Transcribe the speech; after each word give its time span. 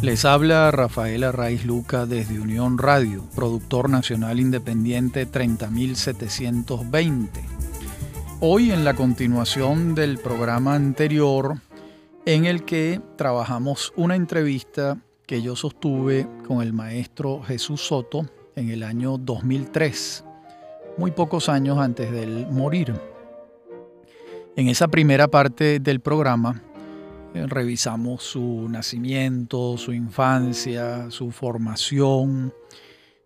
Les 0.00 0.24
habla 0.24 0.70
Rafael 0.70 1.24
Arraiz 1.24 1.64
Luca 1.64 2.06
desde 2.06 2.38
Unión 2.38 2.78
Radio, 2.78 3.24
productor 3.34 3.90
nacional 3.90 4.38
independiente 4.38 5.26
30720. 5.26 7.44
Hoy 8.38 8.70
en 8.70 8.84
la 8.84 8.94
continuación 8.94 9.96
del 9.96 10.18
programa 10.18 10.76
anterior 10.76 11.56
en 12.26 12.44
el 12.44 12.64
que 12.64 13.00
trabajamos 13.16 13.92
una 13.96 14.14
entrevista 14.14 14.98
que 15.26 15.42
yo 15.42 15.56
sostuve 15.56 16.28
con 16.46 16.62
el 16.62 16.72
maestro 16.72 17.42
Jesús 17.42 17.80
Soto 17.80 18.24
en 18.54 18.70
el 18.70 18.84
año 18.84 19.18
2003, 19.18 20.24
muy 20.96 21.10
pocos 21.10 21.48
años 21.48 21.78
antes 21.78 22.12
de 22.12 22.22
él 22.22 22.46
morir. 22.52 22.94
En 24.54 24.68
esa 24.68 24.86
primera 24.86 25.26
parte 25.26 25.80
del 25.80 25.98
programa 25.98 26.62
revisamos 27.46 28.22
su 28.22 28.68
nacimiento, 28.68 29.76
su 29.76 29.92
infancia, 29.92 31.10
su 31.10 31.30
formación 31.30 32.52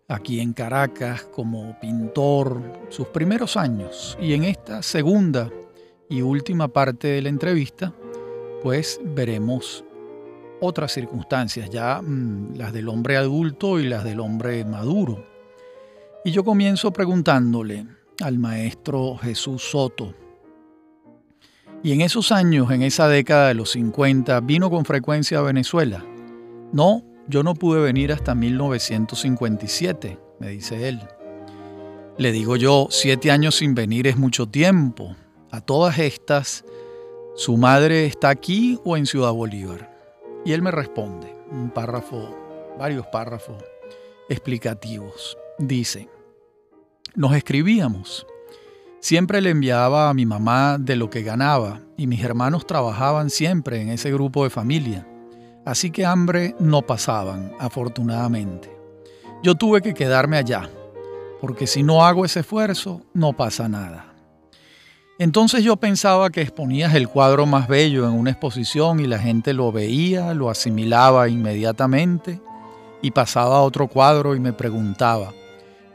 aquí 0.07 0.39
en 0.39 0.53
Caracas 0.53 1.23
como 1.23 1.79
pintor, 1.79 2.61
sus 2.89 3.07
primeros 3.07 3.57
años. 3.57 4.17
Y 4.21 4.33
en 4.33 4.43
esta 4.43 4.83
segunda 4.83 5.49
y 6.09 6.21
última 6.21 6.67
parte 6.67 7.07
de 7.07 7.21
la 7.21 7.29
entrevista, 7.29 7.93
pues 8.61 8.99
veremos 9.03 9.83
otras 10.61 10.93
circunstancias, 10.93 11.69
ya 11.69 12.01
mm, 12.01 12.55
las 12.55 12.71
del 12.73 12.89
hombre 12.89 13.17
adulto 13.17 13.79
y 13.79 13.87
las 13.87 14.03
del 14.03 14.19
hombre 14.19 14.63
maduro. 14.65 15.25
Y 16.23 16.31
yo 16.31 16.43
comienzo 16.43 16.91
preguntándole 16.91 17.85
al 18.21 18.39
maestro 18.39 19.17
Jesús 19.17 19.63
Soto, 19.63 20.13
y 21.83 21.91
en 21.91 21.99
esos 21.99 22.31
años, 22.31 22.71
en 22.71 22.81
esa 22.81 23.09
década 23.09 23.49
de 23.49 23.55
los 23.55 23.71
50, 23.71 24.39
vino 24.39 24.69
con 24.69 24.85
frecuencia 24.85 25.39
a 25.39 25.41
Venezuela. 25.41 26.03
No, 26.71 27.03
yo 27.27 27.43
no 27.43 27.55
pude 27.55 27.81
venir 27.81 28.13
hasta 28.13 28.33
1957, 28.33 30.17
me 30.39 30.47
dice 30.47 30.87
él. 30.87 31.01
Le 32.17 32.31
digo 32.31 32.55
yo, 32.55 32.87
siete 32.89 33.31
años 33.31 33.55
sin 33.55 33.75
venir 33.75 34.07
es 34.07 34.17
mucho 34.17 34.47
tiempo. 34.47 35.15
A 35.51 35.59
todas 35.59 35.99
estas, 35.99 36.63
¿su 37.35 37.57
madre 37.57 38.05
está 38.05 38.29
aquí 38.29 38.79
o 38.85 38.95
en 38.95 39.05
Ciudad 39.05 39.33
Bolívar? 39.33 39.93
Y 40.45 40.53
él 40.53 40.61
me 40.61 40.71
responde, 40.71 41.35
un 41.51 41.69
párrafo, 41.69 42.33
varios 42.79 43.05
párrafos 43.07 43.61
explicativos. 44.29 45.37
Dice, 45.59 46.07
nos 47.15 47.35
escribíamos 47.35 48.25
Siempre 49.03 49.41
le 49.41 49.49
enviaba 49.49 50.09
a 50.09 50.13
mi 50.13 50.25
mamá 50.25 50.77
de 50.79 50.95
lo 50.95 51.09
que 51.09 51.23
ganaba 51.23 51.81
y 51.97 52.07
mis 52.07 52.23
hermanos 52.23 52.65
trabajaban 52.65 53.29
siempre 53.29 53.81
en 53.81 53.89
ese 53.89 54.13
grupo 54.13 54.45
de 54.45 54.49
familia. 54.49 55.05
Así 55.65 55.91
que 55.91 56.05
hambre 56.05 56.55
no 56.57 56.83
pasaban, 56.83 57.51
afortunadamente. 57.59 58.73
Yo 59.43 59.55
tuve 59.55 59.81
que 59.81 59.93
quedarme 59.93 60.37
allá, 60.37 60.69
porque 61.41 61.67
si 61.67 61.83
no 61.83 62.05
hago 62.05 62.23
ese 62.23 62.39
esfuerzo, 62.39 63.01
no 63.13 63.33
pasa 63.33 63.67
nada. 63.67 64.05
Entonces 65.19 65.65
yo 65.65 65.75
pensaba 65.75 66.29
que 66.29 66.41
exponías 66.41 66.95
el 66.95 67.09
cuadro 67.09 67.45
más 67.45 67.67
bello 67.67 68.07
en 68.07 68.13
una 68.13 68.31
exposición 68.31 69.01
y 69.01 69.07
la 69.07 69.19
gente 69.19 69.51
lo 69.51 69.73
veía, 69.73 70.33
lo 70.33 70.49
asimilaba 70.49 71.27
inmediatamente 71.27 72.39
y 73.01 73.11
pasaba 73.11 73.57
a 73.57 73.63
otro 73.63 73.89
cuadro 73.89 74.33
y 74.33 74.39
me 74.39 74.53
preguntaba, 74.53 75.33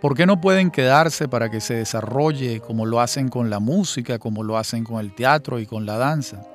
¿Por 0.01 0.15
qué 0.15 0.27
no 0.27 0.41
pueden 0.41 0.71
quedarse 0.71 1.27
para 1.27 1.51
que 1.51 1.61
se 1.61 1.75
desarrolle 1.75 2.61
como 2.61 2.87
lo 2.87 3.01
hacen 3.01 3.29
con 3.29 3.51
la 3.51 3.59
música, 3.59 4.21
como 4.21 4.45
lo 4.45 4.57
hacen 4.57 4.85
con 4.85 5.01
el 5.01 5.13
teatro 5.13 5.59
y 5.59 5.67
con 5.67 5.87
la 5.87 5.99
danza? 5.99 6.47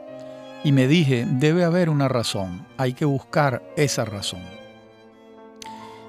Y 0.64 0.72
me 0.72 0.88
dije, 0.88 1.28
debe 1.30 1.66
haber 1.66 1.90
una 1.90 2.08
razón, 2.08 2.66
hay 2.78 2.94
que 2.94 3.04
buscar 3.04 3.62
esa 3.76 4.06
razón. 4.06 4.42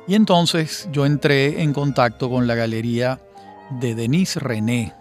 Y 0.06 0.14
entonces 0.14 0.88
yo 0.92 1.06
entré 1.06 1.62
en 1.62 1.72
contacto 1.72 2.30
con 2.30 2.46
la 2.46 2.54
galería 2.54 3.20
de 3.80 3.96
Denise 3.96 4.38
René. 4.38 4.94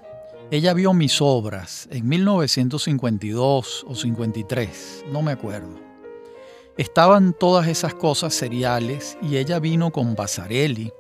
Ella 0.49 0.73
vio 0.73 0.93
mis 0.93 1.21
obras 1.21 1.87
en 1.91 2.07
1952 2.07 3.85
o 3.87 3.93
53, 3.93 5.05
no 5.11 5.21
me 5.21 5.33
acuerdo. 5.33 5.79
Estaban 6.77 7.33
todas 7.33 7.67
esas 7.67 7.93
cosas 7.93 8.33
seriales 8.33 9.19
y 9.21 9.37
ella 9.37 9.59
vino 9.59 9.91
con 9.91 10.15
Basarelli, 10.15 10.91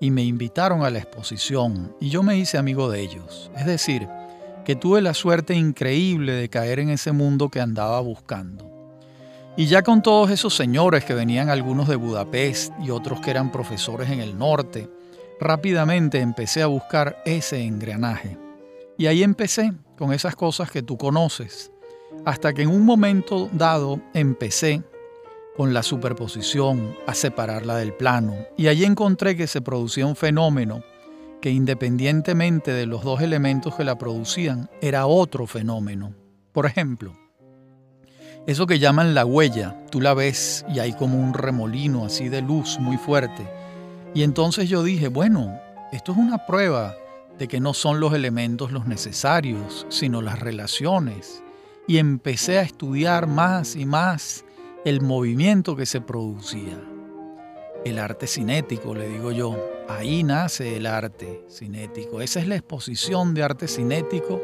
y 0.00 0.10
me 0.10 0.22
invitaron 0.22 0.82
a 0.82 0.90
la 0.90 0.98
exposición 0.98 1.94
y 2.00 2.10
yo 2.10 2.22
me 2.22 2.36
hice 2.36 2.58
amigo 2.58 2.90
de 2.90 3.00
ellos. 3.00 3.50
Es 3.56 3.66
decir, 3.66 4.08
que 4.64 4.76
tuve 4.76 5.00
la 5.00 5.14
suerte 5.14 5.54
increíble 5.54 6.32
de 6.32 6.48
caer 6.48 6.78
en 6.78 6.90
ese 6.90 7.12
mundo 7.12 7.48
que 7.48 7.60
andaba 7.60 8.00
buscando. 8.00 8.70
Y 9.56 9.66
ya 9.66 9.82
con 9.82 10.02
todos 10.02 10.30
esos 10.30 10.54
señores 10.54 11.04
que 11.04 11.14
venían 11.14 11.48
algunos 11.48 11.88
de 11.88 11.96
Budapest 11.96 12.72
y 12.80 12.90
otros 12.90 13.20
que 13.20 13.30
eran 13.30 13.50
profesores 13.50 14.08
en 14.10 14.20
el 14.20 14.38
norte, 14.38 14.88
rápidamente 15.40 16.20
empecé 16.20 16.62
a 16.62 16.66
buscar 16.66 17.20
ese 17.24 17.64
engranaje. 17.64 18.36
Y 18.96 19.06
ahí 19.06 19.22
empecé 19.22 19.72
con 19.96 20.12
esas 20.12 20.36
cosas 20.36 20.70
que 20.70 20.82
tú 20.82 20.96
conoces, 20.96 21.72
hasta 22.24 22.52
que 22.52 22.62
en 22.62 22.68
un 22.68 22.84
momento 22.84 23.48
dado 23.52 24.00
empecé 24.14 24.82
con 25.58 25.74
la 25.74 25.82
superposición 25.82 26.96
a 27.08 27.14
separarla 27.14 27.76
del 27.76 27.92
plano. 27.92 28.36
Y 28.56 28.68
allí 28.68 28.84
encontré 28.84 29.36
que 29.36 29.48
se 29.48 29.60
producía 29.60 30.06
un 30.06 30.16
fenómeno 30.16 30.84
que 31.40 31.50
independientemente 31.50 32.72
de 32.72 32.86
los 32.86 33.02
dos 33.02 33.20
elementos 33.20 33.74
que 33.74 33.82
la 33.82 33.98
producían, 33.98 34.70
era 34.80 35.06
otro 35.06 35.46
fenómeno. 35.46 36.14
Por 36.52 36.66
ejemplo, 36.66 37.12
eso 38.46 38.66
que 38.66 38.78
llaman 38.78 39.14
la 39.14 39.24
huella, 39.24 39.84
tú 39.90 40.00
la 40.00 40.14
ves 40.14 40.64
y 40.72 40.78
hay 40.78 40.92
como 40.92 41.20
un 41.20 41.34
remolino 41.34 42.04
así 42.04 42.28
de 42.28 42.40
luz 42.40 42.78
muy 42.78 42.96
fuerte. 42.96 43.46
Y 44.14 44.22
entonces 44.22 44.68
yo 44.68 44.84
dije, 44.84 45.08
bueno, 45.08 45.58
esto 45.92 46.12
es 46.12 46.18
una 46.18 46.46
prueba 46.46 46.96
de 47.36 47.48
que 47.48 47.58
no 47.58 47.74
son 47.74 47.98
los 47.98 48.14
elementos 48.14 48.70
los 48.70 48.86
necesarios, 48.86 49.86
sino 49.90 50.22
las 50.22 50.38
relaciones. 50.38 51.42
Y 51.88 51.98
empecé 51.98 52.58
a 52.58 52.62
estudiar 52.62 53.26
más 53.26 53.76
y 53.76 53.86
más 53.86 54.44
el 54.88 55.02
movimiento 55.02 55.76
que 55.76 55.84
se 55.84 56.00
producía. 56.00 56.82
El 57.84 57.98
arte 57.98 58.26
cinético, 58.26 58.94
le 58.94 59.06
digo 59.06 59.32
yo, 59.32 59.54
ahí 59.86 60.22
nace 60.22 60.76
el 60.76 60.86
arte 60.86 61.44
cinético. 61.50 62.22
Esa 62.22 62.40
es 62.40 62.48
la 62.48 62.56
exposición 62.56 63.34
de 63.34 63.42
arte 63.42 63.68
cinético 63.68 64.40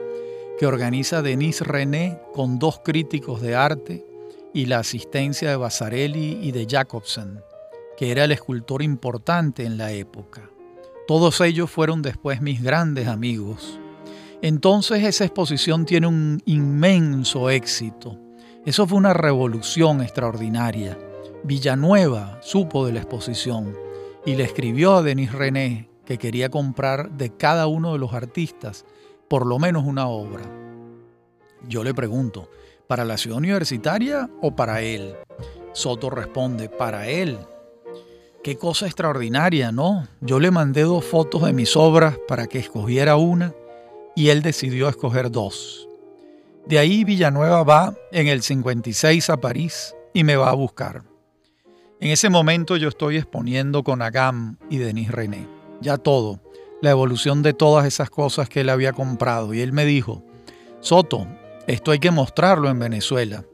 que 0.59 0.67
organiza 0.67 1.23
Denise 1.23 1.65
René 1.65 2.19
con 2.35 2.59
dos 2.59 2.81
críticos 2.85 3.41
de 3.41 3.57
arte 3.57 4.05
y 4.53 4.67
la 4.67 4.81
asistencia 4.81 5.49
de 5.49 5.57
Basarelli 5.57 6.39
y 6.43 6.53
de 6.53 6.67
Jacobsen, 6.69 7.41
que 7.97 8.11
era 8.11 8.25
el 8.25 8.33
escultor 8.33 8.83
importante 8.83 9.65
en 9.65 9.79
la 9.79 9.93
época. 9.93 10.51
Todos 11.07 11.41
ellos 11.41 11.71
fueron 11.71 12.03
después 12.03 12.43
mis 12.43 12.63
grandes 12.63 13.09
amigos. 13.09 13.81
Entonces 14.43 15.05
esa 15.05 15.25
exposición 15.25 15.87
tiene 15.87 16.07
un 16.07 16.43
inmenso 16.45 17.49
éxito 17.49 18.19
eso 18.65 18.87
fue 18.87 18.97
una 18.97 19.13
revolución 19.13 20.01
extraordinaria. 20.01 20.99
Villanueva 21.43 22.39
supo 22.41 22.87
de 22.87 22.95
la 22.95 23.01
exposición 23.01 23.77
y 24.25 24.37
le 24.37 24.45
escribió 24.45 24.95
a 24.95 25.03
Denis 25.03 25.33
René 25.33 25.91
que 26.07 26.17
quería 26.17 26.51
comprar 26.51 27.11
de 27.11 27.31
cada 27.37 27.67
uno 27.67 27.93
de 27.93 27.99
los 27.99 28.15
artistas 28.15 28.87
por 29.29 29.47
lo 29.47 29.59
menos 29.59 29.85
una 29.85 30.09
obra. 30.09 30.45
Yo 31.69 31.85
le 31.85 31.93
pregunto, 31.93 32.49
¿para 32.87 33.05
la 33.05 33.19
ciudad 33.19 33.39
universitaria 33.39 34.31
o 34.41 34.55
para 34.55 34.81
él? 34.81 35.15
Soto 35.73 36.09
responde, 36.09 36.69
para 36.71 37.09
él. 37.09 37.39
Qué 38.43 38.57
cosa 38.57 38.87
extraordinaria, 38.87 39.73
¿no? 39.73 40.07
Yo 40.21 40.39
le 40.39 40.51
mandé 40.51 40.83
dos 40.83 41.05
fotos 41.05 41.43
de 41.43 41.53
mis 41.53 41.77
obras 41.77 42.19
para 42.29 42.47
que 42.47 42.59
escogiera 42.59 43.17
una 43.17 43.55
y 44.15 44.29
él 44.29 44.43
decidió 44.43 44.89
escoger 44.89 45.31
dos. 45.31 45.89
De 46.67 46.79
ahí 46.79 47.05
Villanueva 47.05 47.63
va 47.63 47.95
en 48.11 48.27
el 48.27 48.43
56 48.43 49.29
a 49.29 49.37
París 49.37 49.95
y 50.15 50.25
me 50.25 50.37
va 50.37 50.49
a 50.49 50.55
buscar. 50.55 51.03
En 52.01 52.11
ese 52.11 52.31
momento 52.31 52.77
yo 52.79 52.89
estoy 52.89 53.19
exponiendo 53.19 53.83
con 53.83 54.01
Agam 54.01 54.57
y 54.71 54.79
Denis 54.79 55.11
René, 55.11 55.47
ya 55.83 55.99
todo, 55.99 56.41
la 56.81 56.91
evolución 56.91 57.43
de 57.43 57.53
todas 57.53 57.87
esas 57.87 58.09
cosas 58.09 58.49
que 58.49 58.63
él 58.63 58.71
había 58.71 58.95
comprado. 58.95 59.53
Y 59.53 59.61
él 59.61 59.73
me 59.73 59.85
dijo, 59.85 60.25
Soto, 60.81 61.27
esto 61.67 61.91
hay 61.91 61.99
que 61.99 62.11
mostrarlo 62.11 62.71
en 62.71 62.79
Venezuela. 62.79 63.45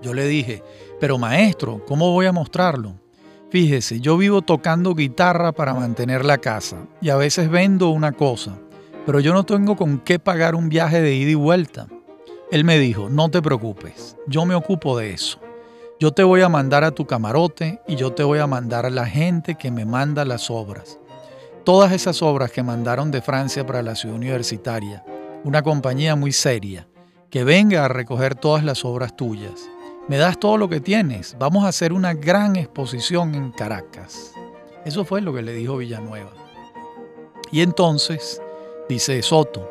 Yo 0.00 0.14
le 0.14 0.26
dije, 0.26 0.62
pero 1.00 1.18
maestro, 1.18 1.84
¿cómo 1.86 2.12
voy 2.12 2.26
a 2.26 2.32
mostrarlo? 2.32 2.94
Fíjese, 3.50 4.00
yo 4.00 4.16
vivo 4.16 4.42
tocando 4.42 4.94
guitarra 4.94 5.50
para 5.52 5.74
mantener 5.74 6.24
la 6.24 6.38
casa 6.38 6.86
y 7.00 7.10
a 7.10 7.16
veces 7.16 7.50
vendo 7.50 7.90
una 7.90 8.12
cosa, 8.12 8.58
pero 9.04 9.20
yo 9.20 9.32
no 9.32 9.44
tengo 9.44 9.76
con 9.76 9.98
qué 9.98 10.18
pagar 10.18 10.54
un 10.54 10.68
viaje 10.68 11.00
de 11.00 11.14
ida 11.14 11.30
y 11.30 11.34
vuelta. 11.34 11.88
Él 12.50 12.64
me 12.64 12.78
dijo, 12.78 13.08
no 13.08 13.30
te 13.30 13.40
preocupes, 13.40 14.16
yo 14.26 14.44
me 14.44 14.54
ocupo 14.54 14.98
de 14.98 15.12
eso. 15.12 15.38
Yo 15.98 16.12
te 16.12 16.22
voy 16.22 16.42
a 16.42 16.48
mandar 16.48 16.84
a 16.84 16.90
tu 16.90 17.06
camarote 17.06 17.80
y 17.86 17.96
yo 17.96 18.12
te 18.12 18.22
voy 18.22 18.38
a 18.38 18.46
mandar 18.46 18.84
a 18.84 18.90
la 18.90 19.06
gente 19.06 19.54
que 19.54 19.70
me 19.70 19.84
manda 19.84 20.24
las 20.24 20.50
obras. 20.50 20.98
Todas 21.64 21.92
esas 21.92 22.20
obras 22.20 22.52
que 22.52 22.62
mandaron 22.62 23.10
de 23.10 23.22
Francia 23.22 23.64
para 23.64 23.82
la 23.82 23.94
ciudad 23.94 24.16
universitaria, 24.16 25.04
una 25.44 25.62
compañía 25.62 26.14
muy 26.16 26.32
seria, 26.32 26.86
que 27.30 27.44
venga 27.44 27.84
a 27.84 27.88
recoger 27.88 28.34
todas 28.34 28.64
las 28.64 28.84
obras 28.84 29.16
tuyas. 29.16 29.70
me 30.06 30.18
das 30.18 30.38
todo 30.38 30.58
lo 30.58 30.68
que 30.68 30.80
tienes, 30.80 31.34
vamos 31.38 31.64
a 31.64 31.68
hacer 31.68 31.92
una 31.94 32.12
gran 32.12 32.56
exposición 32.56 33.34
en 33.34 33.52
Caracas. 33.52 34.34
Eso 34.84 35.06
fue 35.06 35.22
lo 35.22 35.32
que 35.32 35.40
le 35.40 35.54
dijo 35.54 35.78
Villanueva. 35.78 36.32
Y 37.50 37.62
entonces, 37.62 38.42
dice 38.88 39.22
Soto, 39.22 39.70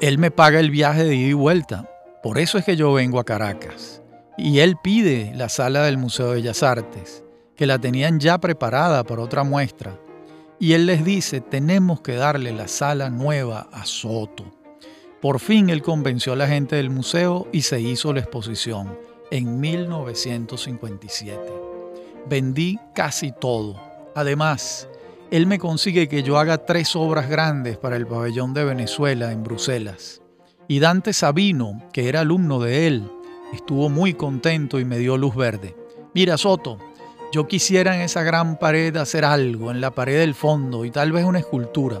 él 0.00 0.18
me 0.18 0.30
paga 0.30 0.60
el 0.60 0.70
viaje 0.70 1.04
de 1.04 1.14
ida 1.14 1.28
y 1.28 1.32
vuelta, 1.32 1.88
por 2.22 2.38
eso 2.38 2.58
es 2.58 2.64
que 2.64 2.76
yo 2.76 2.92
vengo 2.92 3.20
a 3.20 3.24
Caracas. 3.24 4.02
Y 4.36 4.60
él 4.60 4.76
pide 4.82 5.32
la 5.34 5.48
sala 5.48 5.82
del 5.84 5.98
Museo 5.98 6.28
de 6.28 6.36
Bellas 6.36 6.62
Artes, 6.62 7.22
que 7.54 7.66
la 7.66 7.78
tenían 7.78 8.18
ya 8.18 8.38
preparada 8.38 9.04
para 9.04 9.22
otra 9.22 9.44
muestra. 9.44 9.98
Y 10.58 10.72
él 10.72 10.86
les 10.86 11.04
dice, 11.04 11.40
tenemos 11.40 12.00
que 12.00 12.14
darle 12.14 12.52
la 12.52 12.66
sala 12.66 13.10
nueva 13.10 13.68
a 13.72 13.84
Soto. 13.86 14.44
Por 15.20 15.38
fin 15.38 15.70
él 15.70 15.82
convenció 15.82 16.32
a 16.32 16.36
la 16.36 16.48
gente 16.48 16.76
del 16.76 16.90
museo 16.90 17.46
y 17.52 17.62
se 17.62 17.80
hizo 17.80 18.12
la 18.12 18.20
exposición 18.20 18.98
en 19.30 19.60
1957. 19.60 21.40
Vendí 22.26 22.78
casi 22.94 23.32
todo. 23.32 23.80
Además, 24.14 24.88
él 25.30 25.46
me 25.46 25.58
consigue 25.58 26.08
que 26.08 26.22
yo 26.22 26.38
haga 26.38 26.58
tres 26.58 26.94
obras 26.94 27.28
grandes 27.28 27.76
para 27.76 27.96
el 27.96 28.06
pabellón 28.06 28.54
de 28.54 28.64
Venezuela 28.64 29.32
en 29.32 29.42
Bruselas. 29.42 30.22
Y 30.68 30.78
Dante 30.78 31.12
Sabino, 31.12 31.82
que 31.92 32.08
era 32.08 32.20
alumno 32.20 32.60
de 32.60 32.86
él, 32.86 33.10
estuvo 33.52 33.88
muy 33.88 34.14
contento 34.14 34.78
y 34.78 34.84
me 34.84 34.98
dio 34.98 35.16
luz 35.16 35.34
verde. 35.34 35.76
Mira, 36.14 36.38
Soto, 36.38 36.78
yo 37.32 37.48
quisiera 37.48 37.96
en 37.96 38.02
esa 38.02 38.22
gran 38.22 38.58
pared 38.58 38.96
hacer 38.96 39.24
algo, 39.24 39.72
en 39.72 39.80
la 39.80 39.90
pared 39.90 40.20
del 40.20 40.34
fondo 40.34 40.84
y 40.84 40.92
tal 40.92 41.10
vez 41.10 41.24
una 41.24 41.40
escultura. 41.40 42.00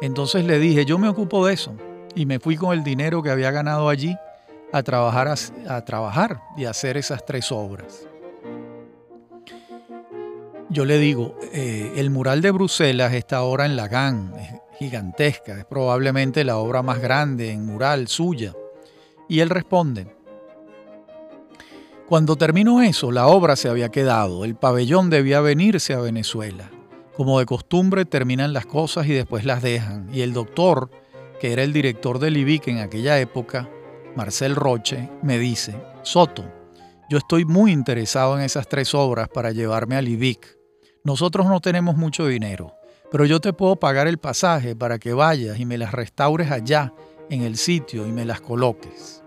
Entonces 0.00 0.44
le 0.44 0.58
dije, 0.58 0.84
yo 0.84 0.98
me 0.98 1.08
ocupo 1.08 1.46
de 1.46 1.54
eso. 1.54 1.74
Y 2.16 2.26
me 2.26 2.40
fui 2.40 2.56
con 2.56 2.76
el 2.76 2.82
dinero 2.82 3.22
que 3.22 3.30
había 3.30 3.52
ganado 3.52 3.88
allí 3.88 4.16
a 4.72 4.82
trabajar, 4.82 5.32
a, 5.68 5.84
trabajar 5.84 6.40
y 6.56 6.64
a 6.64 6.70
hacer 6.70 6.96
esas 6.96 7.24
tres 7.24 7.52
obras. 7.52 8.07
Yo 10.70 10.84
le 10.84 10.98
digo, 10.98 11.34
eh, 11.52 11.94
el 11.96 12.10
mural 12.10 12.42
de 12.42 12.50
Bruselas 12.50 13.14
está 13.14 13.38
ahora 13.38 13.64
en 13.64 13.74
la 13.74 13.88
GAN, 13.88 14.34
es 14.38 14.78
gigantesca, 14.78 15.58
es 15.58 15.64
probablemente 15.64 16.44
la 16.44 16.58
obra 16.58 16.82
más 16.82 17.00
grande 17.00 17.52
en 17.52 17.64
mural 17.64 18.06
suya. 18.08 18.52
Y 19.30 19.40
él 19.40 19.48
responde, 19.48 20.14
cuando 22.06 22.36
terminó 22.36 22.82
eso, 22.82 23.10
la 23.12 23.28
obra 23.28 23.56
se 23.56 23.70
había 23.70 23.90
quedado, 23.90 24.44
el 24.44 24.56
pabellón 24.56 25.08
debía 25.08 25.40
venirse 25.40 25.94
a 25.94 26.00
Venezuela. 26.00 26.70
Como 27.16 27.38
de 27.38 27.46
costumbre 27.46 28.04
terminan 28.04 28.52
las 28.52 28.66
cosas 28.66 29.06
y 29.06 29.12
después 29.12 29.46
las 29.46 29.62
dejan, 29.62 30.08
y 30.12 30.20
el 30.20 30.34
doctor, 30.34 30.90
que 31.40 31.52
era 31.54 31.62
el 31.62 31.72
director 31.72 32.18
del 32.18 32.36
IBIC 32.36 32.68
en 32.68 32.78
aquella 32.78 33.18
época, 33.18 33.70
Marcel 34.16 34.54
Roche, 34.54 35.08
me 35.22 35.38
dice, 35.38 35.80
Soto, 36.02 36.44
yo 37.08 37.16
estoy 37.16 37.46
muy 37.46 37.72
interesado 37.72 38.38
en 38.38 38.44
esas 38.44 38.68
tres 38.68 38.94
obras 38.94 39.30
para 39.30 39.50
llevarme 39.50 39.96
al 39.96 40.08
IBIC. 40.08 40.57
Nosotros 41.04 41.46
no 41.46 41.60
tenemos 41.60 41.96
mucho 41.96 42.26
dinero, 42.26 42.74
pero 43.10 43.24
yo 43.24 43.40
te 43.40 43.52
puedo 43.52 43.76
pagar 43.76 44.06
el 44.06 44.18
pasaje 44.18 44.76
para 44.76 44.98
que 44.98 45.12
vayas 45.12 45.58
y 45.58 45.64
me 45.64 45.78
las 45.78 45.92
restaures 45.92 46.50
allá, 46.50 46.92
en 47.30 47.42
el 47.42 47.56
sitio, 47.56 48.06
y 48.06 48.12
me 48.12 48.24
las 48.24 48.40
coloques. 48.40 49.22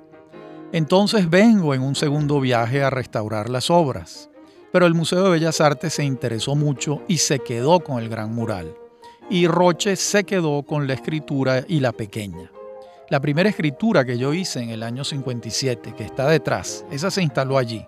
Entonces 0.71 1.29
vengo 1.29 1.73
en 1.73 1.81
un 1.81 1.95
segundo 1.95 2.39
viaje 2.39 2.83
a 2.83 2.89
restaurar 2.89 3.49
las 3.49 3.69
obras, 3.69 4.29
pero 4.71 4.85
el 4.85 4.93
Museo 4.93 5.23
de 5.23 5.31
Bellas 5.31 5.61
Artes 5.61 5.93
se 5.93 6.03
interesó 6.03 6.55
mucho 6.55 7.01
y 7.07 7.17
se 7.17 7.39
quedó 7.39 7.81
con 7.81 8.01
el 8.01 8.09
gran 8.09 8.33
mural, 8.33 8.73
y 9.29 9.47
Roche 9.47 9.95
se 9.95 10.23
quedó 10.23 10.63
con 10.63 10.87
la 10.87 10.93
escritura 10.93 11.63
y 11.67 11.79
la 11.79 11.91
pequeña. 11.91 12.51
La 13.09 13.19
primera 13.19 13.49
escritura 13.49 14.05
que 14.05 14.17
yo 14.17 14.33
hice 14.33 14.61
en 14.61 14.69
el 14.69 14.83
año 14.83 15.03
57, 15.03 15.93
que 15.93 16.05
está 16.05 16.27
detrás, 16.27 16.85
esa 16.91 17.11
se 17.11 17.21
instaló 17.21 17.57
allí. 17.57 17.85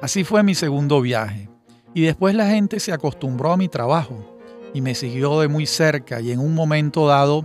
Así 0.00 0.22
fue 0.22 0.42
mi 0.44 0.54
segundo 0.54 1.00
viaje. 1.00 1.48
Y 1.94 2.02
después 2.02 2.34
la 2.34 2.48
gente 2.48 2.80
se 2.80 2.92
acostumbró 2.92 3.52
a 3.52 3.56
mi 3.56 3.68
trabajo 3.68 4.16
y 4.74 4.80
me 4.80 4.96
siguió 4.96 5.40
de 5.40 5.48
muy 5.48 5.64
cerca 5.64 6.20
y 6.20 6.32
en 6.32 6.40
un 6.40 6.52
momento 6.52 7.06
dado, 7.06 7.44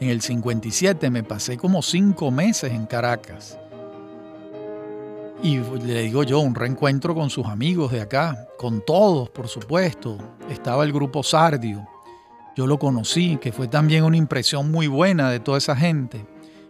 en 0.00 0.08
el 0.08 0.22
57, 0.22 1.10
me 1.10 1.22
pasé 1.22 1.56
como 1.58 1.82
cinco 1.82 2.30
meses 2.30 2.72
en 2.72 2.86
Caracas. 2.86 3.58
Y 5.42 5.58
le 5.58 6.02
digo 6.02 6.22
yo, 6.22 6.40
un 6.40 6.54
reencuentro 6.54 7.14
con 7.14 7.28
sus 7.28 7.46
amigos 7.46 7.92
de 7.92 8.00
acá, 8.00 8.48
con 8.56 8.84
todos, 8.84 9.28
por 9.30 9.48
supuesto. 9.48 10.16
Estaba 10.48 10.84
el 10.84 10.92
grupo 10.92 11.22
Sardio, 11.22 11.86
yo 12.56 12.66
lo 12.66 12.78
conocí, 12.78 13.38
que 13.38 13.52
fue 13.52 13.68
también 13.68 14.04
una 14.04 14.16
impresión 14.16 14.70
muy 14.70 14.86
buena 14.86 15.30
de 15.30 15.40
toda 15.40 15.58
esa 15.58 15.74
gente. 15.74 16.26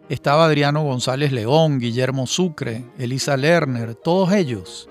Estaba 0.09 0.44
Adriano 0.44 0.83
González 0.83 1.33
León, 1.33 1.79
Guillermo 1.79 2.27
Sucre, 2.27 2.85
Elisa 2.99 3.37
Lerner, 3.37 3.94
todos 3.94 4.33
ellos. 4.33 4.89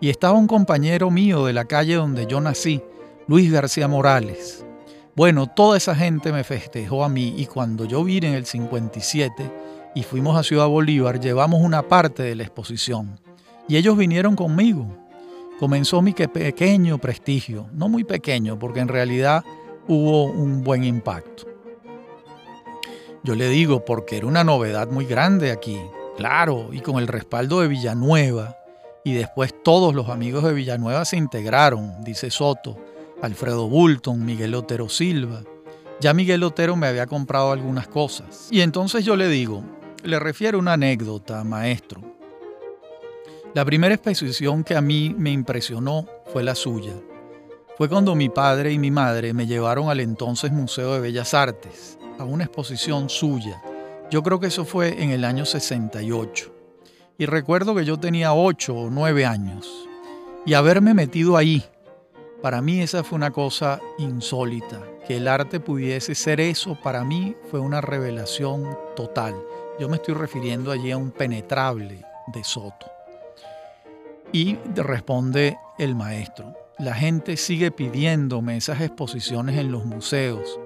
Y 0.00 0.10
estaba 0.10 0.38
un 0.38 0.46
compañero 0.46 1.10
mío 1.10 1.44
de 1.46 1.52
la 1.52 1.64
calle 1.64 1.94
donde 1.94 2.26
yo 2.26 2.40
nací, 2.40 2.82
Luis 3.28 3.52
García 3.52 3.88
Morales. 3.88 4.64
Bueno, 5.14 5.46
toda 5.46 5.76
esa 5.76 5.94
gente 5.94 6.32
me 6.32 6.42
festejó 6.42 7.04
a 7.04 7.08
mí 7.08 7.34
y 7.36 7.46
cuando 7.46 7.84
yo 7.84 8.02
vine 8.02 8.28
en 8.28 8.34
el 8.34 8.46
57 8.46 9.52
y 9.94 10.02
fuimos 10.02 10.36
a 10.36 10.42
Ciudad 10.42 10.68
Bolívar, 10.68 11.20
llevamos 11.20 11.60
una 11.60 11.82
parte 11.82 12.22
de 12.22 12.34
la 12.34 12.44
exposición. 12.44 13.20
Y 13.68 13.76
ellos 13.76 13.96
vinieron 13.96 14.34
conmigo. 14.34 14.86
Comenzó 15.60 16.02
mi 16.02 16.12
pequeño 16.12 16.98
prestigio, 16.98 17.68
no 17.72 17.88
muy 17.88 18.04
pequeño, 18.04 18.58
porque 18.58 18.80
en 18.80 18.88
realidad 18.88 19.44
hubo 19.86 20.24
un 20.24 20.64
buen 20.64 20.82
impacto. 20.82 21.44
Yo 23.22 23.34
le 23.34 23.48
digo 23.48 23.84
porque 23.84 24.16
era 24.16 24.26
una 24.26 24.42
novedad 24.42 24.88
muy 24.88 25.04
grande 25.04 25.52
aquí, 25.52 25.78
claro, 26.16 26.70
y 26.72 26.80
con 26.80 26.96
el 26.96 27.06
respaldo 27.06 27.60
de 27.60 27.68
Villanueva, 27.68 28.56
y 29.04 29.14
después 29.14 29.54
todos 29.62 29.94
los 29.94 30.08
amigos 30.08 30.44
de 30.44 30.52
Villanueva 30.52 31.04
se 31.04 31.16
integraron, 31.16 32.04
dice 32.04 32.30
Soto, 32.30 32.78
Alfredo 33.20 33.68
Bulton, 33.68 34.24
Miguel 34.24 34.54
Otero 34.54 34.88
Silva. 34.88 35.42
Ya 36.00 36.14
Miguel 36.14 36.42
Otero 36.42 36.76
me 36.76 36.86
había 36.86 37.06
comprado 37.06 37.52
algunas 37.52 37.88
cosas. 37.88 38.48
Y 38.50 38.60
entonces 38.60 39.04
yo 39.04 39.16
le 39.16 39.28
digo, 39.28 39.62
le 40.02 40.18
refiero 40.18 40.58
una 40.58 40.74
anécdota, 40.74 41.44
maestro. 41.44 42.00
La 43.54 43.64
primera 43.64 43.94
exposición 43.94 44.64
que 44.64 44.76
a 44.76 44.80
mí 44.80 45.14
me 45.16 45.30
impresionó 45.30 46.06
fue 46.32 46.42
la 46.42 46.54
suya 46.54 46.92
fue 47.82 47.88
cuando 47.88 48.14
mi 48.14 48.28
padre 48.28 48.72
y 48.72 48.78
mi 48.78 48.90
madre 48.90 49.32
me 49.32 49.46
llevaron 49.46 49.88
al 49.88 50.00
entonces 50.00 50.52
Museo 50.52 50.94
de 50.94 51.00
Bellas 51.00 51.32
Artes, 51.32 51.98
a 52.18 52.24
una 52.24 52.44
exposición 52.44 53.08
suya. 53.08 53.62
Yo 54.10 54.22
creo 54.22 54.38
que 54.38 54.48
eso 54.48 54.64
fue 54.64 55.02
en 55.02 55.10
el 55.10 55.24
año 55.24 55.46
68. 55.46 56.51
Y 57.22 57.26
recuerdo 57.26 57.76
que 57.76 57.84
yo 57.84 58.00
tenía 58.00 58.34
8 58.34 58.74
o 58.74 58.90
9 58.90 59.24
años. 59.26 59.88
Y 60.44 60.54
haberme 60.54 60.92
metido 60.92 61.36
ahí, 61.36 61.64
para 62.42 62.60
mí 62.60 62.80
esa 62.80 63.04
fue 63.04 63.14
una 63.14 63.30
cosa 63.30 63.78
insólita. 63.96 64.80
Que 65.06 65.18
el 65.18 65.28
arte 65.28 65.60
pudiese 65.60 66.16
ser 66.16 66.40
eso, 66.40 66.76
para 66.82 67.04
mí 67.04 67.36
fue 67.48 67.60
una 67.60 67.80
revelación 67.80 68.76
total. 68.96 69.36
Yo 69.78 69.88
me 69.88 69.98
estoy 69.98 70.14
refiriendo 70.14 70.72
allí 70.72 70.90
a 70.90 70.96
un 70.96 71.12
penetrable 71.12 72.04
de 72.26 72.42
Soto. 72.42 72.90
Y 74.32 74.56
responde 74.74 75.56
el 75.78 75.94
maestro, 75.94 76.56
la 76.80 76.94
gente 76.96 77.36
sigue 77.36 77.70
pidiéndome 77.70 78.56
esas 78.56 78.80
exposiciones 78.80 79.60
en 79.60 79.70
los 79.70 79.84
museos, 79.84 80.58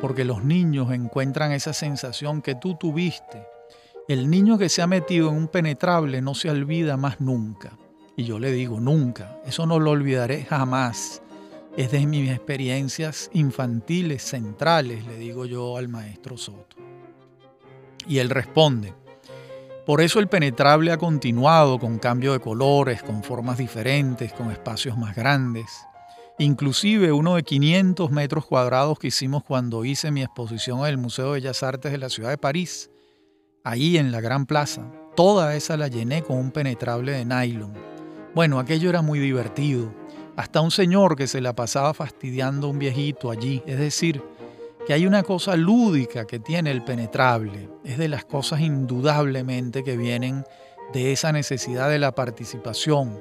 porque 0.00 0.24
los 0.24 0.44
niños 0.44 0.92
encuentran 0.92 1.52
esa 1.52 1.74
sensación 1.74 2.40
que 2.40 2.54
tú 2.54 2.74
tuviste. 2.76 3.46
El 4.10 4.28
niño 4.28 4.58
que 4.58 4.68
se 4.68 4.82
ha 4.82 4.88
metido 4.88 5.28
en 5.28 5.36
un 5.36 5.46
penetrable 5.46 6.20
no 6.20 6.34
se 6.34 6.50
olvida 6.50 6.96
más 6.96 7.20
nunca. 7.20 7.78
Y 8.16 8.24
yo 8.24 8.40
le 8.40 8.50
digo, 8.50 8.80
nunca, 8.80 9.38
eso 9.46 9.66
no 9.66 9.78
lo 9.78 9.92
olvidaré 9.92 10.42
jamás. 10.46 11.22
Es 11.76 11.92
de 11.92 12.04
mis 12.08 12.28
experiencias 12.28 13.30
infantiles 13.34 14.24
centrales, 14.24 15.06
le 15.06 15.16
digo 15.16 15.46
yo 15.46 15.76
al 15.76 15.86
maestro 15.86 16.36
Soto. 16.36 16.76
Y 18.08 18.18
él 18.18 18.30
responde, 18.30 18.94
por 19.86 20.00
eso 20.00 20.18
el 20.18 20.26
penetrable 20.26 20.90
ha 20.90 20.98
continuado 20.98 21.78
con 21.78 22.00
cambio 22.00 22.32
de 22.32 22.40
colores, 22.40 23.04
con 23.04 23.22
formas 23.22 23.58
diferentes, 23.58 24.32
con 24.32 24.50
espacios 24.50 24.98
más 24.98 25.14
grandes. 25.14 25.86
Inclusive 26.40 27.12
uno 27.12 27.36
de 27.36 27.44
500 27.44 28.10
metros 28.10 28.44
cuadrados 28.44 28.98
que 28.98 29.06
hicimos 29.06 29.44
cuando 29.44 29.84
hice 29.84 30.10
mi 30.10 30.24
exposición 30.24 30.80
en 30.80 30.86
el 30.86 30.98
Museo 30.98 31.26
de 31.26 31.32
Bellas 31.34 31.62
Artes 31.62 31.92
de 31.92 31.98
la 31.98 32.08
ciudad 32.08 32.30
de 32.30 32.38
París, 32.38 32.89
ahí 33.64 33.98
en 33.98 34.12
la 34.12 34.20
Gran 34.20 34.46
Plaza, 34.46 34.82
toda 35.16 35.54
esa 35.54 35.76
la 35.76 35.88
llené 35.88 36.22
con 36.22 36.38
un 36.38 36.50
penetrable 36.50 37.12
de 37.12 37.24
nylon. 37.24 37.72
Bueno, 38.34 38.58
aquello 38.58 38.88
era 38.88 39.02
muy 39.02 39.18
divertido. 39.18 39.92
Hasta 40.36 40.60
un 40.60 40.70
señor 40.70 41.16
que 41.16 41.26
se 41.26 41.40
la 41.40 41.54
pasaba 41.54 41.92
fastidiando 41.92 42.66
a 42.66 42.70
un 42.70 42.78
viejito 42.78 43.30
allí, 43.30 43.62
es 43.66 43.78
decir, 43.78 44.22
que 44.86 44.94
hay 44.94 45.06
una 45.06 45.22
cosa 45.22 45.56
lúdica 45.56 46.26
que 46.26 46.38
tiene 46.38 46.70
el 46.70 46.82
penetrable, 46.82 47.68
es 47.84 47.98
de 47.98 48.08
las 48.08 48.24
cosas 48.24 48.60
indudablemente 48.60 49.84
que 49.84 49.96
vienen 49.96 50.44
de 50.92 51.12
esa 51.12 51.32
necesidad 51.32 51.90
de 51.90 51.98
la 51.98 52.14
participación, 52.14 53.20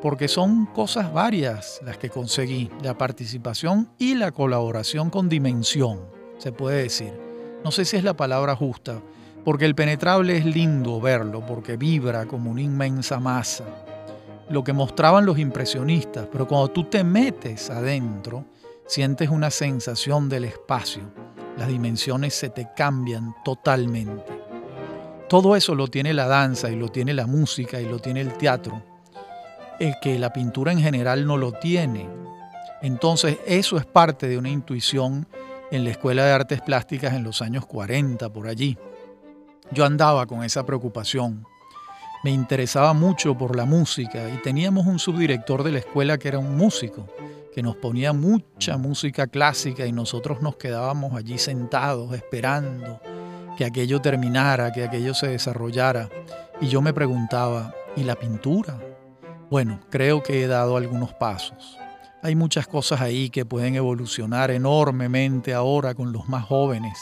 porque 0.00 0.28
son 0.28 0.66
cosas 0.66 1.12
varias 1.12 1.80
las 1.84 1.98
que 1.98 2.08
conseguí, 2.08 2.70
la 2.82 2.96
participación 2.96 3.90
y 3.98 4.14
la 4.14 4.32
colaboración 4.32 5.10
con 5.10 5.28
dimensión, 5.28 6.00
se 6.38 6.52
puede 6.52 6.82
decir. 6.82 7.12
No 7.64 7.72
sé 7.72 7.84
si 7.84 7.96
es 7.96 8.04
la 8.04 8.16
palabra 8.16 8.56
justa, 8.56 9.00
porque 9.46 9.64
el 9.64 9.76
penetrable 9.76 10.36
es 10.36 10.44
lindo 10.44 11.00
verlo, 11.00 11.46
porque 11.46 11.76
vibra 11.76 12.26
como 12.26 12.50
una 12.50 12.62
inmensa 12.62 13.20
masa. 13.20 13.62
Lo 14.48 14.64
que 14.64 14.72
mostraban 14.72 15.24
los 15.24 15.38
impresionistas, 15.38 16.26
pero 16.32 16.48
cuando 16.48 16.72
tú 16.72 16.82
te 16.90 17.04
metes 17.04 17.70
adentro, 17.70 18.44
sientes 18.88 19.28
una 19.28 19.52
sensación 19.52 20.28
del 20.28 20.46
espacio. 20.46 21.02
Las 21.56 21.68
dimensiones 21.68 22.34
se 22.34 22.48
te 22.48 22.70
cambian 22.74 23.36
totalmente. 23.44 24.24
Todo 25.28 25.54
eso 25.54 25.76
lo 25.76 25.86
tiene 25.86 26.12
la 26.12 26.26
danza 26.26 26.68
y 26.68 26.74
lo 26.74 26.88
tiene 26.88 27.14
la 27.14 27.28
música 27.28 27.80
y 27.80 27.88
lo 27.88 28.00
tiene 28.00 28.22
el 28.22 28.32
teatro. 28.32 28.82
Es 29.78 29.94
que 30.02 30.18
la 30.18 30.32
pintura 30.32 30.72
en 30.72 30.80
general 30.80 31.24
no 31.24 31.36
lo 31.36 31.52
tiene. 31.52 32.08
Entonces 32.82 33.38
eso 33.46 33.76
es 33.76 33.86
parte 33.86 34.26
de 34.26 34.38
una 34.38 34.50
intuición 34.50 35.28
en 35.70 35.84
la 35.84 35.90
Escuela 35.90 36.24
de 36.24 36.32
Artes 36.32 36.62
Plásticas 36.62 37.14
en 37.14 37.22
los 37.22 37.42
años 37.42 37.64
40, 37.64 38.28
por 38.32 38.48
allí. 38.48 38.76
Yo 39.72 39.84
andaba 39.84 40.26
con 40.26 40.44
esa 40.44 40.64
preocupación. 40.64 41.46
Me 42.22 42.30
interesaba 42.30 42.92
mucho 42.92 43.36
por 43.36 43.56
la 43.56 43.64
música 43.64 44.28
y 44.30 44.38
teníamos 44.38 44.86
un 44.86 44.98
subdirector 44.98 45.62
de 45.62 45.72
la 45.72 45.78
escuela 45.78 46.18
que 46.18 46.28
era 46.28 46.38
un 46.38 46.56
músico, 46.56 47.06
que 47.54 47.62
nos 47.62 47.76
ponía 47.76 48.12
mucha 48.12 48.76
música 48.76 49.26
clásica 49.26 49.86
y 49.86 49.92
nosotros 49.92 50.42
nos 50.42 50.56
quedábamos 50.56 51.14
allí 51.14 51.38
sentados 51.38 52.14
esperando 52.14 53.00
que 53.56 53.64
aquello 53.64 54.00
terminara, 54.00 54.72
que 54.72 54.84
aquello 54.84 55.14
se 55.14 55.28
desarrollara. 55.28 56.08
Y 56.60 56.68
yo 56.68 56.80
me 56.80 56.92
preguntaba, 56.92 57.74
¿y 57.96 58.04
la 58.04 58.16
pintura? 58.16 58.78
Bueno, 59.50 59.80
creo 59.90 60.22
que 60.22 60.42
he 60.42 60.46
dado 60.46 60.76
algunos 60.76 61.12
pasos. 61.14 61.78
Hay 62.22 62.34
muchas 62.34 62.66
cosas 62.66 63.00
ahí 63.00 63.30
que 63.30 63.44
pueden 63.44 63.74
evolucionar 63.76 64.50
enormemente 64.50 65.54
ahora 65.54 65.94
con 65.94 66.12
los 66.12 66.28
más 66.28 66.44
jóvenes 66.44 66.98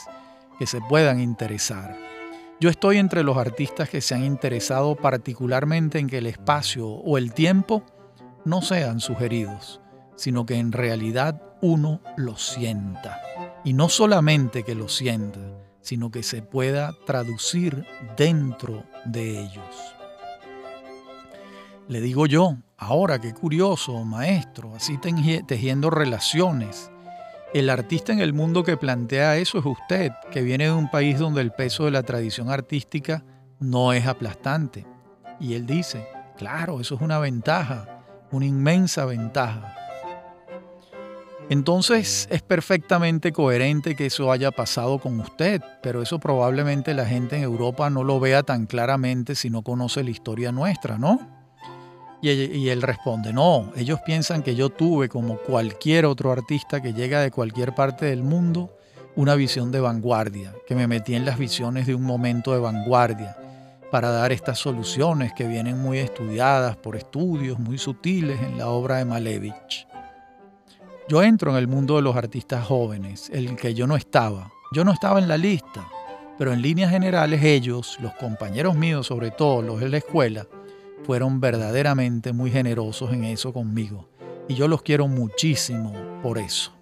que 0.59 0.66
se 0.66 0.80
puedan 0.83 1.21
interesar. 1.21 2.13
Yo 2.61 2.70
estoy 2.70 2.99
entre 2.99 3.25
los 3.25 3.37
artistas 3.37 3.88
que 3.90 4.00
se 4.00 4.14
han 4.14 4.25
interesado 4.25 4.94
particularmente 4.94 5.99
en 5.99 6.06
que 6.06 6.18
el 6.18 6.26
espacio 6.26 6.88
o 6.88 7.18
el 7.18 7.34
tiempo 7.34 7.82
no 8.44 8.62
sean 8.62 9.00
sugeridos, 9.00 9.80
sino 10.14 10.46
que 10.46 10.54
en 10.54 10.70
realidad 10.70 11.42
uno 11.61 12.00
lo 12.16 12.37
sienta. 12.37 13.20
Y 13.64 13.73
no 13.73 13.88
solamente 13.88 14.62
que 14.62 14.76
lo 14.76 14.88
sienta, 14.88 15.40
sino 15.80 16.11
que 16.11 16.23
se 16.23 16.42
pueda 16.42 16.94
traducir 17.06 17.84
dentro 18.16 18.84
de 19.04 19.42
ellos. 19.42 19.94
Le 21.88 22.00
digo 22.00 22.26
yo, 22.26 22.56
ahora 22.78 23.20
qué 23.20 23.34
curioso, 23.34 24.04
maestro, 24.04 24.75
así 24.76 24.96
tejiendo 24.99 25.90
relaciones 25.90 26.90
el 27.54 27.70
artista 27.70 28.12
en 28.12 28.18
el 28.18 28.32
mundo 28.32 28.64
que 28.64 28.76
plantea 28.76 29.37
eso 29.37 29.58
es 29.61 29.64
usted, 29.64 30.11
que 30.32 30.42
viene 30.42 30.64
de 30.64 30.73
un 30.73 30.90
país 30.90 31.20
donde 31.20 31.40
el 31.40 31.52
peso 31.52 31.84
de 31.84 31.92
la 31.92 32.02
tradición 32.02 32.50
artística 32.50 33.25
no 33.61 33.92
es 33.92 34.06
aplastante. 34.06 34.84
Y 35.38 35.54
él 35.54 35.64
dice, 35.64 36.08
claro, 36.37 36.80
eso 36.80 36.96
es 36.96 37.00
una 37.00 37.20
ventaja, 37.20 38.02
una 38.32 38.44
inmensa 38.44 39.04
ventaja. 39.04 39.76
Entonces 41.49 42.26
es 42.28 42.42
perfectamente 42.42 43.30
coherente 43.30 43.94
que 43.94 44.06
eso 44.06 44.32
haya 44.32 44.50
pasado 44.50 44.99
con 44.99 45.20
usted, 45.20 45.62
pero 45.80 46.02
eso 46.02 46.18
probablemente 46.18 46.92
la 46.92 47.06
gente 47.06 47.37
en 47.37 47.44
Europa 47.44 47.88
no 47.88 48.02
lo 48.02 48.18
vea 48.18 48.42
tan 48.42 48.66
claramente 48.66 49.37
si 49.37 49.49
no 49.49 49.62
conoce 49.62 50.02
la 50.02 50.11
historia 50.11 50.50
nuestra, 50.50 50.99
¿no? 50.99 51.33
Y, 52.26 52.70
él 52.70 52.80
responde, 52.80 53.34
no, 53.34 53.70
ellos 53.76 54.00
piensan 54.00 54.42
que 54.42 54.54
yo 54.54 54.70
tuve, 54.70 55.10
como 55.10 55.36
cualquier 55.36 56.06
otro 56.06 56.32
artista 56.32 56.80
que 56.80 56.94
llega 56.94 57.20
de 57.20 57.30
cualquier 57.30 57.74
parte 57.74 58.06
del 58.06 58.22
mundo, 58.22 58.78
una 59.14 59.34
visión 59.34 59.70
de 59.70 59.80
vanguardia, 59.80 60.54
que 60.66 60.74
me 60.74 60.86
metí 60.86 61.14
en 61.14 61.26
las 61.26 61.38
visiones 61.38 61.86
de 61.86 61.94
un 61.94 62.02
momento 62.02 62.54
de 62.54 62.60
vanguardia 62.60 63.36
para 63.90 64.08
dar 64.08 64.32
estas 64.32 64.58
soluciones 64.58 65.34
que 65.34 65.46
vienen 65.46 65.78
muy 65.78 65.98
estudiadas 65.98 66.76
por 66.76 66.96
estudios 66.96 67.58
muy 67.58 67.76
sutiles 67.76 68.40
en 68.40 68.56
la 68.56 68.68
obra 68.68 68.96
de 68.96 69.04
Malevich. 69.04 69.86
Yo 71.06 71.22
entro 71.22 71.50
en 71.50 71.58
el 71.58 71.68
mundo 71.68 71.96
de 71.96 72.02
los 72.02 72.16
artistas 72.16 72.64
jóvenes, 72.64 73.28
el 73.34 73.54
que 73.54 73.74
yo 73.74 73.86
no 73.86 73.96
estaba. 73.96 74.50
Yo 74.72 74.82
no 74.82 74.92
estaba 74.92 75.18
en 75.18 75.28
la 75.28 75.36
lista, 75.36 75.86
pero 76.38 76.54
en 76.54 76.62
líneas 76.62 76.90
generales 76.90 77.44
ellos, 77.44 77.98
los 78.00 78.14
compañeros 78.14 78.76
míos, 78.76 79.08
sobre 79.08 79.30
todo 79.30 79.60
los 79.60 79.80
de 79.80 79.90
la 79.90 79.98
escuela, 79.98 80.46
fueron 81.02 81.40
verdaderamente 81.40 82.32
muy 82.32 82.50
generosos 82.50 83.12
en 83.12 83.24
eso 83.24 83.52
conmigo. 83.52 84.08
Y 84.48 84.54
yo 84.54 84.68
los 84.68 84.82
quiero 84.82 85.08
muchísimo 85.08 85.92
por 86.22 86.38
eso. 86.38 86.72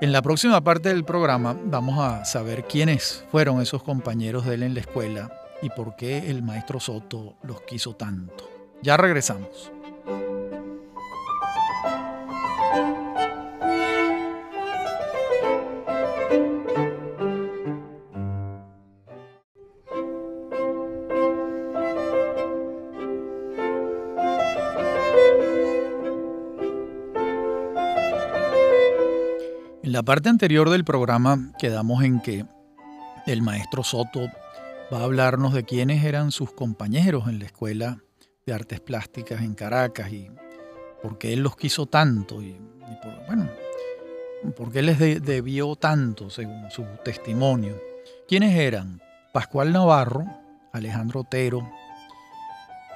En 0.00 0.12
la 0.12 0.22
próxima 0.22 0.62
parte 0.62 0.88
del 0.88 1.04
programa 1.04 1.56
vamos 1.64 1.98
a 1.98 2.24
saber 2.24 2.64
quiénes 2.64 3.24
fueron 3.30 3.60
esos 3.60 3.82
compañeros 3.82 4.46
de 4.46 4.54
él 4.54 4.62
en 4.62 4.74
la 4.74 4.80
escuela 4.80 5.30
y 5.60 5.68
por 5.68 5.94
qué 5.96 6.30
el 6.30 6.42
maestro 6.42 6.80
Soto 6.80 7.34
los 7.42 7.60
quiso 7.62 7.94
tanto. 7.94 8.48
Ya 8.82 8.96
regresamos. 8.96 9.70
La 29.90 30.04
parte 30.04 30.28
anterior 30.28 30.70
del 30.70 30.84
programa 30.84 31.50
quedamos 31.58 32.04
en 32.04 32.20
que 32.20 32.46
el 33.26 33.42
maestro 33.42 33.82
Soto 33.82 34.30
va 34.92 35.00
a 35.00 35.02
hablarnos 35.02 35.52
de 35.52 35.64
quiénes 35.64 36.04
eran 36.04 36.30
sus 36.30 36.52
compañeros 36.52 37.26
en 37.26 37.40
la 37.40 37.46
Escuela 37.46 37.98
de 38.46 38.52
Artes 38.52 38.78
Plásticas 38.78 39.42
en 39.42 39.54
Caracas 39.54 40.12
y 40.12 40.30
por 41.02 41.18
qué 41.18 41.32
él 41.32 41.40
los 41.40 41.56
quiso 41.56 41.86
tanto 41.86 42.40
y, 42.40 42.52
por, 43.02 43.26
bueno, 43.26 43.48
por 44.56 44.70
qué 44.70 44.82
les 44.82 45.00
debió 45.00 45.74
tanto 45.74 46.30
según 46.30 46.70
su 46.70 46.84
testimonio. 47.04 47.76
¿Quiénes 48.28 48.54
eran? 48.54 49.02
Pascual 49.32 49.72
Navarro, 49.72 50.24
Alejandro 50.72 51.22
Otero, 51.22 51.68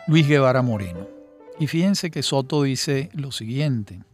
Luis 0.06 0.28
Guevara 0.28 0.62
Moreno. 0.62 1.08
Y 1.58 1.66
fíjense 1.66 2.12
que 2.12 2.22
Soto 2.22 2.62
dice 2.62 3.10
lo 3.14 3.32
siguiente. 3.32 4.04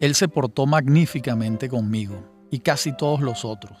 Él 0.00 0.14
se 0.14 0.28
portó 0.28 0.66
magníficamente 0.66 1.68
conmigo 1.68 2.46
y 2.50 2.60
casi 2.60 2.96
todos 2.96 3.20
los 3.20 3.44
otros. 3.44 3.78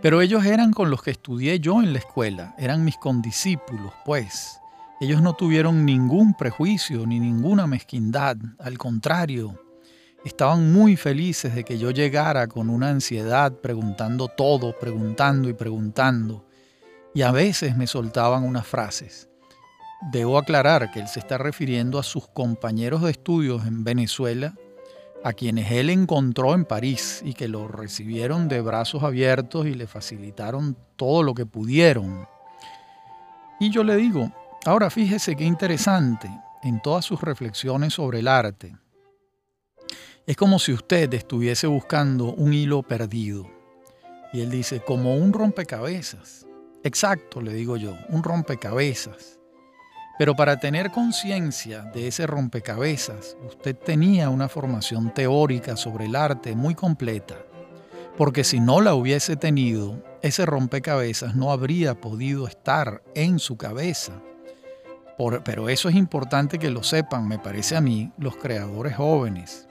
Pero 0.00 0.20
ellos 0.20 0.44
eran 0.44 0.72
con 0.72 0.90
los 0.90 1.02
que 1.02 1.12
estudié 1.12 1.60
yo 1.60 1.80
en 1.80 1.92
la 1.92 2.00
escuela, 2.00 2.54
eran 2.58 2.84
mis 2.84 2.96
condiscípulos, 2.96 3.92
pues. 4.04 4.58
Ellos 5.00 5.22
no 5.22 5.34
tuvieron 5.34 5.84
ningún 5.84 6.34
prejuicio 6.34 7.06
ni 7.06 7.18
ninguna 7.20 7.66
mezquindad, 7.66 8.36
al 8.58 8.78
contrario, 8.78 9.60
estaban 10.24 10.72
muy 10.72 10.96
felices 10.96 11.54
de 11.54 11.64
que 11.64 11.78
yo 11.78 11.90
llegara 11.90 12.46
con 12.46 12.70
una 12.70 12.90
ansiedad 12.90 13.52
preguntando 13.52 14.28
todo, 14.28 14.78
preguntando 14.78 15.48
y 15.48 15.52
preguntando. 15.52 16.46
Y 17.14 17.22
a 17.22 17.32
veces 17.32 17.76
me 17.76 17.86
soltaban 17.86 18.44
unas 18.44 18.66
frases. 18.66 19.28
Debo 20.10 20.38
aclarar 20.38 20.90
que 20.90 21.00
él 21.00 21.08
se 21.08 21.20
está 21.20 21.38
refiriendo 21.38 21.98
a 21.98 22.02
sus 22.02 22.26
compañeros 22.28 23.02
de 23.02 23.10
estudios 23.10 23.66
en 23.66 23.84
Venezuela 23.84 24.54
a 25.24 25.32
quienes 25.32 25.70
él 25.70 25.90
encontró 25.90 26.54
en 26.54 26.64
París 26.64 27.22
y 27.24 27.34
que 27.34 27.48
lo 27.48 27.68
recibieron 27.68 28.48
de 28.48 28.60
brazos 28.60 29.02
abiertos 29.02 29.66
y 29.66 29.74
le 29.74 29.86
facilitaron 29.86 30.76
todo 30.96 31.22
lo 31.22 31.34
que 31.34 31.46
pudieron. 31.46 32.26
Y 33.60 33.70
yo 33.70 33.84
le 33.84 33.96
digo, 33.96 34.32
ahora 34.64 34.90
fíjese 34.90 35.36
qué 35.36 35.44
interesante 35.44 36.28
en 36.62 36.80
todas 36.80 37.04
sus 37.04 37.20
reflexiones 37.20 37.94
sobre 37.94 38.20
el 38.20 38.28
arte. 38.28 38.76
Es 40.26 40.36
como 40.36 40.58
si 40.58 40.72
usted 40.72 41.12
estuviese 41.14 41.66
buscando 41.66 42.32
un 42.32 42.52
hilo 42.52 42.82
perdido. 42.82 43.50
Y 44.32 44.40
él 44.40 44.50
dice, 44.50 44.80
como 44.80 45.16
un 45.16 45.32
rompecabezas. 45.32 46.46
Exacto, 46.84 47.40
le 47.40 47.52
digo 47.52 47.76
yo, 47.76 47.96
un 48.08 48.22
rompecabezas. 48.22 49.38
Pero 50.18 50.36
para 50.36 50.58
tener 50.58 50.90
conciencia 50.90 51.82
de 51.82 52.08
ese 52.08 52.26
rompecabezas, 52.26 53.36
usted 53.46 53.76
tenía 53.76 54.28
una 54.28 54.48
formación 54.48 55.12
teórica 55.14 55.76
sobre 55.76 56.06
el 56.06 56.16
arte 56.16 56.54
muy 56.54 56.74
completa, 56.74 57.36
porque 58.16 58.44
si 58.44 58.60
no 58.60 58.80
la 58.80 58.94
hubiese 58.94 59.36
tenido, 59.36 60.02
ese 60.20 60.44
rompecabezas 60.44 61.34
no 61.34 61.50
habría 61.50 62.00
podido 62.00 62.46
estar 62.46 63.02
en 63.14 63.38
su 63.38 63.56
cabeza. 63.56 64.12
pero 65.44 65.68
eso 65.68 65.88
es 65.88 65.94
importante 65.94 66.58
que 66.58 66.70
lo 66.70 66.82
sepan, 66.82 67.26
me 67.26 67.38
parece 67.38 67.76
a 67.76 67.80
mí, 67.80 68.12
los 68.18 68.36
creadores 68.36 68.96
jóvenes, 68.96 69.68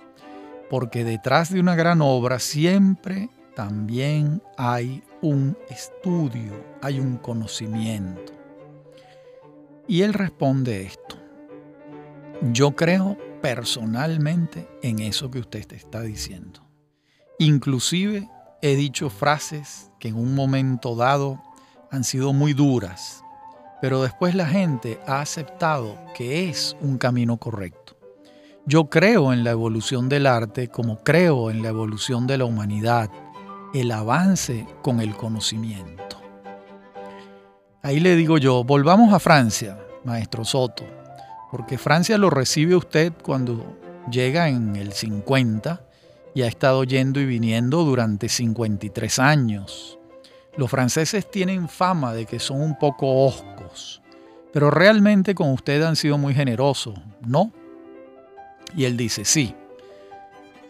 porque 0.70 1.04
detrás 1.04 1.52
de 1.52 1.60
una 1.60 1.76
gran 1.76 2.02
obra 2.02 2.40
siempre 2.40 3.30
también 3.56 4.42
hay 4.58 5.04
un 5.22 5.58
estudio, 5.70 6.54
hay 6.82 7.00
un 7.00 7.18
conocimiento. 7.18 8.41
Y 9.88 10.04
él 10.04 10.14
responde 10.14 10.84
esto. 10.84 11.18
Yo 12.52 12.76
creo 12.76 13.18
personalmente 13.42 14.68
en 14.82 15.00
eso 15.00 15.30
que 15.30 15.40
usted 15.40 15.66
te 15.66 15.76
está 15.76 16.02
diciendo. 16.02 16.62
Inclusive 17.40 18.30
he 18.62 18.76
dicho 18.76 19.10
frases 19.10 19.92
que 20.00 20.10
en 20.10 20.16
un 20.16 20.36
momento 20.36 20.96
dado 20.96 21.42
han 21.90 22.04
sido 22.04 22.34
muy 22.34 22.54
duras, 22.54 23.24
pero 23.82 24.02
después 24.02 24.36
la 24.36 24.46
gente 24.46 25.00
ha 25.08 25.22
aceptado 25.22 25.98
que 26.16 26.50
es 26.50 26.78
un 26.82 26.98
camino 26.98 27.38
correcto. 27.38 27.98
Yo 28.66 28.90
creo 28.90 29.34
en 29.34 29.44
la 29.44 29.52
evolución 29.52 30.08
del 30.08 30.28
arte 30.28 30.68
como 30.68 31.04
creo 31.04 31.50
en 31.50 31.64
la 31.64 31.70
evolución 31.70 32.28
de 32.28 32.38
la 32.38 32.46
humanidad, 32.46 33.10
el 33.74 33.92
avance 33.92 34.68
con 34.84 35.00
el 35.00 35.16
conocimiento. 35.16 36.11
Ahí 37.84 38.00
le 38.00 38.16
digo 38.16 38.38
yo, 38.38 38.64
volvamos 38.64 39.12
a 39.12 39.20
Francia, 39.20 39.76
maestro 40.04 40.46
Soto, 40.46 40.86
porque 41.50 41.80
Francia 41.80 42.20
lo 42.20 42.30
recibe 42.30 42.76
usted 42.76 43.12
cuando 43.24 43.76
llega 44.12 44.50
en 44.50 44.76
el 44.76 44.94
50 44.94 45.82
y 46.36 46.44
ha 46.44 46.48
estado 46.48 46.84
yendo 46.84 47.20
y 47.20 47.26
viniendo 47.26 47.84
durante 47.84 48.30
53 48.30 49.18
años. 49.18 49.98
Los 50.58 50.70
franceses 50.70 51.30
tienen 51.32 51.68
fama 51.68 52.14
de 52.14 52.28
que 52.28 52.38
son 52.38 52.62
un 52.62 52.78
poco 52.78 53.26
oscos, 53.26 54.04
pero 54.54 54.70
realmente 54.70 55.34
con 55.34 55.50
usted 55.50 55.82
han 55.82 55.96
sido 55.96 56.20
muy 56.20 56.36
generosos, 56.36 57.00
¿no? 57.26 57.52
Y 58.76 58.86
él 58.86 58.96
dice, 58.96 59.26
sí, 59.26 59.56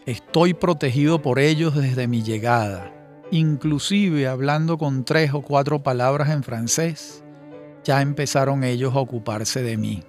estoy 0.06 0.54
protegido 0.54 1.20
por 1.20 1.38
ellos 1.38 1.74
desde 1.74 2.08
mi 2.08 2.22
llegada. 2.22 2.90
Inclusive 3.32 4.28
hablando 4.28 4.76
con 4.76 5.06
tres 5.06 5.32
o 5.32 5.40
cuatro 5.40 5.82
palabras 5.82 6.28
en 6.28 6.42
francés, 6.42 7.24
ya 7.82 8.02
empezaron 8.02 8.62
ellos 8.62 8.94
a 8.94 8.98
ocuparse 8.98 9.62
de 9.62 9.78
mí, 9.78 10.04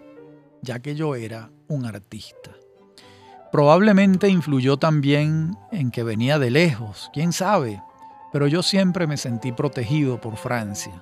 ya 0.61 0.79
que 0.79 0.93
yo 0.93 1.15
era 1.15 1.49
un 1.69 1.85
artista. 1.85 2.51
Probablemente 3.49 4.27
influyó 4.27 4.75
también 4.75 5.55
en 5.71 5.89
que 5.89 6.03
venía 6.03 6.37
de 6.37 6.51
lejos, 6.51 7.09
quién 7.13 7.31
sabe, 7.31 7.81
pero 8.33 8.47
yo 8.47 8.61
siempre 8.61 9.07
me 9.07 9.15
sentí 9.15 9.53
protegido 9.53 10.19
por 10.19 10.35
Francia. 10.35 11.01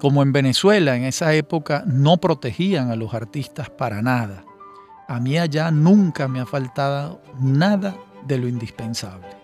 Como 0.00 0.22
en 0.22 0.32
Venezuela 0.32 0.96
en 0.96 1.04
esa 1.04 1.34
época 1.34 1.84
no 1.86 2.16
protegían 2.16 2.90
a 2.90 2.96
los 2.96 3.12
artistas 3.12 3.68
para 3.68 4.00
nada. 4.00 4.46
A 5.08 5.20
mí 5.20 5.36
allá 5.36 5.70
nunca 5.70 6.26
me 6.26 6.40
ha 6.40 6.46
faltado 6.46 7.20
nada 7.38 7.94
de 8.26 8.38
lo 8.38 8.48
indispensable. 8.48 9.43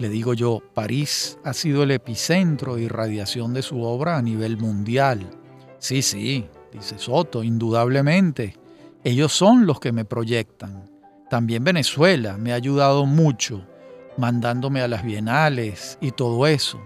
Le 0.00 0.08
digo 0.08 0.32
yo, 0.32 0.62
París 0.72 1.38
ha 1.44 1.52
sido 1.52 1.82
el 1.82 1.90
epicentro 1.90 2.76
de 2.76 2.84
irradiación 2.84 3.52
de 3.52 3.60
su 3.60 3.82
obra 3.82 4.16
a 4.16 4.22
nivel 4.22 4.56
mundial. 4.56 5.30
Sí, 5.78 6.00
sí, 6.00 6.46
dice 6.72 6.98
Soto, 6.98 7.44
indudablemente. 7.44 8.56
Ellos 9.04 9.30
son 9.30 9.66
los 9.66 9.78
que 9.78 9.92
me 9.92 10.06
proyectan. 10.06 10.90
También 11.28 11.64
Venezuela 11.64 12.38
me 12.38 12.52
ha 12.52 12.56
ayudado 12.56 13.04
mucho 13.04 13.62
mandándome 14.16 14.80
a 14.80 14.88
las 14.88 15.04
bienales 15.04 15.98
y 16.00 16.12
todo 16.12 16.46
eso. 16.46 16.80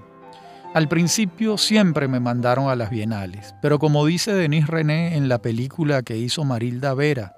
Al 0.74 0.88
principio 0.88 1.56
siempre 1.56 2.08
me 2.08 2.18
mandaron 2.18 2.68
a 2.68 2.74
las 2.74 2.90
bienales, 2.90 3.54
pero 3.62 3.78
como 3.78 4.04
dice 4.06 4.32
Denis 4.32 4.66
René 4.66 5.16
en 5.16 5.28
la 5.28 5.40
película 5.40 6.02
que 6.02 6.16
hizo 6.16 6.42
Marilda 6.42 6.94
Vera, 6.94 7.36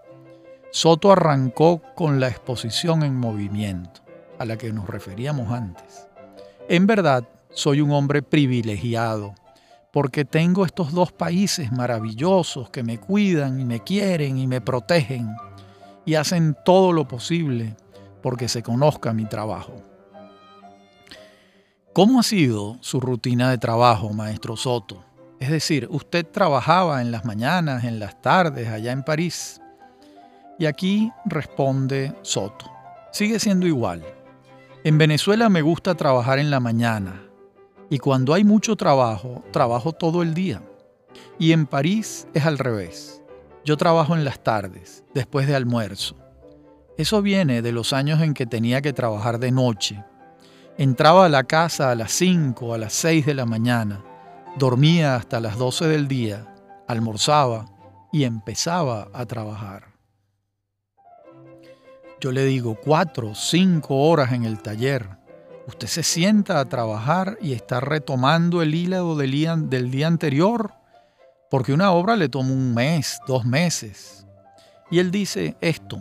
Soto 0.70 1.12
arrancó 1.12 1.82
con 1.94 2.18
la 2.18 2.28
exposición 2.28 3.02
en 3.02 3.14
movimiento, 3.14 4.02
a 4.38 4.44
la 4.44 4.56
que 4.56 4.72
nos 4.72 4.88
referíamos 4.88 5.52
antes. 5.52 6.06
En 6.68 6.86
verdad, 6.86 7.24
soy 7.50 7.80
un 7.80 7.92
hombre 7.92 8.22
privilegiado, 8.22 9.34
porque 9.92 10.24
tengo 10.24 10.66
estos 10.66 10.92
dos 10.92 11.12
países 11.12 11.72
maravillosos 11.72 12.68
que 12.70 12.82
me 12.82 12.98
cuidan 12.98 13.60
y 13.60 13.64
me 13.64 13.80
quieren 13.80 14.36
y 14.36 14.46
me 14.46 14.60
protegen 14.60 15.34
y 16.04 16.14
hacen 16.14 16.56
todo 16.64 16.92
lo 16.92 17.08
posible 17.08 17.76
porque 18.22 18.48
se 18.48 18.62
conozca 18.62 19.12
mi 19.12 19.24
trabajo. 19.24 19.82
¿Cómo 21.92 22.20
ha 22.20 22.22
sido 22.22 22.76
su 22.80 23.00
rutina 23.00 23.50
de 23.50 23.56
trabajo, 23.56 24.12
maestro 24.12 24.56
Soto? 24.56 25.02
Es 25.40 25.50
decir, 25.50 25.88
usted 25.90 26.26
trabajaba 26.26 27.00
en 27.00 27.10
las 27.10 27.24
mañanas, 27.24 27.84
en 27.84 27.98
las 27.98 28.20
tardes, 28.20 28.68
allá 28.68 28.92
en 28.92 29.02
París. 29.02 29.60
Y 30.58 30.66
aquí 30.66 31.10
responde 31.24 32.14
Soto. 32.22 32.70
Sigue 33.12 33.38
siendo 33.38 33.66
igual. 33.66 34.04
En 34.86 34.98
Venezuela 34.98 35.48
me 35.48 35.62
gusta 35.62 35.96
trabajar 35.96 36.38
en 36.38 36.48
la 36.48 36.60
mañana. 36.60 37.20
Y 37.90 37.98
cuando 37.98 38.34
hay 38.34 38.44
mucho 38.44 38.76
trabajo, 38.76 39.42
trabajo 39.50 39.90
todo 39.90 40.22
el 40.22 40.32
día. 40.32 40.62
Y 41.40 41.50
en 41.50 41.66
París 41.66 42.28
es 42.34 42.46
al 42.46 42.56
revés. 42.56 43.20
Yo 43.64 43.76
trabajo 43.76 44.14
en 44.14 44.24
las 44.24 44.44
tardes, 44.44 45.02
después 45.12 45.48
de 45.48 45.56
almuerzo. 45.56 46.14
Eso 46.96 47.20
viene 47.20 47.62
de 47.62 47.72
los 47.72 47.92
años 47.92 48.20
en 48.20 48.32
que 48.32 48.46
tenía 48.46 48.80
que 48.80 48.92
trabajar 48.92 49.40
de 49.40 49.50
noche. 49.50 50.04
Entraba 50.78 51.26
a 51.26 51.30
la 51.30 51.42
casa 51.42 51.90
a 51.90 51.96
las 51.96 52.12
5, 52.12 52.72
a 52.72 52.78
las 52.78 52.92
6 52.92 53.26
de 53.26 53.34
la 53.34 53.44
mañana, 53.44 54.04
dormía 54.56 55.16
hasta 55.16 55.40
las 55.40 55.58
12 55.58 55.88
del 55.88 56.06
día, 56.06 56.54
almorzaba 56.86 57.64
y 58.12 58.22
empezaba 58.22 59.08
a 59.12 59.26
trabajar. 59.26 59.95
Yo 62.26 62.32
le 62.32 62.44
digo 62.44 62.74
cuatro, 62.74 63.36
cinco 63.36 63.98
horas 63.98 64.32
en 64.32 64.44
el 64.44 64.58
taller. 64.60 65.10
Usted 65.68 65.86
se 65.86 66.02
sienta 66.02 66.58
a 66.58 66.64
trabajar 66.64 67.38
y 67.40 67.52
está 67.52 67.78
retomando 67.78 68.62
el 68.62 68.74
hílado 68.74 69.14
del 69.16 69.30
día, 69.30 69.54
del 69.54 69.92
día 69.92 70.08
anterior, 70.08 70.72
porque 71.48 71.72
una 71.72 71.92
obra 71.92 72.16
le 72.16 72.28
toma 72.28 72.50
un 72.50 72.74
mes, 72.74 73.20
dos 73.28 73.44
meses. 73.44 74.26
Y 74.90 74.98
él 74.98 75.12
dice 75.12 75.56
esto, 75.60 76.00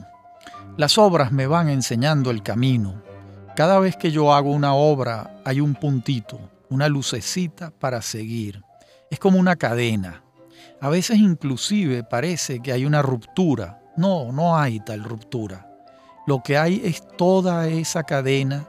las 0.78 0.98
obras 0.98 1.32
me 1.32 1.46
van 1.46 1.70
enseñando 1.70 2.32
el 2.32 2.42
camino. 2.42 3.04
Cada 3.56 3.78
vez 3.78 3.96
que 3.96 4.10
yo 4.10 4.34
hago 4.34 4.50
una 4.50 4.74
obra 4.74 5.40
hay 5.46 5.62
un 5.62 5.76
puntito, 5.76 6.40
una 6.72 6.90
lucecita 6.90 7.70
para 7.70 8.02
seguir. 8.02 8.64
Es 9.12 9.20
como 9.20 9.38
una 9.38 9.58
cadena. 9.58 10.24
A 10.82 10.90
veces 10.90 11.20
inclusive 11.20 12.04
parece 12.04 12.62
que 12.62 12.72
hay 12.72 12.84
una 12.84 13.04
ruptura. 13.04 13.80
No, 13.96 14.32
no 14.32 14.58
hay 14.58 14.80
tal 14.80 15.04
ruptura. 15.04 15.75
Lo 16.26 16.42
que 16.42 16.58
hay 16.58 16.82
es 16.84 17.06
toda 17.18 17.68
esa 17.68 18.04
cadena 18.04 18.68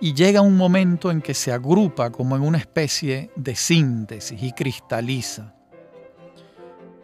y 0.00 0.14
llega 0.14 0.40
un 0.40 0.56
momento 0.56 1.10
en 1.10 1.22
que 1.22 1.34
se 1.34 1.52
agrupa 1.52 2.10
como 2.10 2.36
en 2.36 2.42
una 2.42 2.58
especie 2.58 3.30
de 3.34 3.56
síntesis 3.56 4.42
y 4.42 4.52
cristaliza. 4.52 5.54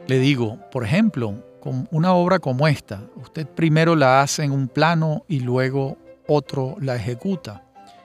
Le 0.07 0.19
digo, 0.19 0.59
por 0.71 0.85
ejemplo, 0.85 1.43
con 1.61 1.89
una 1.91 2.13
obra 2.13 2.39
como 2.39 2.67
esta, 2.69 3.03
usted 3.17 3.47
primero 3.47 3.97
la 3.97 4.21
hace 4.21 4.45
en 4.45 4.53
un 4.53 4.69
plano 4.69 5.25
y 5.29 5.41
luego 5.41 5.97
otro 6.27 6.77
la 6.81 6.97
ejecuta. 6.97 7.65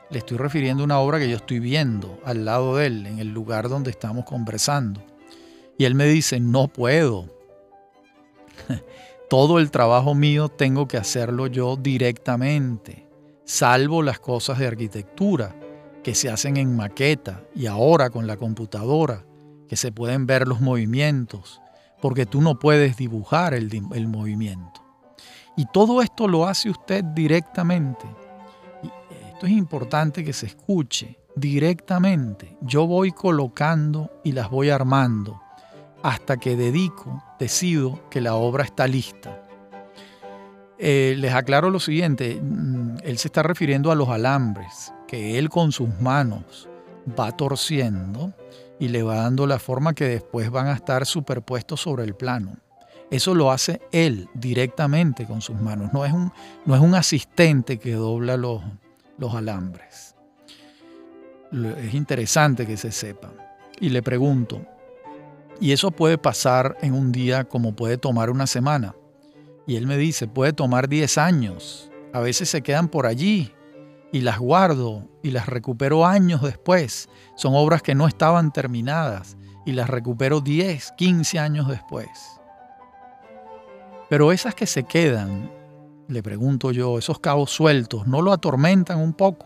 Le 0.10 0.20
estoy 0.20 0.38
refiriendo 0.38 0.84
a 0.84 0.86
una 0.86 1.00
obra 1.00 1.20
que 1.20 1.30
yo 1.30 1.36
estoy 1.36 1.60
viendo 1.60 2.20
al 2.24 2.46
lado 2.46 2.78
de 2.78 2.86
él, 2.88 3.06
en 3.06 3.20
el 3.20 3.34
lugar 3.34 3.68
donde 3.68 3.92
estamos 3.92 4.26
conversando. 4.26 5.04
Y 5.78 5.86
él 5.86 5.96
me 5.96 6.06
dice, 6.06 6.40
no 6.40 6.68
puedo. 6.68 7.26
Todo 9.30 9.60
el 9.60 9.72
trabajo 9.72 10.16
mío 10.16 10.50
tengo 10.50 10.88
que 10.88 10.98
hacerlo 10.98 11.48
yo 11.48 11.76
directamente, 11.76 13.08
salvo 13.44 14.02
las 14.02 14.20
cosas 14.20 14.60
de 14.60 14.68
arquitectura 14.68 15.56
que 16.04 16.16
se 16.16 16.30
hacen 16.30 16.58
en 16.58 16.76
maqueta 16.76 17.44
y 17.54 17.66
ahora 17.66 18.10
con 18.10 18.28
la 18.28 18.38
computadora, 18.38 19.26
que 19.68 19.76
se 19.76 19.92
pueden 19.92 20.26
ver 20.26 20.48
los 20.48 20.62
movimientos 20.62 21.62
porque 22.02 22.26
tú 22.26 22.42
no 22.42 22.60
puedes 22.60 22.98
dibujar 22.98 23.54
el, 23.54 24.08
movimiento. 24.08 24.82
Y 25.56 25.66
todo 25.66 26.02
esto 26.02 26.28
lo 26.28 26.48
hace 26.48 26.70
usted 26.70 27.04
directamente. 27.04 28.06
Esto 29.34 29.46
es 29.46 29.52
importante 29.52 30.24
que 30.24 30.34
se 30.34 30.46
escuche 30.48 31.20
directamente. 31.36 32.58
Yo 32.62 32.86
voy 32.86 33.12
colocando 33.12 34.12
y 34.24 34.32
las 34.32 34.50
voy 34.50 34.70
armando 34.70 35.42
hasta 36.04 36.38
que 36.38 36.56
dedico, 36.56 37.24
decido 37.40 38.00
que 38.10 38.22
la 38.22 38.36
obra 38.36 38.64
está 38.64 38.88
lista. 38.88 39.42
Eh, 40.80 41.16
les 41.18 41.34
aclaro 41.34 41.70
lo 41.70 41.80
siguiente, 41.80 42.40
mm, 42.42 42.98
él 43.04 43.18
se 43.18 43.30
está 43.30 43.42
refiriendo 43.42 43.92
a 43.92 43.96
los 43.96 44.10
alambres 44.10 44.94
que 45.08 45.40
él 45.40 45.50
con 45.50 45.72
sus 45.72 45.90
manos 46.00 46.70
va 47.20 47.32
torciendo 47.32 48.34
y 48.80 48.90
le 48.90 49.02
va 49.02 49.16
dando 49.16 49.48
la 49.48 49.58
forma 49.58 49.94
que 49.94 50.06
después 50.06 50.52
van 50.52 50.68
a 50.68 50.74
estar 50.74 51.06
superpuestos 51.06 51.82
sobre 51.82 52.04
el 52.04 52.14
plano. 52.14 52.58
Eso 53.10 53.34
lo 53.34 53.52
hace 53.52 53.82
él 53.92 54.30
directamente 54.34 55.26
con 55.26 55.42
sus 55.42 55.60
manos, 55.60 55.94
no 55.94 56.06
es 56.06 56.12
un, 56.12 56.32
no 56.66 56.76
es 56.76 56.82
un 56.82 56.94
asistente 56.94 57.80
que 57.80 57.94
dobla 57.94 58.36
los, 58.38 58.62
los 59.18 59.34
alambres. 59.34 60.16
Es 61.52 61.94
interesante 61.94 62.68
que 62.68 62.76
se 62.76 62.92
sepa. 62.92 63.32
Y 63.80 63.90
le 63.90 64.04
pregunto, 64.04 64.62
¿y 65.60 65.72
eso 65.72 65.92
puede 65.92 66.18
pasar 66.18 66.78
en 66.82 66.94
un 66.94 67.12
día 67.12 67.46
como 67.46 67.76
puede 67.76 67.98
tomar 67.98 68.30
una 68.30 68.48
semana? 68.48 68.96
Y 69.66 69.76
él 69.76 69.88
me 69.88 69.98
dice, 69.98 70.28
puede 70.28 70.54
tomar 70.54 70.88
10 70.88 71.18
años, 71.18 71.92
a 72.14 72.20
veces 72.20 72.50
se 72.50 72.62
quedan 72.62 72.88
por 72.88 73.06
allí 73.06 73.54
y 74.12 74.22
las 74.22 74.40
guardo 74.40 75.08
y 75.22 75.32
las 75.32 75.48
recupero 75.48 76.06
años 76.06 76.42
después. 76.42 77.10
Son 77.36 77.54
obras 77.56 77.82
que 77.82 77.96
no 77.96 78.08
estaban 78.08 78.52
terminadas 78.52 79.38
y 79.66 79.74
las 79.74 79.90
recupero 79.90 80.40
10, 80.40 80.94
15 80.98 81.40
años 81.40 81.68
después. 81.68 82.08
Pero 84.10 84.32
esas 84.32 84.56
que 84.56 84.66
se 84.66 84.84
quedan, 84.84 85.52
le 86.08 86.24
pregunto 86.24 86.72
yo, 86.72 86.98
esos 86.98 87.20
cabos 87.20 87.52
sueltos, 87.52 88.08
¿no 88.08 88.22
lo 88.22 88.32
atormentan 88.32 89.00
un 89.00 89.14
poco? 89.14 89.46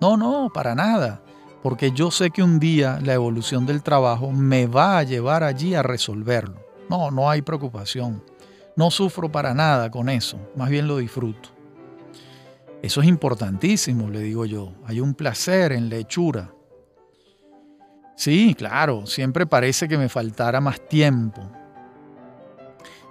No, 0.00 0.18
no, 0.18 0.50
para 0.52 0.74
nada, 0.74 1.22
porque 1.66 1.90
yo 1.90 2.12
sé 2.12 2.30
que 2.30 2.44
un 2.44 2.60
día 2.60 3.00
la 3.02 3.14
evolución 3.14 3.66
del 3.66 3.82
trabajo 3.82 4.30
me 4.30 4.68
va 4.68 4.98
a 4.98 5.02
llevar 5.02 5.42
allí 5.42 5.74
a 5.74 5.82
resolverlo. 5.82 6.64
No, 6.88 7.10
no 7.10 7.28
hay 7.28 7.42
preocupación. 7.42 8.22
No 8.76 8.92
sufro 8.92 9.32
para 9.32 9.52
nada 9.52 9.90
con 9.90 10.08
eso, 10.08 10.38
más 10.54 10.70
bien 10.70 10.86
lo 10.86 10.98
disfruto. 10.98 11.48
Eso 12.82 13.00
es 13.00 13.08
importantísimo, 13.08 14.08
le 14.10 14.20
digo 14.20 14.46
yo. 14.46 14.74
Hay 14.86 15.00
un 15.00 15.14
placer 15.14 15.72
en 15.72 15.90
la 15.90 15.96
hechura. 15.96 16.54
Sí, 18.14 18.54
claro, 18.56 19.04
siempre 19.04 19.44
parece 19.44 19.88
que 19.88 19.98
me 19.98 20.08
faltara 20.08 20.60
más 20.60 20.86
tiempo. 20.86 21.50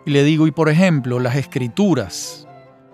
Y 0.05 0.11
le 0.11 0.23
digo, 0.23 0.47
y 0.47 0.51
por 0.51 0.69
ejemplo, 0.69 1.19
las 1.19 1.35
escrituras, 1.35 2.47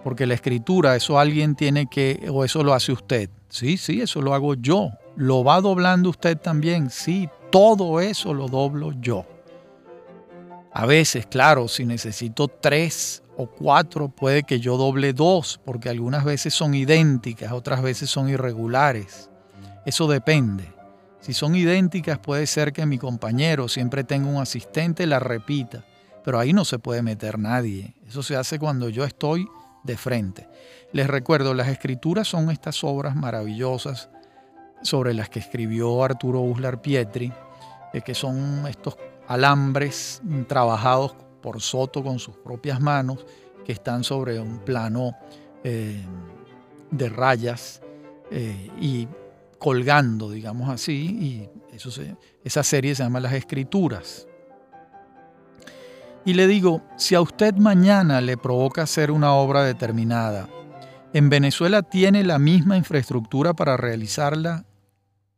porque 0.04 0.26
la 0.26 0.34
escritura, 0.34 0.96
eso 0.96 1.20
alguien 1.20 1.54
tiene 1.54 1.86
que, 1.86 2.28
o 2.32 2.44
eso 2.44 2.64
lo 2.64 2.74
hace 2.74 2.92
usted. 2.92 3.30
Sí, 3.52 3.76
sí, 3.76 4.02
eso 4.02 4.22
lo 4.22 4.34
hago 4.34 4.56
yo. 4.56 4.92
¿Lo 5.18 5.44
va 5.44 5.60
doblando 5.60 6.10
usted 6.10 6.38
también? 6.38 6.90
Sí, 6.90 7.30
todo 7.52 8.00
eso 8.00 8.34
lo 8.34 8.48
doblo 8.48 8.94
yo. 9.02 9.26
A 10.72 10.86
veces, 10.86 11.26
claro, 11.26 11.68
si 11.68 11.86
necesito 11.86 12.48
tres 12.48 13.22
o 13.36 13.48
cuatro, 13.48 14.08
puede 14.08 14.44
que 14.44 14.62
yo 14.62 14.78
doble 14.78 15.12
dos, 15.12 15.60
porque 15.66 15.90
algunas 15.90 16.24
veces 16.24 16.54
son 16.54 16.74
idénticas, 16.74 17.52
otras 17.52 17.82
veces 17.82 18.10
son 18.10 18.30
irregulares. 18.30 19.30
Eso 19.86 20.08
depende. 20.08 20.72
Si 21.20 21.34
son 21.34 21.54
idénticas, 21.54 22.20
puede 22.20 22.48
ser 22.48 22.72
que 22.72 22.86
mi 22.86 22.98
compañero 22.98 23.68
siempre 23.68 24.06
tenga 24.06 24.30
un 24.30 24.42
asistente, 24.42 25.06
la 25.06 25.20
repita, 25.20 25.84
pero 26.24 26.40
ahí 26.40 26.54
no 26.54 26.64
se 26.64 26.80
puede 26.80 27.02
meter 27.02 27.38
nadie. 27.38 27.96
Eso 28.08 28.24
se 28.24 28.38
hace 28.38 28.60
cuando 28.60 28.88
yo 28.88 29.04
estoy 29.04 29.46
de 29.84 29.98
frente. 29.98 30.48
Les 30.92 31.08
recuerdo, 31.08 31.54
las 31.54 31.68
escrituras 31.68 32.28
son 32.28 32.52
estas 32.52 32.84
obras 32.84 33.16
maravillosas 33.16 34.10
sobre 34.82 35.14
las 35.14 35.30
que 35.30 35.40
escribió 35.40 36.04
Arturo 36.04 36.42
Uslar 36.42 36.82
Pietri, 36.82 37.32
que 38.06 38.16
son 38.16 38.66
estos 38.68 38.98
alambres 39.28 40.22
trabajados 40.48 41.16
por 41.42 41.62
Soto 41.62 42.04
con 42.04 42.20
sus 42.20 42.36
propias 42.38 42.80
manos, 42.80 43.26
que 43.66 43.72
están 43.72 44.04
sobre 44.04 44.40
un 44.40 44.60
plano 44.60 45.16
eh, 45.64 46.02
de 46.90 47.10
rayas 47.10 47.82
eh, 48.32 48.70
y 48.80 49.08
colgando, 49.60 50.32
digamos 50.32 50.70
así, 50.70 51.50
y 51.72 51.76
eso 51.76 51.90
esa 52.44 52.64
serie 52.64 52.96
se 52.96 53.04
llama 53.04 53.20
Las 53.20 53.34
Escrituras. 53.34 54.28
Y 56.24 56.34
le 56.34 56.48
digo, 56.48 56.84
si 56.98 57.16
a 57.16 57.22
usted 57.22 57.56
mañana 57.56 58.22
le 58.22 58.38
provoca 58.38 58.84
hacer 58.84 59.10
una 59.10 59.34
obra 59.34 59.64
determinada, 59.64 60.48
en 61.14 61.30
Venezuela 61.30 61.82
tiene 61.82 62.24
la 62.24 62.40
misma 62.40 62.78
infraestructura 62.78 63.54
para 63.54 63.76
realizarla 63.76 64.66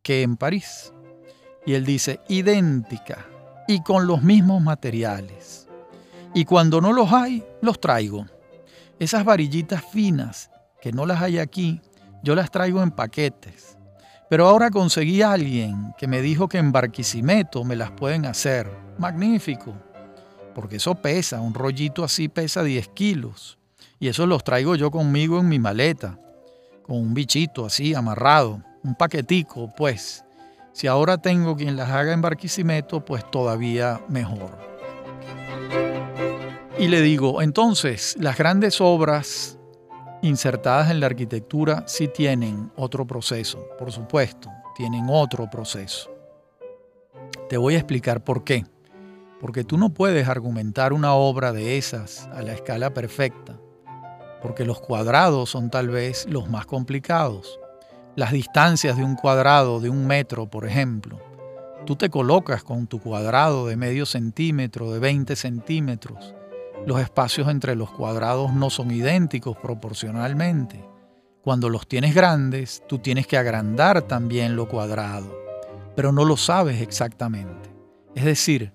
que 0.01 0.21
en 0.21 0.35
París. 0.35 0.93
Y 1.65 1.73
él 1.73 1.85
dice, 1.85 2.19
idéntica 2.27 3.25
y 3.67 3.81
con 3.81 4.07
los 4.07 4.21
mismos 4.23 4.61
materiales. 4.61 5.67
Y 6.33 6.45
cuando 6.45 6.81
no 6.81 6.91
los 6.91 7.13
hay, 7.13 7.43
los 7.61 7.79
traigo. 7.79 8.25
Esas 8.99 9.23
varillitas 9.23 9.83
finas, 9.85 10.51
que 10.81 10.91
no 10.91 11.05
las 11.05 11.21
hay 11.21 11.39
aquí, 11.39 11.81
yo 12.23 12.35
las 12.35 12.51
traigo 12.51 12.83
en 12.83 12.91
paquetes. 12.91 13.77
Pero 14.29 14.47
ahora 14.47 14.69
conseguí 14.69 15.21
a 15.21 15.31
alguien 15.31 15.93
que 15.97 16.07
me 16.07 16.21
dijo 16.21 16.49
que 16.49 16.57
en 16.57 16.71
Barquisimeto 16.71 17.63
me 17.63 17.75
las 17.75 17.91
pueden 17.91 18.25
hacer. 18.25 18.69
Magnífico. 18.97 19.73
Porque 20.53 20.77
eso 20.77 20.95
pesa, 20.95 21.41
un 21.41 21.53
rollito 21.53 22.03
así 22.03 22.27
pesa 22.27 22.63
10 22.63 22.87
kilos. 22.89 23.57
Y 23.99 24.07
eso 24.07 24.27
los 24.27 24.43
traigo 24.43 24.75
yo 24.75 24.91
conmigo 24.91 25.39
en 25.39 25.49
mi 25.49 25.59
maleta, 25.59 26.19
con 26.83 26.97
un 26.97 27.13
bichito 27.13 27.65
así 27.65 27.93
amarrado 27.93 28.61
un 28.83 28.95
paquetico, 28.95 29.71
pues. 29.75 30.23
Si 30.73 30.87
ahora 30.87 31.17
tengo 31.17 31.55
quien 31.55 31.75
las 31.75 31.89
haga 31.89 32.13
en 32.13 32.21
Barquisimeto, 32.21 33.03
pues 33.05 33.29
todavía 33.29 34.01
mejor. 34.09 34.57
Y 36.77 36.87
le 36.87 37.01
digo, 37.01 37.41
entonces, 37.41 38.15
las 38.19 38.37
grandes 38.37 38.81
obras 38.81 39.57
insertadas 40.21 40.89
en 40.89 40.99
la 40.99 41.05
arquitectura 41.05 41.83
sí 41.87 42.07
tienen 42.07 42.71
otro 42.75 43.05
proceso, 43.05 43.67
por 43.77 43.91
supuesto, 43.91 44.49
tienen 44.75 45.05
otro 45.09 45.49
proceso. 45.49 46.09
Te 47.47 47.57
voy 47.57 47.75
a 47.75 47.77
explicar 47.77 48.23
por 48.23 48.43
qué. 48.43 48.65
Porque 49.43 49.63
tú 49.63 49.77
no 49.77 49.89
puedes 49.89 50.27
argumentar 50.27 50.91
una 50.91 51.13
obra 51.13 51.53
de 51.53 51.77
esas 51.77 52.27
a 52.33 52.41
la 52.41 52.53
escala 52.53 52.95
perfecta, 52.95 53.59
porque 54.41 54.65
los 54.65 54.81
cuadrados 54.81 55.51
son 55.51 55.69
tal 55.69 55.89
vez 55.89 56.25
los 56.27 56.49
más 56.49 56.65
complicados 56.65 57.59
las 58.15 58.31
distancias 58.31 58.95
de 58.95 59.03
un 59.03 59.15
cuadrado 59.15 59.79
de 59.79 59.89
un 59.89 60.05
metro, 60.05 60.47
por 60.47 60.67
ejemplo. 60.67 61.19
Tú 61.85 61.95
te 61.95 62.09
colocas 62.09 62.63
con 62.63 62.87
tu 62.87 62.99
cuadrado 62.99 63.67
de 63.67 63.75
medio 63.75 64.05
centímetro, 64.05 64.91
de 64.91 64.99
20 64.99 65.35
centímetros. 65.35 66.35
Los 66.85 67.01
espacios 67.01 67.47
entre 67.49 67.75
los 67.75 67.89
cuadrados 67.91 68.53
no 68.53 68.69
son 68.69 68.91
idénticos 68.91 69.57
proporcionalmente. 69.57 70.85
Cuando 71.41 71.69
los 71.69 71.87
tienes 71.87 72.13
grandes, 72.13 72.83
tú 72.87 72.99
tienes 72.99 73.27
que 73.27 73.37
agrandar 73.37 74.03
también 74.03 74.55
lo 74.55 74.67
cuadrado, 74.67 75.35
pero 75.95 76.11
no 76.11 76.23
lo 76.23 76.37
sabes 76.37 76.81
exactamente. 76.81 77.69
Es 78.15 78.23
decir, 78.23 78.73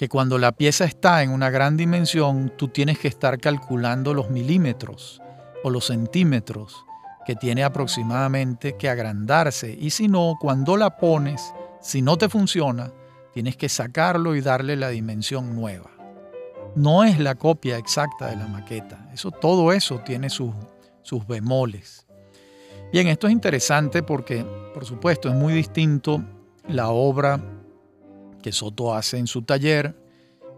que 0.00 0.08
cuando 0.08 0.38
la 0.38 0.52
pieza 0.52 0.86
está 0.86 1.22
en 1.22 1.28
una 1.28 1.50
gran 1.50 1.76
dimensión, 1.76 2.54
tú 2.56 2.68
tienes 2.68 2.98
que 2.98 3.06
estar 3.06 3.38
calculando 3.38 4.14
los 4.14 4.30
milímetros 4.30 5.20
o 5.62 5.68
los 5.68 5.88
centímetros 5.88 6.86
que 7.26 7.36
tiene 7.36 7.64
aproximadamente 7.64 8.78
que 8.78 8.88
agrandarse 8.88 9.76
y 9.78 9.90
si 9.90 10.08
no, 10.08 10.38
cuando 10.40 10.78
la 10.78 10.96
pones, 10.96 11.52
si 11.82 12.00
no 12.00 12.16
te 12.16 12.30
funciona, 12.30 12.90
tienes 13.34 13.58
que 13.58 13.68
sacarlo 13.68 14.34
y 14.34 14.40
darle 14.40 14.74
la 14.74 14.88
dimensión 14.88 15.54
nueva. 15.54 15.90
No 16.74 17.04
es 17.04 17.18
la 17.18 17.34
copia 17.34 17.76
exacta 17.76 18.28
de 18.28 18.36
la 18.36 18.46
maqueta, 18.46 19.06
eso, 19.12 19.30
todo 19.30 19.70
eso 19.70 19.98
tiene 19.98 20.30
sus, 20.30 20.54
sus 21.02 21.26
bemoles. 21.26 22.06
Bien, 22.90 23.06
esto 23.06 23.26
es 23.26 23.34
interesante 23.34 24.02
porque, 24.02 24.46
por 24.72 24.86
supuesto, 24.86 25.28
es 25.28 25.34
muy 25.34 25.52
distinto 25.52 26.24
la 26.66 26.88
obra 26.88 27.38
que 28.42 28.52
Soto 28.52 28.94
hace 28.94 29.18
en 29.18 29.26
su 29.26 29.42
taller 29.42 29.94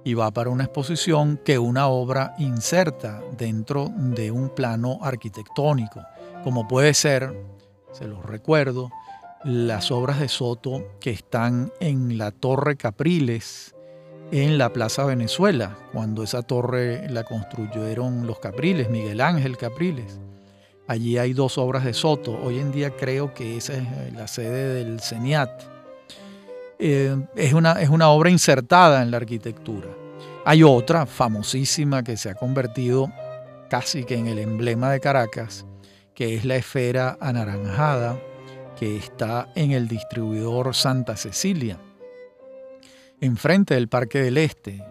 y 0.04 0.14
va 0.14 0.30
para 0.30 0.50
una 0.50 0.64
exposición 0.64 1.40
que 1.44 1.58
una 1.58 1.88
obra 1.88 2.34
inserta 2.38 3.22
dentro 3.36 3.90
de 3.96 4.30
un 4.30 4.50
plano 4.50 4.98
arquitectónico 5.02 6.00
como 6.42 6.66
puede 6.66 6.92
ser, 6.92 7.32
se 7.92 8.06
los 8.06 8.24
recuerdo, 8.24 8.90
las 9.44 9.92
obras 9.92 10.18
de 10.18 10.28
Soto 10.28 10.84
que 11.00 11.10
están 11.10 11.72
en 11.78 12.18
la 12.18 12.32
Torre 12.32 12.76
Capriles, 12.76 13.76
en 14.32 14.58
la 14.58 14.72
Plaza 14.72 15.04
Venezuela, 15.04 15.76
cuando 15.92 16.24
esa 16.24 16.42
torre 16.42 17.08
la 17.10 17.22
construyeron 17.22 18.26
los 18.26 18.40
Capriles, 18.40 18.90
Miguel 18.90 19.20
Ángel 19.20 19.56
Capriles. 19.56 20.18
Allí 20.88 21.16
hay 21.18 21.32
dos 21.32 21.58
obras 21.58 21.84
de 21.84 21.94
Soto. 21.94 22.36
Hoy 22.42 22.58
en 22.58 22.72
día 22.72 22.96
creo 22.96 23.34
que 23.34 23.56
esa 23.56 23.74
es 23.74 24.12
la 24.12 24.26
sede 24.26 24.74
del 24.74 25.00
CENIAT. 25.00 25.71
Eh, 26.84 27.16
es, 27.36 27.52
una, 27.52 27.80
es 27.80 27.90
una 27.90 28.08
obra 28.08 28.28
insertada 28.28 29.02
en 29.02 29.12
la 29.12 29.18
arquitectura. 29.18 29.86
Hay 30.44 30.64
otra 30.64 31.06
famosísima 31.06 32.02
que 32.02 32.16
se 32.16 32.28
ha 32.28 32.34
convertido 32.34 33.08
casi 33.70 34.02
que 34.02 34.16
en 34.16 34.26
el 34.26 34.40
emblema 34.40 34.90
de 34.90 34.98
Caracas, 34.98 35.64
que 36.12 36.34
es 36.34 36.44
la 36.44 36.56
esfera 36.56 37.16
anaranjada 37.20 38.18
que 38.76 38.96
está 38.96 39.48
en 39.54 39.70
el 39.70 39.86
distribuidor 39.86 40.74
Santa 40.74 41.16
Cecilia, 41.16 41.78
enfrente 43.20 43.74
del 43.74 43.86
Parque 43.86 44.20
del 44.20 44.36
Este, 44.36 44.84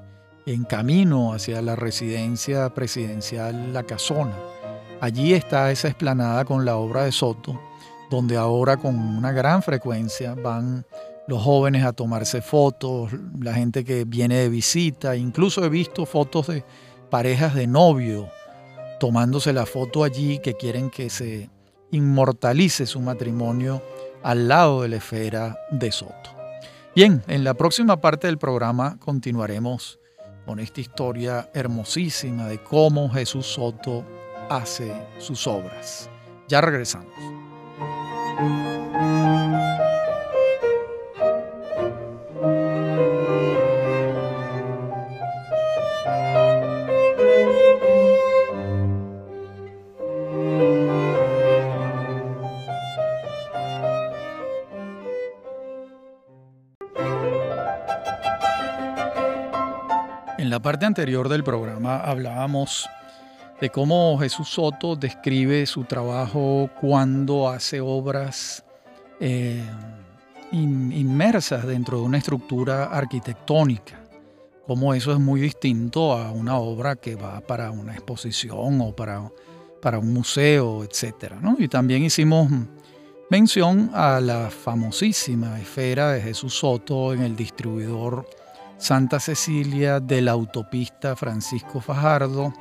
en 0.46 0.64
camino 0.64 1.34
hacia 1.34 1.62
la 1.62 1.76
residencia 1.76 2.74
presidencial 2.74 3.74
La 3.74 3.84
Casona. 3.84 4.38
Allí 5.02 5.34
está 5.34 5.70
esa 5.72 5.90
explanada 5.90 6.46
con 6.46 6.64
la 6.64 6.78
obra 6.78 7.04
de 7.04 7.12
Soto, 7.12 7.60
donde 8.10 8.38
ahora 8.38 8.78
con 8.78 8.98
una 8.98 9.34
gran 9.34 9.62
frecuencia 9.62 10.36
van 10.36 10.86
los 11.32 11.42
jóvenes 11.42 11.86
a 11.86 11.94
tomarse 11.94 12.42
fotos, 12.42 13.10
la 13.40 13.54
gente 13.54 13.86
que 13.86 14.04
viene 14.04 14.36
de 14.36 14.50
visita, 14.50 15.16
incluso 15.16 15.64
he 15.64 15.70
visto 15.70 16.06
fotos 16.06 16.48
de 16.48 16.66
parejas 17.10 17.56
de 17.56 17.68
novio 17.68 18.28
tomándose 19.00 19.54
la 19.54 19.66
foto 19.66 20.04
allí, 20.04 20.40
que 20.40 20.56
quieren 20.56 20.90
que 20.90 21.10
se 21.10 21.50
inmortalice 21.92 22.86
su 22.86 23.00
matrimonio 23.00 23.82
al 24.24 24.50
lado 24.50 24.82
de 24.82 24.90
la 24.90 24.98
esfera 24.98 25.58
de 25.72 25.90
Soto. 25.94 26.36
Bien, 26.94 27.24
en 27.30 27.46
la 27.46 27.54
próxima 27.54 28.02
parte 28.02 28.28
del 28.28 28.38
programa 28.38 28.98
continuaremos 29.00 30.00
con 30.46 30.60
esta 30.60 30.82
historia 30.82 31.50
hermosísima 31.54 32.46
de 32.48 32.62
cómo 32.62 33.10
Jesús 33.10 33.46
Soto 33.46 34.04
hace 34.50 34.92
sus 35.18 35.48
obras. 35.48 36.10
Ya 36.50 36.60
regresamos. 36.60 37.08
Parte 60.62 60.86
anterior 60.86 61.28
del 61.28 61.44
programa 61.44 61.98
hablábamos 61.98 62.88
de 63.60 63.70
cómo 63.70 64.18
Jesús 64.20 64.50
Soto 64.50 64.96
describe 64.96 65.66
su 65.66 65.84
trabajo 65.84 66.70
cuando 66.80 67.50
hace 67.50 67.82
obras 67.82 68.64
eh, 69.20 69.64
inmersas 70.52 71.66
dentro 71.66 71.98
de 71.98 72.04
una 72.04 72.18
estructura 72.18 72.86
arquitectónica, 72.86 74.00
cómo 74.68 74.94
eso 74.94 75.12
es 75.12 75.20
muy 75.20 75.42
distinto 75.42 76.14
a 76.14 76.32
una 76.32 76.58
obra 76.58 76.96
que 76.96 77.16
va 77.16 77.42
para 77.42 77.72
una 77.72 77.94
exposición 77.94 78.82
o 78.82 78.96
para, 78.96 79.32
para 79.82 80.00
un 80.00 80.14
museo, 80.14 80.84
etc. 80.84 81.34
Y 81.58 81.68
también 81.68 82.04
hicimos 82.04 82.50
mención 83.30 83.92
a 83.94 84.20
la 84.20 84.50
famosísima 84.50 85.60
esfera 85.60 86.12
de 86.12 86.22
Jesús 86.22 86.56
Soto 86.56 87.14
en 87.14 87.22
el 87.22 87.36
distribuidor 87.36 88.28
Santa 88.82 89.20
Cecilia 89.20 90.00
de 90.00 90.24
la 90.24 90.32
autopista 90.32 91.16
Francisco 91.16 91.82
Fajardo, 91.82 92.52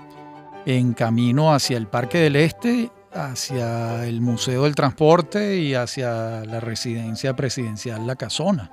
en 0.67 0.93
camino 0.93 1.55
hacia 1.55 1.79
el 1.79 1.87
Parque 1.87 2.19
del 2.19 2.37
Este, 2.37 2.91
hacia 3.11 4.05
el 4.05 4.21
Museo 4.21 4.65
del 4.65 4.75
Transporte 4.75 5.57
y 5.57 5.75
hacia 5.75 6.45
la 6.45 6.61
residencia 6.61 7.35
presidencial 7.35 8.07
La 8.07 8.17
Casona. 8.17 8.71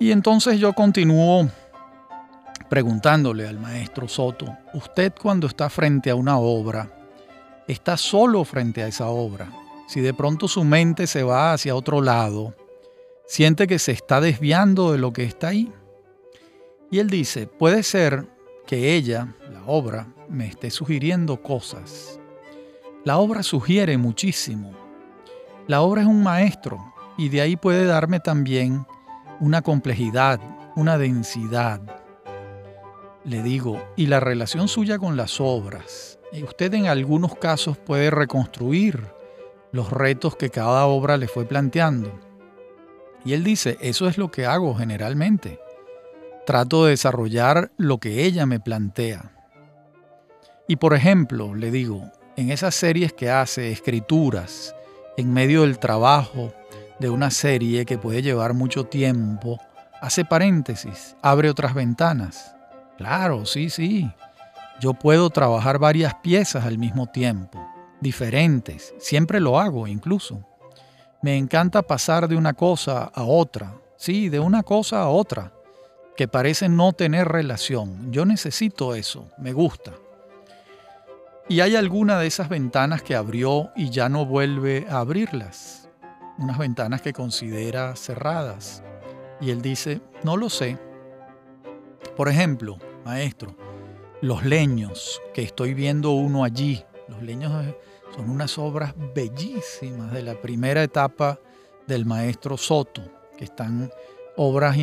Y 0.00 0.10
entonces 0.10 0.58
yo 0.58 0.72
continúo 0.72 1.48
preguntándole 2.68 3.46
al 3.46 3.60
maestro 3.60 4.08
Soto, 4.08 4.46
usted 4.72 5.12
cuando 5.22 5.46
está 5.46 5.70
frente 5.70 6.10
a 6.10 6.16
una 6.16 6.38
obra, 6.38 6.90
está 7.68 7.96
solo 7.96 8.44
frente 8.44 8.82
a 8.82 8.88
esa 8.88 9.06
obra. 9.06 9.48
Si 9.86 10.00
de 10.00 10.12
pronto 10.12 10.48
su 10.48 10.64
mente 10.64 11.06
se 11.06 11.22
va 11.22 11.52
hacia 11.52 11.76
otro 11.76 12.00
lado, 12.00 12.52
siente 13.28 13.68
que 13.68 13.78
se 13.78 13.92
está 13.92 14.20
desviando 14.20 14.90
de 14.90 14.98
lo 14.98 15.12
que 15.12 15.22
está 15.22 15.48
ahí. 15.48 15.72
Y 16.90 16.98
él 16.98 17.08
dice, 17.10 17.46
puede 17.46 17.82
ser 17.82 18.26
que 18.66 18.94
ella, 18.94 19.34
la 19.52 19.64
obra, 19.66 20.08
me 20.28 20.46
esté 20.46 20.70
sugiriendo 20.70 21.42
cosas. 21.42 22.18
La 23.04 23.18
obra 23.18 23.42
sugiere 23.42 23.98
muchísimo. 23.98 24.72
La 25.66 25.82
obra 25.82 26.02
es 26.02 26.08
un 26.08 26.22
maestro 26.22 26.94
y 27.16 27.28
de 27.28 27.40
ahí 27.40 27.56
puede 27.56 27.84
darme 27.84 28.20
también 28.20 28.86
una 29.40 29.62
complejidad, 29.62 30.40
una 30.76 30.98
densidad. 30.98 31.80
Le 33.24 33.42
digo, 33.42 33.82
y 33.96 34.06
la 34.06 34.20
relación 34.20 34.68
suya 34.68 34.98
con 34.98 35.16
las 35.16 35.40
obras. 35.40 36.18
Y 36.32 36.42
usted 36.42 36.74
en 36.74 36.86
algunos 36.86 37.34
casos 37.36 37.78
puede 37.78 38.10
reconstruir 38.10 39.06
los 39.72 39.90
retos 39.90 40.36
que 40.36 40.50
cada 40.50 40.86
obra 40.86 41.16
le 41.16 41.28
fue 41.28 41.44
planteando. 41.44 42.12
Y 43.24 43.32
él 43.32 43.42
dice, 43.42 43.78
eso 43.80 44.08
es 44.08 44.18
lo 44.18 44.30
que 44.30 44.46
hago 44.46 44.74
generalmente. 44.74 45.58
Trato 46.46 46.84
de 46.84 46.90
desarrollar 46.90 47.72
lo 47.78 47.98
que 47.98 48.24
ella 48.24 48.44
me 48.44 48.60
plantea. 48.60 49.32
Y 50.68 50.76
por 50.76 50.92
ejemplo, 50.92 51.54
le 51.54 51.70
digo, 51.70 52.10
en 52.36 52.50
esas 52.50 52.74
series 52.74 53.14
que 53.14 53.30
hace, 53.30 53.72
escrituras, 53.72 54.74
en 55.16 55.32
medio 55.32 55.62
del 55.62 55.78
trabajo 55.78 56.52
de 57.00 57.08
una 57.08 57.30
serie 57.30 57.86
que 57.86 57.96
puede 57.96 58.20
llevar 58.20 58.52
mucho 58.52 58.84
tiempo, 58.84 59.58
hace 60.02 60.26
paréntesis, 60.26 61.16
abre 61.22 61.48
otras 61.48 61.72
ventanas. 61.72 62.54
Claro, 62.98 63.46
sí, 63.46 63.70
sí. 63.70 64.10
Yo 64.80 64.92
puedo 64.92 65.30
trabajar 65.30 65.78
varias 65.78 66.14
piezas 66.16 66.66
al 66.66 66.76
mismo 66.76 67.06
tiempo, 67.06 67.58
diferentes, 68.00 68.94
siempre 68.98 69.40
lo 69.40 69.58
hago 69.58 69.86
incluso. 69.86 70.46
Me 71.22 71.38
encanta 71.38 71.80
pasar 71.80 72.28
de 72.28 72.36
una 72.36 72.52
cosa 72.52 73.04
a 73.14 73.22
otra, 73.22 73.74
sí, 73.96 74.28
de 74.28 74.40
una 74.40 74.62
cosa 74.62 75.00
a 75.00 75.08
otra 75.08 75.54
que 76.16 76.28
parece 76.28 76.68
no 76.68 76.92
tener 76.92 77.28
relación. 77.28 78.12
Yo 78.12 78.24
necesito 78.24 78.94
eso, 78.94 79.28
me 79.38 79.52
gusta. 79.52 79.92
Y 81.48 81.60
hay 81.60 81.76
alguna 81.76 82.18
de 82.18 82.26
esas 82.26 82.48
ventanas 82.48 83.02
que 83.02 83.14
abrió 83.14 83.70
y 83.76 83.90
ya 83.90 84.08
no 84.08 84.24
vuelve 84.24 84.86
a 84.88 85.00
abrirlas. 85.00 85.88
Unas 86.38 86.56
ventanas 86.58 87.02
que 87.02 87.12
considera 87.12 87.96
cerradas. 87.96 88.82
Y 89.40 89.50
él 89.50 89.60
dice, 89.60 90.00
no 90.22 90.36
lo 90.36 90.48
sé. 90.48 90.78
Por 92.16 92.28
ejemplo, 92.28 92.78
maestro, 93.04 93.54
los 94.22 94.44
leños, 94.44 95.20
que 95.34 95.42
estoy 95.42 95.74
viendo 95.74 96.12
uno 96.12 96.44
allí. 96.44 96.82
Los 97.08 97.22
leños 97.22 97.52
son 98.14 98.30
unas 98.30 98.56
obras 98.56 98.94
bellísimas 99.14 100.12
de 100.12 100.22
la 100.22 100.40
primera 100.40 100.82
etapa 100.82 101.38
del 101.86 102.06
maestro 102.06 102.56
Soto, 102.56 103.02
que 103.36 103.44
están 103.44 103.90
obras 104.36 104.78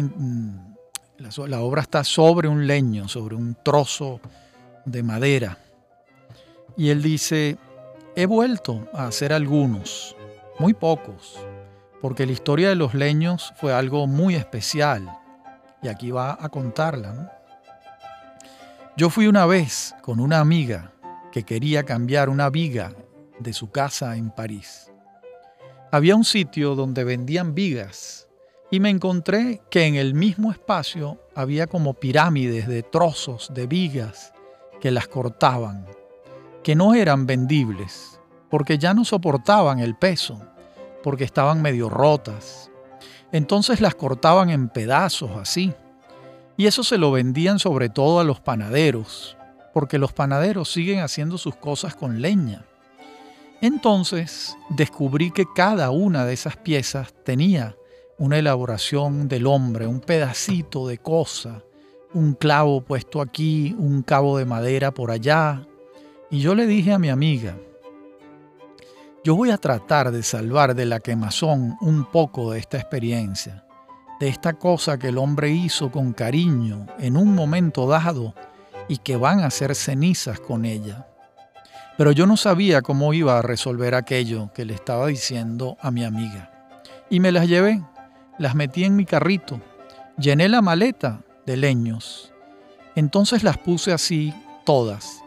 la, 1.22 1.62
obra 1.62 1.82
está 1.82 2.04
sobre 2.04 2.48
un 2.48 2.66
leño, 2.68 3.08
sobre 3.08 3.36
un 3.36 3.56
trozo 3.64 4.20
de 4.86 5.04
madera. 5.04 5.58
Y 6.76 6.90
él 6.90 7.02
dice, 7.02 7.58
he 8.16 8.26
vuelto 8.26 8.88
a 8.94 9.08
hacer 9.08 9.34
algunos, 9.34 10.16
muy 10.60 10.74
pocos, 10.74 11.40
porque 12.02 12.26
la 12.26 12.32
historia 12.32 12.70
de 12.70 12.76
los 12.76 12.94
leños 12.94 13.54
fue 13.58 13.74
algo 13.74 14.08
muy 14.08 14.36
especial. 14.36 15.10
Y 15.84 15.88
aquí 15.88 16.12
va 16.12 16.38
a 16.40 16.50
contarla. 16.50 17.40
Yo 18.98 19.10
fui 19.10 19.28
una 19.28 19.46
vez 19.46 19.96
con 20.02 20.20
una 20.20 20.40
amiga 20.40 20.92
que 21.32 21.44
quería 21.44 21.84
cambiar 21.84 22.30
una 22.30 22.50
viga 22.50 22.94
de 23.40 23.54
su 23.54 23.72
casa 23.72 24.18
en 24.18 24.32
París. 24.32 24.92
Había 25.92 26.16
un 26.16 26.24
sitio 26.24 26.76
donde 26.76 27.04
vendían 27.04 27.54
vigas 27.54 28.28
y 28.72 28.80
me 28.80 28.90
encontré 28.90 29.62
que 29.70 29.86
en 29.86 29.96
el 29.96 30.14
mismo 30.14 30.50
espacio 30.50 31.20
había 31.36 31.68
como 31.68 31.94
pirámides 31.94 32.68
de 32.68 32.84
trozos 32.84 33.52
de 33.54 33.68
vigas 33.68 34.34
que 34.80 34.92
las 34.92 35.10
cortaban, 35.10 35.86
que 36.64 36.74
no 36.74 36.96
eran 36.96 37.26
vendibles, 37.26 38.20
porque 38.50 38.78
ya 38.78 38.94
no 38.94 39.04
soportaban 39.04 39.80
el 39.80 39.96
peso, 39.96 40.42
porque 41.04 41.26
estaban 41.26 41.62
medio 41.62 41.90
rotas. 41.90 42.72
Entonces 43.34 43.82
las 43.82 43.94
cortaban 43.94 44.50
en 44.50 44.70
pedazos 44.70 45.32
así, 45.36 45.74
y 46.56 46.66
eso 46.66 46.84
se 46.84 46.98
lo 46.98 47.12
vendían 47.12 47.60
sobre 47.60 47.90
todo 47.90 48.22
a 48.22 48.24
los 48.24 48.40
panaderos, 48.40 49.36
porque 49.74 49.98
los 49.98 50.14
panaderos 50.14 50.72
siguen 50.72 51.00
haciendo 51.00 51.38
sus 51.38 51.56
cosas 51.56 51.94
con 51.94 52.22
leña. 52.22 52.64
Entonces 53.60 54.58
descubrí 54.70 55.32
que 55.32 55.46
cada 55.54 55.92
una 55.92 56.26
de 56.26 56.34
esas 56.34 56.56
piezas 56.56 57.14
tenía 57.26 57.76
una 58.22 58.38
elaboración 58.38 59.28
del 59.28 59.48
hombre, 59.48 59.88
un 59.88 60.00
pedacito 60.00 60.88
de 60.88 61.00
cosa, 61.00 61.64
un 62.14 62.36
clavo 62.36 62.82
puesto 62.82 63.20
aquí, 63.20 63.76
un 63.80 64.04
cabo 64.04 64.38
de 64.38 64.46
madera 64.46 64.92
por 64.92 65.10
allá. 65.10 65.66
Y 66.30 66.40
yo 66.40 66.54
le 66.54 66.68
dije 66.68 66.94
a 66.94 67.00
mi 67.00 67.10
amiga, 67.10 67.58
yo 69.24 69.36
voy 69.36 69.50
a 69.50 69.58
tratar 69.58 70.12
de 70.12 70.22
salvar 70.22 70.76
de 70.76 70.86
la 70.86 71.00
quemazón 71.00 71.78
un 71.82 72.06
poco 72.06 72.52
de 72.52 72.60
esta 72.60 72.78
experiencia, 72.78 73.66
de 74.20 74.28
esta 74.28 74.54
cosa 74.54 75.00
que 75.00 75.08
el 75.08 75.18
hombre 75.18 75.50
hizo 75.50 75.90
con 75.92 76.14
cariño 76.14 76.86
en 77.00 77.18
un 77.18 77.34
momento 77.34 77.88
dado 77.88 78.36
y 78.88 78.98
que 78.98 79.16
van 79.16 79.40
a 79.40 79.50
ser 79.50 79.74
cenizas 79.74 80.40
con 80.40 80.66
ella. 80.66 81.08
Pero 81.98 82.12
yo 82.12 82.28
no 82.28 82.38
sabía 82.38 82.84
cómo 82.84 83.16
iba 83.16 83.40
a 83.40 83.42
resolver 83.42 83.96
aquello 83.96 84.52
que 84.54 84.66
le 84.66 84.76
estaba 84.76 85.08
diciendo 85.08 85.76
a 85.82 85.90
mi 85.90 86.04
amiga. 86.04 86.52
Y 87.10 87.20
me 87.20 87.32
las 87.32 87.48
llevé 87.48 87.82
las 88.42 88.56
metí 88.56 88.84
en 88.84 88.96
mi 88.96 89.06
carrito, 89.06 89.62
llené 90.18 90.50
la 90.50 90.62
maleta 90.62 91.24
de 91.46 91.58
leños. 91.58 92.34
Entonces 92.96 93.44
las 93.44 93.58
puse 93.58 93.94
así 93.94 94.34
todas. 94.66 95.24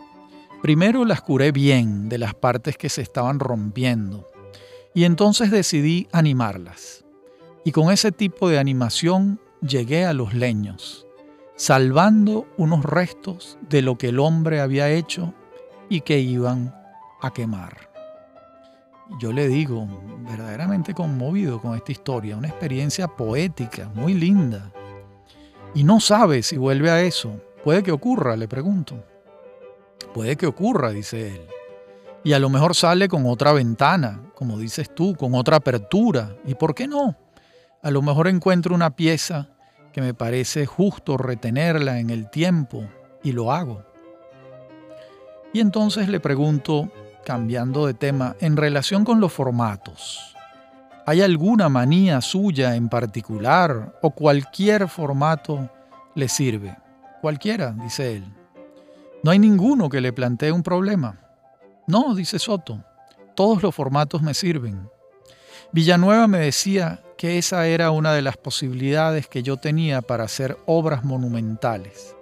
Primero 0.63 1.05
las 1.05 1.23
curé 1.23 1.53
bien 1.53 2.09
de 2.09 2.19
las 2.19 2.35
partes 2.35 2.77
que 2.77 2.89
se 2.89 3.03
estaban 3.03 3.39
rompiendo 3.39 4.29
y 4.95 5.05
entonces 5.05 5.51
decidí 5.51 6.09
animarlas. 6.11 7.05
Y 7.65 7.73
con 7.73 7.93
ese 7.93 8.11
tipo 8.11 8.49
de 8.49 8.59
animación 8.59 9.41
llegué 9.61 10.05
a 10.05 10.13
los 10.13 10.35
leños, 10.35 11.07
salvando 11.57 12.47
unos 12.57 12.85
restos 12.85 13.59
de 13.69 13.81
lo 13.81 13.97
que 13.97 14.09
el 14.09 14.19
hombre 14.19 14.61
había 14.61 14.91
hecho 14.91 15.33
y 15.89 16.01
que 16.01 16.19
iban 16.19 16.75
a 17.23 17.33
quemar 17.33 17.94
yo 19.19 19.33
le 19.33 19.49
digo, 19.49 19.87
verdaderamente 20.29 20.95
conmovido 20.95 21.61
con 21.61 21.77
esta 21.77 21.93
historia, 21.93 22.37
una 22.37 22.49
experiencia 22.49 23.09
poética, 23.09 23.91
muy 23.95 24.15
linda. 24.15 24.73
Y 25.75 25.85
no 25.85 26.01
sabe 26.01 26.43
si 26.43 26.57
vuelve 26.57 26.91
a 26.91 27.03
eso. 27.03 27.41
Puede 27.63 27.83
que 27.83 27.93
ocurra, 27.93 28.37
le 28.37 28.49
pregunto. 28.49 29.05
Puede 30.13 30.37
que 30.37 30.47
ocurra, 30.47 30.91
dice 30.91 31.29
él. 31.29 31.47
Y 32.23 32.33
a 32.33 32.39
lo 32.39 32.49
mejor 32.49 32.75
sale 32.75 33.09
con 33.09 33.27
otra 33.27 33.53
ventana, 33.53 34.23
como 34.35 34.59
dices 34.59 34.95
tú, 34.95 35.15
con 35.15 35.35
otra 35.35 35.57
apertura. 35.57 36.37
¿Y 36.47 36.55
por 36.55 36.75
qué 36.75 36.87
no? 36.87 37.17
A 37.83 37.91
lo 37.91 38.01
mejor 38.01 38.29
encuentro 38.29 38.75
una 38.75 38.97
pieza 38.97 39.51
que 39.93 40.01
me 40.01 40.15
parece 40.15 40.65
justo 40.65 41.17
retenerla 41.17 41.99
en 42.01 42.11
el 42.11 42.31
tiempo 42.31 42.85
y 43.23 43.33
lo 43.33 43.53
hago. 43.53 43.85
Y 45.53 45.61
entonces 45.61 46.09
le 46.09 46.19
pregunto, 46.19 46.91
cambiando 47.25 47.87
de 47.87 47.95
tema, 47.95 48.37
en 48.41 48.57
relación 48.57 49.05
con 49.05 49.21
los 49.21 49.33
formatos. 49.33 50.37
¿Hay 51.07 51.23
alguna 51.23 51.69
manía 51.69 52.21
suya 52.21 52.77
en 52.77 52.89
particular 52.89 53.99
o 54.01 54.11
cualquier 54.11 54.89
formato 54.89 55.69
le 56.15 56.29
sirve? 56.29 56.77
cualquiera, 57.25 57.75
dice 57.83 58.17
él. 58.17 58.25
No 59.23 59.31
hay 59.31 59.39
ninguno 59.39 59.89
que 59.89 60.03
le 60.03 60.13
plantee 60.13 60.53
un 60.53 60.63
problema. 60.63 61.19
No, 61.87 62.15
dice 62.15 62.39
Soto, 62.39 62.85
todos 63.35 63.63
los 63.63 63.75
formatos 63.75 64.21
me 64.21 64.35
sirven. 64.35 64.91
Villanueva 65.73 66.29
me 66.29 66.41
decía 66.41 67.03
que 67.17 67.39
esa 67.39 67.67
era 67.67 67.93
una 67.93 68.13
de 68.13 68.21
las 68.21 68.37
posibilidades 68.37 69.27
que 69.27 69.43
yo 69.43 69.57
tenía 69.57 70.03
para 70.03 70.25
hacer 70.25 70.59
obras 70.67 71.03
monumentales. 71.03 72.15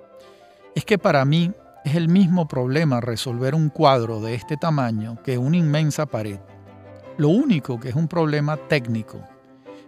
Es 0.76 0.84
que 0.84 0.98
para 0.98 1.24
mí 1.24 1.50
es 1.85 1.97
el 1.97 2.09
mismo 2.09 2.47
problema 2.47 3.01
resolver 3.01 3.55
un 3.55 3.68
cuadro 3.68 4.21
de 4.21 4.35
este 4.35 4.57
tamaño 4.57 5.21
que 5.23 5.38
una 5.38 5.57
inmensa 5.57 6.07
pared. 6.07 6.38
Lo 7.18 7.29
único 7.29 7.81
que 7.81 7.88
es 7.88 7.95
un 7.95 8.09
problema 8.09 8.57
técnico. 8.57 9.21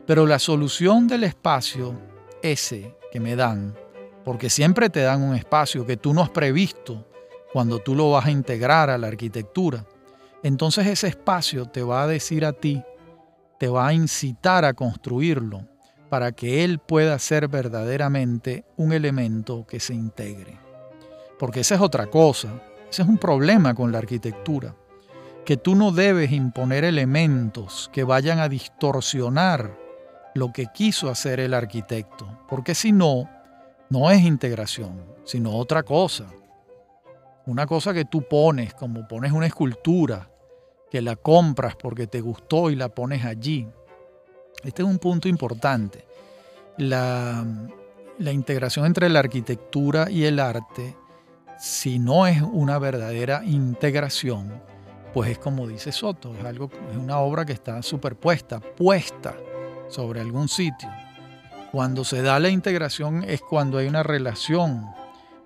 Pero 0.06 0.26
la 0.26 0.38
solución 0.38 1.06
del 1.06 1.24
espacio, 1.24 1.94
ese 2.42 2.96
que 3.10 3.20
me 3.20 3.36
dan, 3.36 3.74
porque 4.24 4.50
siempre 4.50 4.90
te 4.90 5.00
dan 5.00 5.22
un 5.22 5.34
espacio 5.34 5.86
que 5.86 5.96
tú 5.96 6.12
no 6.12 6.22
has 6.22 6.30
previsto 6.30 7.06
cuando 7.52 7.78
tú 7.78 7.94
lo 7.94 8.10
vas 8.10 8.26
a 8.26 8.30
integrar 8.30 8.90
a 8.90 8.98
la 8.98 9.06
arquitectura, 9.06 9.86
entonces 10.42 10.86
ese 10.86 11.08
espacio 11.08 11.66
te 11.66 11.82
va 11.82 12.02
a 12.02 12.06
decir 12.06 12.44
a 12.44 12.52
ti, 12.52 12.82
te 13.58 13.68
va 13.68 13.86
a 13.86 13.94
incitar 13.94 14.64
a 14.64 14.74
construirlo 14.74 15.66
para 16.10 16.32
que 16.32 16.64
él 16.64 16.80
pueda 16.80 17.18
ser 17.18 17.48
verdaderamente 17.48 18.64
un 18.76 18.92
elemento 18.92 19.66
que 19.66 19.80
se 19.80 19.94
integre. 19.94 20.63
Porque 21.38 21.60
esa 21.60 21.74
es 21.74 21.80
otra 21.80 22.06
cosa, 22.06 22.48
ese 22.90 23.02
es 23.02 23.08
un 23.08 23.18
problema 23.18 23.74
con 23.74 23.90
la 23.90 23.98
arquitectura, 23.98 24.74
que 25.44 25.56
tú 25.56 25.74
no 25.74 25.90
debes 25.90 26.32
imponer 26.32 26.84
elementos 26.84 27.90
que 27.92 28.04
vayan 28.04 28.38
a 28.38 28.48
distorsionar 28.48 29.76
lo 30.34 30.52
que 30.52 30.66
quiso 30.72 31.10
hacer 31.10 31.40
el 31.40 31.54
arquitecto, 31.54 32.26
porque 32.48 32.74
si 32.74 32.92
no, 32.92 33.28
no 33.90 34.10
es 34.10 34.22
integración, 34.22 35.04
sino 35.24 35.52
otra 35.52 35.82
cosa. 35.82 36.26
Una 37.46 37.66
cosa 37.66 37.92
que 37.92 38.04
tú 38.04 38.22
pones, 38.22 38.74
como 38.74 39.06
pones 39.06 39.32
una 39.32 39.46
escultura, 39.46 40.30
que 40.90 41.02
la 41.02 41.16
compras 41.16 41.76
porque 41.76 42.06
te 42.06 42.20
gustó 42.20 42.70
y 42.70 42.76
la 42.76 42.88
pones 42.88 43.24
allí. 43.24 43.68
Este 44.62 44.82
es 44.82 44.88
un 44.88 44.98
punto 44.98 45.28
importante. 45.28 46.06
La, 46.78 47.44
la 48.18 48.32
integración 48.32 48.86
entre 48.86 49.08
la 49.08 49.18
arquitectura 49.18 50.10
y 50.10 50.24
el 50.24 50.40
arte 50.40 50.96
si 51.58 51.98
no 51.98 52.26
es 52.26 52.42
una 52.42 52.78
verdadera 52.78 53.42
integración, 53.44 54.52
pues 55.12 55.30
es 55.30 55.38
como 55.38 55.66
dice 55.66 55.92
Soto, 55.92 56.34
es, 56.34 56.44
algo, 56.44 56.70
es 56.90 56.96
una 56.96 57.18
obra 57.18 57.44
que 57.44 57.52
está 57.52 57.82
superpuesta, 57.82 58.60
puesta 58.60 59.34
sobre 59.88 60.20
algún 60.20 60.48
sitio. 60.48 60.88
Cuando 61.70 62.04
se 62.04 62.22
da 62.22 62.38
la 62.38 62.48
integración 62.48 63.24
es 63.24 63.40
cuando 63.40 63.78
hay 63.78 63.86
una 63.86 64.02
relación 64.02 64.86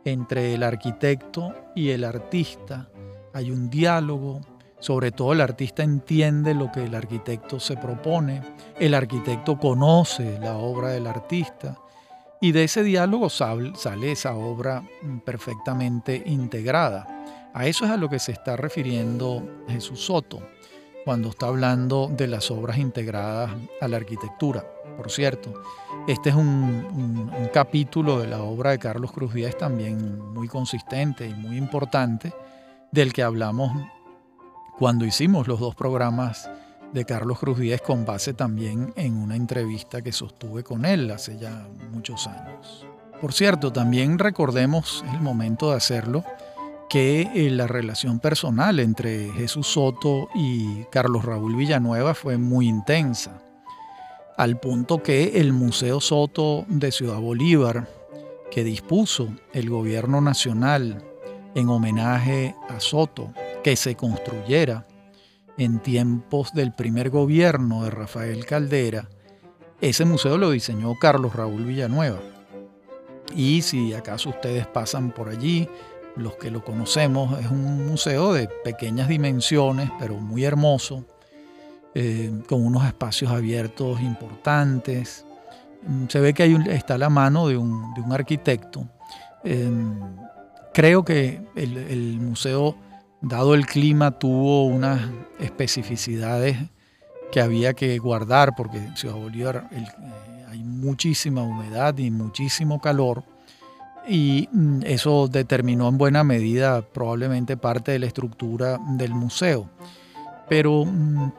entre 0.05 0.55
el 0.55 0.63
arquitecto 0.63 1.55
y 1.75 1.91
el 1.91 2.05
artista, 2.05 2.89
hay 3.35 3.51
un 3.51 3.69
diálogo, 3.69 4.41
sobre 4.79 5.11
todo 5.11 5.33
el 5.33 5.41
artista 5.41 5.83
entiende 5.83 6.55
lo 6.55 6.71
que 6.71 6.85
el 6.85 6.95
arquitecto 6.95 7.61
se 7.61 7.77
propone, 7.77 8.43
el 8.79 8.95
arquitecto 8.95 9.59
conoce 9.59 10.39
la 10.39 10.57
obra 10.57 10.89
del 10.89 11.07
artista 11.07 11.79
y 12.41 12.53
de 12.53 12.65
ese 12.65 12.83
diálogo 12.83 13.29
sale 13.31 13.73
esa 14.13 14.35
obra 14.35 14.83
mm, 15.03 15.19
perfectamente 15.21 16.23
integrada. 16.27 17.07
A 17.55 17.67
eso 17.67 17.85
es 17.85 17.91
a 17.91 17.97
lo 17.97 18.09
que 18.09 18.19
se 18.19 18.33
está 18.33 18.57
refiriendo 18.57 19.65
Jesús 19.69 20.01
Soto 20.01 20.41
cuando 21.05 21.31
está 21.31 21.47
hablando 21.47 22.09
de 22.09 22.27
las 22.27 22.51
obras 22.51 22.79
integradas 22.79 23.51
a 23.81 23.89
la 23.89 23.97
arquitectura. 23.97 24.65
Por 24.97 25.11
cierto, 25.11 25.55
este 26.07 26.31
es 26.31 26.37
un, 26.37 27.31
capítulo 27.53 28.21
de 28.21 28.27
la 28.27 28.43
obra 28.43 28.73
de 28.73 28.79
Carlos 28.79 29.13
Cruz 29.13 29.33
Díaz 29.33 29.57
también 29.57 30.19
muy 30.35 30.49
consistente 30.49 31.27
y 31.27 31.35
muy 31.35 31.57
importante, 31.57 32.33
del 32.93 33.13
que 33.13 33.23
hablamos 33.23 33.73
cuando 34.79 35.05
hicimos 35.05 35.49
los 35.49 35.61
dos 35.61 35.75
programas 35.75 36.51
de 36.93 37.05
Carlos 37.05 37.39
Cruz 37.39 37.59
Díez 37.59 37.83
con 37.83 38.05
base 38.05 38.35
también 38.35 38.93
en 38.97 39.17
una 39.17 39.37
entrevista 39.37 40.03
que 40.03 40.13
sostuve 40.13 40.65
con 40.65 40.85
él 40.85 41.11
hace 41.11 41.39
ya 41.39 41.67
muchos 41.93 42.27
años. 42.27 42.87
Por 43.21 43.33
cierto, 43.33 43.73
también 43.73 44.19
recordemos, 44.19 45.05
el 45.13 45.21
momento 45.21 45.71
de 45.71 45.77
hacerlo, 45.77 46.25
que 46.89 47.23
eh, 47.35 47.51
la 47.51 47.67
relación 47.67 48.19
personal 48.19 48.81
entre 48.81 49.31
Jesús 49.33 49.67
Soto 49.67 50.29
y 50.35 50.85
Carlos 50.85 51.25
Raúl 51.25 51.57
Villanueva 51.57 52.15
fue 52.15 52.39
muy 52.39 52.69
intensa, 52.69 53.43
al 54.37 54.59
punto 54.59 55.03
que 55.03 55.41
el 55.41 55.53
Museo 55.53 56.01
Soto 56.01 56.65
de 56.69 56.93
Ciudad 56.93 57.19
Bolívar, 57.19 57.89
que 58.51 58.65
dispuso 58.65 59.29
el 59.53 59.69
gobierno 59.69 60.21
nacional 60.21 61.05
en 61.55 61.69
homenaje 61.69 62.55
a 62.69 62.81
Soto, 62.81 63.33
que 63.63 63.77
se 63.77 63.97
construyera 63.97 64.87
en 65.59 65.81
tiempos 65.81 66.53
del 66.55 66.73
primer 66.73 67.11
gobierno 67.11 67.85
de 67.85 67.91
Rafael 67.91 68.47
Caldera, 68.47 69.09
ese 69.81 70.05
museo 70.05 70.39
lo 70.39 70.51
diseñó 70.51 70.95
Carlos 70.99 71.35
Raúl 71.35 71.65
Villanueva. 71.65 72.21
Y 73.35 73.63
si 73.63 73.93
acaso 73.93 74.31
ustedes 74.31 74.67
pasan 74.67 75.11
por 75.11 75.29
allí, 75.29 75.69
los 76.17 76.37
que 76.37 76.51
lo 76.51 76.65
conocemos, 76.65 77.39
es 77.41 77.51
un 77.51 77.87
museo 77.87 78.33
de 78.33 78.49
pequeñas 78.65 79.09
dimensiones, 79.09 79.91
pero 79.99 80.17
muy 80.17 80.45
hermoso, 80.45 81.05
eh, 81.95 82.33
con 82.49 82.65
unos 82.65 82.87
espacios 82.87 83.31
abiertos 83.31 84.01
importantes. 84.01 85.27
Mm, 85.87 86.07
se 86.09 86.21
ve 86.21 86.35
que 86.35 86.45
hay 86.45 86.57
está 86.71 86.99
la 86.99 87.11
mano 87.11 87.49
de 87.49 87.57
un, 87.57 87.95
arquitecto. 88.11 88.89
Em, 89.45 90.01
creo 90.73 91.05
que 91.05 91.41
el 91.55 92.21
museo 92.21 92.77
dado 93.21 93.55
el 93.55 93.67
clima, 93.67 94.13
tuvo 94.13 94.67
unas 94.67 95.01
especificidades 95.39 96.59
que 97.33 97.41
había 97.41 97.75
que 97.75 97.99
guardar, 97.99 98.55
porque 98.57 98.79
en 98.79 98.97
Ciudad 98.97 99.17
Bolívar 99.17 99.69
eh, 99.73 99.85
hay 100.49 100.63
muchísima 100.63 101.43
humedad 101.43 101.97
y 101.99 102.11
muchísimo 102.11 102.81
calor, 102.81 103.25
y 104.07 104.49
mm, 104.53 104.81
eso 104.85 105.29
determinó 105.29 105.89
en 105.89 105.99
buena 105.99 106.25
medida 106.25 106.81
probablemente 106.83 107.57
parte 107.57 107.93
de 107.93 107.99
la 107.99 108.07
estructura 108.07 108.79
del 108.97 109.15
museo. 109.15 109.69
Pero, 110.49 110.85
mm, 110.87 111.33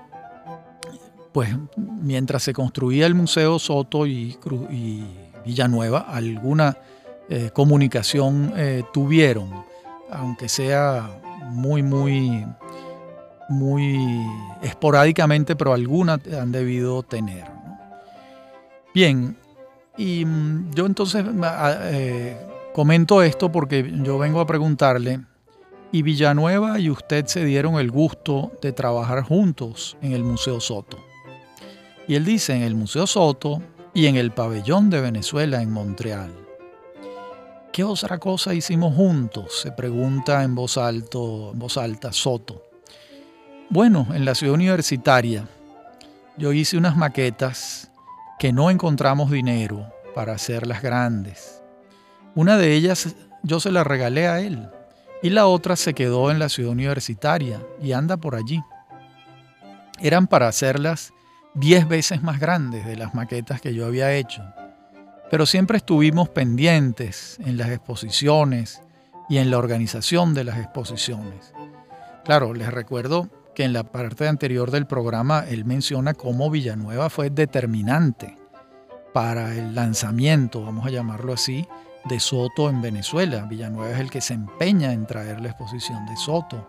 pues, 1.32 1.50
mientras 1.76 2.44
se 2.44 2.54
construía 2.54 3.08
el 3.08 3.16
Museo 3.16 3.58
Soto 3.58 4.06
y, 4.06 4.38
Villanueva, 5.46 6.00
alguna 6.02 6.78
eh, 7.30 7.50
comunicación 7.54 8.52
eh, 8.56 8.84
tuvieron, 8.94 9.64
aunque 10.12 10.50
sea 10.50 11.10
muy, 11.50 11.84
muy, 11.84 12.46
muy 13.50 14.26
esporádicamente, 14.62 15.56
pero 15.56 15.74
algunas 15.74 16.20
han 16.28 16.52
debido 16.52 17.04
tener. 17.04 17.46
Bien, 18.94 19.38
y 19.98 20.26
mm, 20.26 20.72
yo 20.74 20.86
entonces 20.86 21.26
eh, 21.84 22.38
comento 22.74 23.22
esto 23.22 23.52
porque 23.52 23.92
yo 24.04 24.18
vengo 24.18 24.40
a 24.40 24.48
preguntarle, 24.48 25.22
¿y 25.92 26.02
Villanueva 26.02 26.80
y 26.80 26.90
usted 26.90 27.26
se 27.26 27.44
dieron 27.44 27.76
el 27.76 27.92
gusto 27.92 28.52
de 28.62 28.72
trabajar 28.72 29.24
juntos 29.24 29.98
en 30.02 30.14
el 30.14 30.24
Museo 30.24 30.60
Soto? 30.60 30.98
Y 32.08 32.16
él 32.16 32.26
dice, 32.26 32.56
en 32.56 32.64
el 32.64 32.76
Museo 32.76 33.06
Soto 33.06 33.62
y 33.94 34.08
en 34.08 34.16
el 34.16 34.32
Pabellón 34.32 34.90
de 34.90 35.02
Venezuela 35.02 35.62
en 35.62 35.72
Montreal. 35.72 36.49
¿Qué 37.72 37.84
otra 37.84 38.18
cosa 38.18 38.56
hicimos 38.56 38.96
juntos? 38.96 39.62
Se 39.62 39.72
pregunta 39.72 40.44
en 40.44 40.56
voz, 40.56 40.78
alto, 40.78 41.52
en 41.54 41.60
voz 41.60 41.78
alta 41.78 42.12
Soto. 42.12 42.64
Bueno, 43.70 44.08
en 44.14 44.26
la 44.26 44.34
ciudad 44.34 44.56
universitaria 44.56 45.48
yo 46.36 46.52
hice 46.52 46.78
unas 46.78 46.98
maquetas 46.98 47.92
que 48.40 48.52
no 48.52 48.72
encontramos 48.72 49.30
dinero 49.30 49.86
para 50.16 50.34
hacerlas 50.34 50.82
grandes. 50.82 51.62
Una 52.34 52.58
de 52.58 52.74
ellas 52.74 53.16
yo 53.44 53.60
se 53.60 53.72
la 53.72 53.84
regalé 53.84 54.28
a 54.28 54.40
él 54.40 54.68
y 55.22 55.30
la 55.30 55.46
otra 55.46 55.76
se 55.76 55.94
quedó 55.94 56.32
en 56.32 56.40
la 56.40 56.50
ciudad 56.50 56.72
universitaria 56.72 57.62
y 57.84 57.92
anda 57.92 58.18
por 58.18 58.36
allí. 58.36 58.64
Eran 60.00 60.26
para 60.26 60.48
hacerlas 60.48 61.14
diez 61.54 61.88
veces 61.88 62.24
más 62.24 62.40
grandes 62.40 62.88
de 62.88 62.96
las 62.96 63.14
maquetas 63.14 63.62
que 63.62 63.76
yo 63.76 63.86
había 63.86 64.12
hecho 64.16 64.42
pero 65.30 65.46
siempre 65.46 65.78
estuvimos 65.78 66.30
pendientes 66.30 67.38
en 67.46 67.58
las 67.58 67.70
exposiciones 67.70 68.82
y 69.30 69.38
en 69.38 69.52
la 69.52 69.58
organización 69.58 70.34
de 70.34 70.44
las 70.44 70.58
exposiciones. 70.58 71.54
Claro, 72.26 72.54
les 72.54 72.72
recuerdo 72.72 73.30
que 73.56 73.64
en 73.64 73.74
la 73.74 73.84
parte 73.84 74.28
anterior 74.28 74.72
del 74.72 74.88
programa 74.88 75.46
él 75.48 75.66
menciona 75.66 76.14
cómo 76.14 76.50
Villanueva 76.50 77.10
fue 77.10 77.30
determinante 77.30 78.38
para 79.14 79.56
el 79.56 79.76
lanzamiento, 79.76 80.64
vamos 80.64 80.86
a 80.86 80.92
llamarlo 80.92 81.34
así, 81.34 81.68
de 82.06 82.20
Soto 82.20 82.70
en 82.70 82.82
Venezuela. 82.82 83.46
Villanueva 83.46 83.92
es 83.92 84.00
el 84.00 84.10
que 84.10 84.22
se 84.22 84.34
empeña 84.34 84.94
en 84.94 85.06
traer 85.06 85.42
la 85.42 85.50
exposición 85.50 86.06
de 86.06 86.16
Soto, 86.16 86.68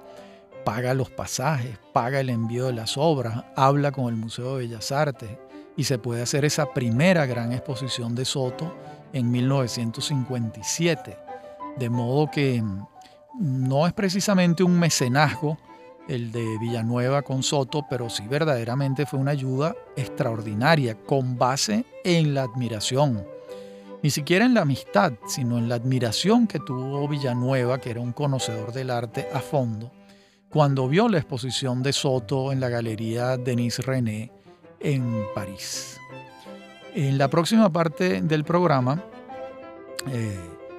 paga 0.64 0.94
los 0.94 1.10
pasajes, 1.10 1.78
paga 1.92 2.20
el 2.20 2.30
envío 2.30 2.66
de 2.66 2.72
las 2.72 2.96
obras, 2.98 3.44
habla 3.56 3.92
con 3.92 4.08
el 4.08 4.16
Museo 4.16 4.56
de 4.56 4.66
Bellas 4.66 4.92
Artes, 4.92 5.30
y 5.76 5.84
se 5.84 5.98
puede 5.98 6.22
hacer 6.22 6.44
esa 6.44 6.72
primera 6.72 7.26
gran 7.26 7.52
exposición 7.52 8.14
de 8.14 8.24
Soto 8.24 8.74
en 9.12 9.30
1957. 9.30 11.16
De 11.78 11.90
modo 11.90 12.30
que 12.30 12.62
no 13.38 13.86
es 13.86 13.92
precisamente 13.92 14.62
un 14.62 14.78
mecenazgo 14.78 15.58
el 16.08 16.32
de 16.32 16.58
Villanueva 16.58 17.22
con 17.22 17.42
Soto, 17.42 17.86
pero 17.88 18.10
sí 18.10 18.26
verdaderamente 18.26 19.06
fue 19.06 19.20
una 19.20 19.30
ayuda 19.30 19.76
extraordinaria, 19.96 20.96
con 20.96 21.38
base 21.38 21.84
en 22.04 22.34
la 22.34 22.42
admiración. 22.42 23.24
Ni 24.02 24.10
siquiera 24.10 24.44
en 24.44 24.54
la 24.54 24.62
amistad, 24.62 25.12
sino 25.26 25.58
en 25.58 25.68
la 25.68 25.76
admiración 25.76 26.46
que 26.46 26.58
tuvo 26.58 27.06
Villanueva, 27.06 27.78
que 27.78 27.90
era 27.90 28.00
un 28.00 28.12
conocedor 28.12 28.72
del 28.72 28.90
arte 28.90 29.28
a 29.32 29.40
fondo, 29.40 29.92
cuando 30.48 30.88
vio 30.88 31.08
la 31.08 31.18
exposición 31.18 31.82
de 31.82 31.92
Soto 31.92 32.50
en 32.50 32.58
la 32.58 32.68
Galería 32.68 33.36
Denis 33.36 33.78
René 33.78 34.32
en 34.80 35.24
París. 35.34 36.00
En 36.94 37.18
la 37.18 37.28
próxima 37.28 37.70
parte 37.70 38.20
del 38.22 38.44
programa 38.44 39.02
eh, 40.10 40.38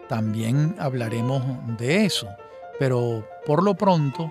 también 0.09 0.75
hablaremos 0.77 1.43
de 1.77 2.05
eso, 2.05 2.27
pero 2.79 3.25
por 3.45 3.63
lo 3.63 3.75
pronto 3.75 4.29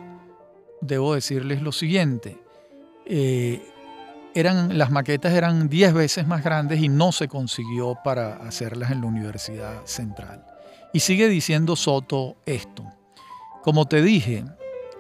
debo 0.81 1.15
decirles 1.15 1.63
lo 1.63 1.73
siguiente. 1.73 2.39
Eh, 3.07 3.63
eran, 4.35 4.79
las 4.79 4.91
maquetas 4.91 5.33
eran 5.33 5.69
10 5.69 5.95
veces 5.95 6.27
más 6.27 6.45
grandes 6.45 6.81
y 6.81 6.89
no 6.89 7.13
se 7.13 7.29
consiguió 7.29 7.97
para 8.05 8.37
hacerlas 8.37 8.91
en 8.91 9.01
la 9.01 9.07
Universidad 9.07 9.85
Central. 9.85 10.45
Y 10.93 11.01
sigue 11.01 11.29
diciendo 11.29 11.77
Soto 11.77 12.37
esto. 12.47 12.85
Como 13.63 13.87
te 13.87 14.03
dije, 14.03 14.45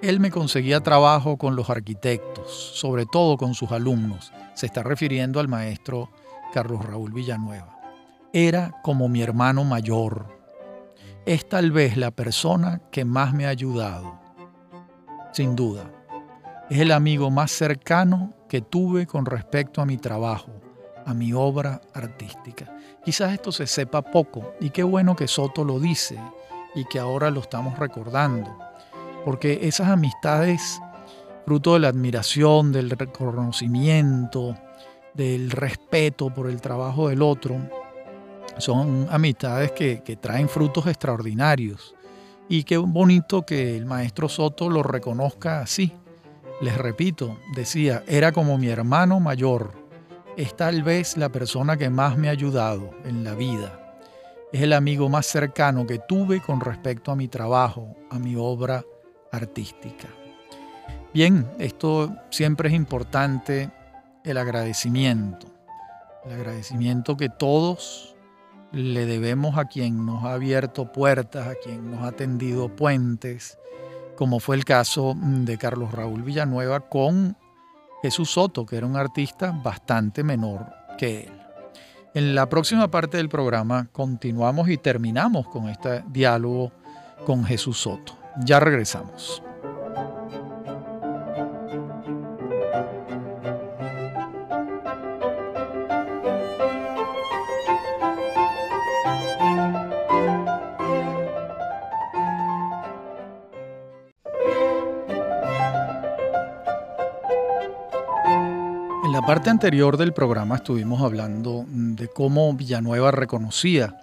él 0.03 0.21
me 0.21 0.31
conseguía 0.31 0.81
trabajo 0.81 1.37
con 1.37 1.57
los 1.57 1.71
arquitectos, 1.71 2.51
sobre 2.75 3.07
todo 3.07 3.37
con 3.37 3.55
sus 3.55 3.71
alumnos. 3.73 4.33
Se 4.55 4.67
está 4.67 4.83
refiriendo 4.83 5.41
al 5.41 5.49
maestro 5.49 6.11
Carlos 6.53 6.85
Raúl 6.85 7.13
Villanueva. 7.13 7.79
Era 8.33 8.81
como 8.83 9.09
mi 9.09 9.23
hermano 9.23 9.65
mayor. 9.65 10.39
Es 11.27 11.49
tal 11.49 11.71
vez 11.71 11.97
la 11.97 12.11
persona 12.11 12.81
que 12.91 13.05
más 13.05 13.35
me 13.35 13.47
ha 13.47 13.51
ayudado 13.51 14.21
sin 15.33 15.55
duda. 15.55 15.91
Es 16.69 16.79
el 16.79 16.93
amigo 16.93 17.31
más 17.31 17.51
cercano 17.51 18.33
que 18.49 18.61
tuve 18.61 19.07
con 19.07 19.27
respecto 19.27 19.81
a 19.81 19.87
mi 19.87 19.97
trabajo, 19.97 20.53
a 21.05 21.15
mi 21.15 21.33
obra 21.33 21.81
artística. 21.95 22.77
Quizás 23.05 23.33
esto 23.33 23.53
se 23.53 23.67
sepa 23.67 24.03
poco 24.03 24.55
y 24.61 24.71
qué 24.71 24.83
bueno 24.83 25.17
que 25.17 25.29
Soto 25.29 25.65
lo 25.65 25.79
dice 25.81 26.19
y 26.75 26.85
que 26.85 26.99
ahora 26.99 27.31
lo 27.31 27.41
estamos 27.41 27.79
recordando, 27.79 28.57
porque 29.25 29.61
esas 29.63 29.89
amistades, 29.89 30.81
fruto 31.45 31.75
de 31.75 31.81
la 31.81 31.89
admiración, 31.89 32.73
del 32.73 32.91
reconocimiento, 32.91 34.57
del 35.15 35.51
respeto 35.51 36.33
por 36.33 36.49
el 36.49 36.61
trabajo 36.61 37.09
del 37.09 37.23
otro, 37.23 37.59
son 38.59 39.07
amistades 39.11 39.73
que, 39.73 40.19
traen 40.21 40.49
frutos 40.49 40.87
extraordinarios 40.87 41.95
y 42.49 42.65
qué 42.65 42.77
bonito 42.77 43.47
que 43.47 43.77
el 43.77 43.87
maestro 43.87 44.29
Soto 44.29 44.69
lo 44.69 44.83
reconozca 44.83 45.61
así. 45.61 45.93
Les 46.61 46.77
repito, 46.77 47.39
decía, 47.55 48.03
era 48.07 48.33
como 48.33 48.59
mi 48.59 48.69
hermano 48.69 49.19
mayor. 49.19 49.73
Es 50.37 50.57
tal 50.57 50.83
vez 50.83 51.17
la 51.17 51.31
persona 51.31 51.77
que 51.77 51.91
más 51.91 52.19
me 52.19 52.29
ha 52.29 52.33
ayudado 52.33 52.91
en 53.05 53.25
la 53.25 53.35
vida. 53.35 53.97
Es 54.53 54.63
el 54.63 54.73
amigo 54.73 55.09
más 55.09 55.27
cercano 55.27 55.87
que 55.87 56.01
tuve 56.01 56.41
con 56.43 56.61
respecto 56.61 57.13
a 57.13 57.17
mi 57.17 57.29
trabajo, 57.29 57.97
a 58.11 58.19
mi 58.19 58.35
obra 58.37 58.85
artística. 59.33 60.09
Bien, 61.13 61.47
esto 61.59 62.15
siempre 62.31 62.69
es 62.69 62.75
importante, 62.75 63.71
el 64.25 64.39
agradecimiento. 64.39 65.47
El 66.25 66.33
agradecimiento 66.33 67.17
que 67.17 67.29
todos 67.29 68.15
le 68.73 69.07
debemos 69.07 69.59
a 69.59 69.65
quien 69.65 70.07
nos 70.07 70.25
ha 70.25 70.35
abierto 70.35 70.93
puertas, 70.93 71.49
a 71.49 71.55
quien 71.55 71.91
nos 71.91 72.05
ha 72.05 72.13
tendido 72.13 72.69
puentes, 72.69 73.59
como 74.17 74.39
fue 74.39 74.57
el 74.57 74.65
caso 74.65 75.17
de 75.17 75.59
Carlos 75.59 75.93
Raúl 75.93 76.23
Villanueva 76.23 76.81
con 76.89 77.37
Jesús 78.03 78.31
Soto, 78.31 78.65
que 78.65 78.77
era 78.77 78.87
un 78.87 78.97
artista 78.97 79.51
bastante 79.51 80.23
menor 80.23 80.67
que 80.99 81.23
él. 81.23 81.33
En 82.15 82.35
la 82.35 82.49
próxima 82.49 82.91
parte 82.91 83.17
del 83.17 83.29
programa 83.29 83.89
continuamos 83.93 84.69
y 84.69 84.77
terminamos 84.77 85.49
con 85.49 85.69
este 85.69 86.05
diálogo 86.09 86.73
con 87.25 87.45
Jesús 87.45 87.79
Soto. 87.79 88.20
Ya 88.45 88.61
regresamos. 88.61 89.43
parte 109.31 109.49
anterior 109.49 109.97
del 109.97 110.13
programa 110.13 110.57
estuvimos 110.57 111.03
hablando 111.03 111.65
de 111.69 112.09
cómo 112.09 112.53
Villanueva 112.53 113.13
reconocía 113.13 113.97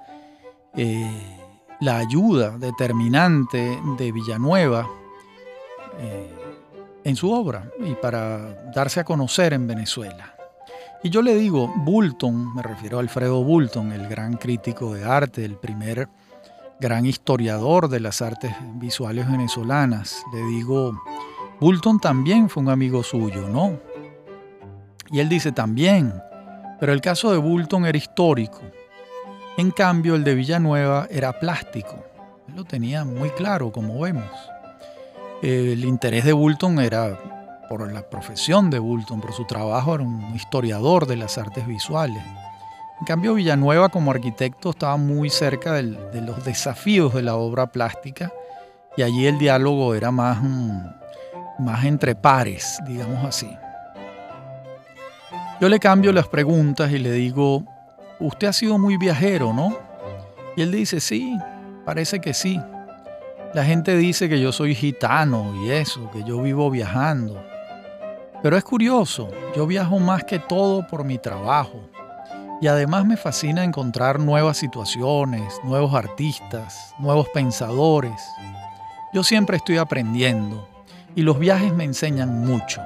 eh, 0.74 1.37
la 1.80 1.98
ayuda 1.98 2.58
determinante 2.58 3.80
de 3.98 4.12
Villanueva 4.12 4.88
eh, 6.00 6.34
en 7.04 7.16
su 7.16 7.32
obra 7.32 7.70
y 7.86 7.94
para 7.94 8.72
darse 8.74 9.00
a 9.00 9.04
conocer 9.04 9.54
en 9.54 9.68
Venezuela. 9.68 10.36
Y 11.04 11.10
yo 11.10 11.22
le 11.22 11.36
digo, 11.36 11.72
Bulton, 11.76 12.56
me 12.56 12.64
refiero 12.64 12.98
a 12.98 13.02
Alfredo 13.02 13.44
Bulton, 13.44 13.92
el 13.92 14.08
gran 14.08 14.38
crítico 14.38 14.94
de 14.94 15.06
arte, 15.06 15.46
el 15.46 15.56
primer 15.56 16.10
gran 16.80 17.06
historiador 17.06 17.88
de 17.88 18.00
las 18.00 18.22
artes 18.22 18.54
visuales 18.76 19.30
venezolanas, 19.30 20.24
le 20.34 20.44
digo, 20.44 21.00
Bulton 21.60 22.00
también 22.00 22.50
fue 22.50 22.62
un 22.62 22.70
amigo 22.70 23.04
suyo, 23.04 23.48
¿no? 23.50 23.80
Y 25.12 25.20
él 25.20 25.30
dice 25.30 25.52
también, 25.52 26.14
pero 26.80 26.94
el 26.94 27.02
caso 27.02 27.32
de 27.32 27.38
Bulton 27.38 27.86
era 27.86 27.98
histórico. 27.98 28.62
En 29.58 29.72
cambio, 29.72 30.14
el 30.14 30.24
de 30.24 30.36
Villanueva 30.36 31.08
era 31.10 31.40
plástico. 31.40 32.06
Él 32.48 32.56
lo 32.58 32.64
tenía 32.64 33.04
muy 33.04 33.32
claro, 33.32 33.72
como 33.72 34.00
vemos. 34.00 34.30
El 35.42 35.84
interés 35.84 36.26
de 36.26 36.34
Bulton 36.34 36.80
era 36.80 37.18
por 37.68 37.92
la 37.92 38.08
profesión 38.08 38.70
de 38.70 38.78
Bulton, 38.78 39.20
por 39.20 39.34
su 39.34 39.46
trabajo, 39.46 39.96
era 39.96 40.04
un 40.04 40.36
historiador 40.36 41.08
de 41.08 41.18
las 41.18 41.40
artes 41.40 41.66
visuales. 41.66 42.22
En 43.00 43.06
cambio, 43.08 43.34
Villanueva 43.34 43.90
como 43.90 44.12
arquitecto 44.12 44.70
estaba 44.70 44.96
muy 44.98 45.32
cerca 45.32 45.74
de 45.74 46.22
los 46.22 46.46
desafíos 46.46 47.16
de 47.16 47.24
la 47.24 47.36
obra 47.36 47.72
plástica 47.72 48.32
y 48.96 49.02
allí 49.02 49.26
el 49.26 49.40
diálogo 49.40 49.96
era 49.96 50.12
más, 50.12 50.38
mm, 50.42 50.82
más 51.60 51.84
entre 51.84 52.14
pares, 52.14 52.80
digamos 52.88 53.26
así. 53.26 53.50
Yo 55.60 55.68
le 55.68 55.80
cambio 55.80 56.12
las 56.12 56.28
preguntas 56.28 56.92
y 56.92 57.00
le 57.00 57.12
digo, 57.12 57.64
usted 58.20 58.48
ha 58.48 58.54
sido 58.54 58.78
muy 58.78 58.98
viajero, 58.98 59.54
¿no? 59.54 59.78
Y 60.56 60.62
él 60.62 60.72
dice, 60.72 61.00
sí, 61.00 61.38
parece 61.86 62.20
que 62.20 62.34
sí. 62.34 62.60
La 63.54 63.64
gente 63.64 63.96
dice 63.96 64.28
que 64.28 64.40
yo 64.40 64.52
soy 64.52 64.76
gitano 64.76 65.54
y 65.64 65.72
eso, 65.72 66.10
que 66.12 66.24
yo 66.24 66.42
vivo 66.42 66.70
viajando. 66.70 67.42
Pero 68.44 68.58
es 68.58 68.64
curioso, 68.64 69.30
yo 69.56 69.66
viajo 69.66 70.00
más 70.00 70.24
que 70.24 70.40
todo 70.40 70.86
por 70.88 71.04
mi 71.04 71.18
trabajo. 71.18 71.80
Y 72.60 72.68
además 72.68 73.06
me 73.06 73.18
fascina 73.18 73.64
encontrar 73.64 74.20
nuevas 74.20 74.58
situaciones, 74.58 75.60
nuevos 75.64 75.94
artistas, 75.94 76.94
nuevos 77.00 77.28
pensadores. 77.30 78.20
Yo 79.14 79.24
siempre 79.24 79.58
estoy 79.58 79.78
aprendiendo 79.78 80.68
y 81.16 81.22
los 81.22 81.38
viajes 81.40 81.74
me 81.74 81.84
enseñan 81.84 82.46
mucho. 82.46 82.82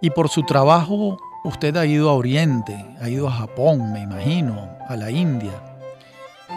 Y 0.00 0.10
por 0.10 0.28
su 0.28 0.42
trabajo 0.42 1.18
usted 1.46 1.76
ha 1.76 1.86
ido 1.86 2.10
a 2.10 2.14
Oriente, 2.14 2.84
ha 3.00 3.08
ido 3.08 3.28
a 3.28 3.32
Japón, 3.32 3.92
me 3.92 4.00
imagino, 4.00 4.68
a 4.88 4.96
la 4.96 5.10
India. 5.10 5.52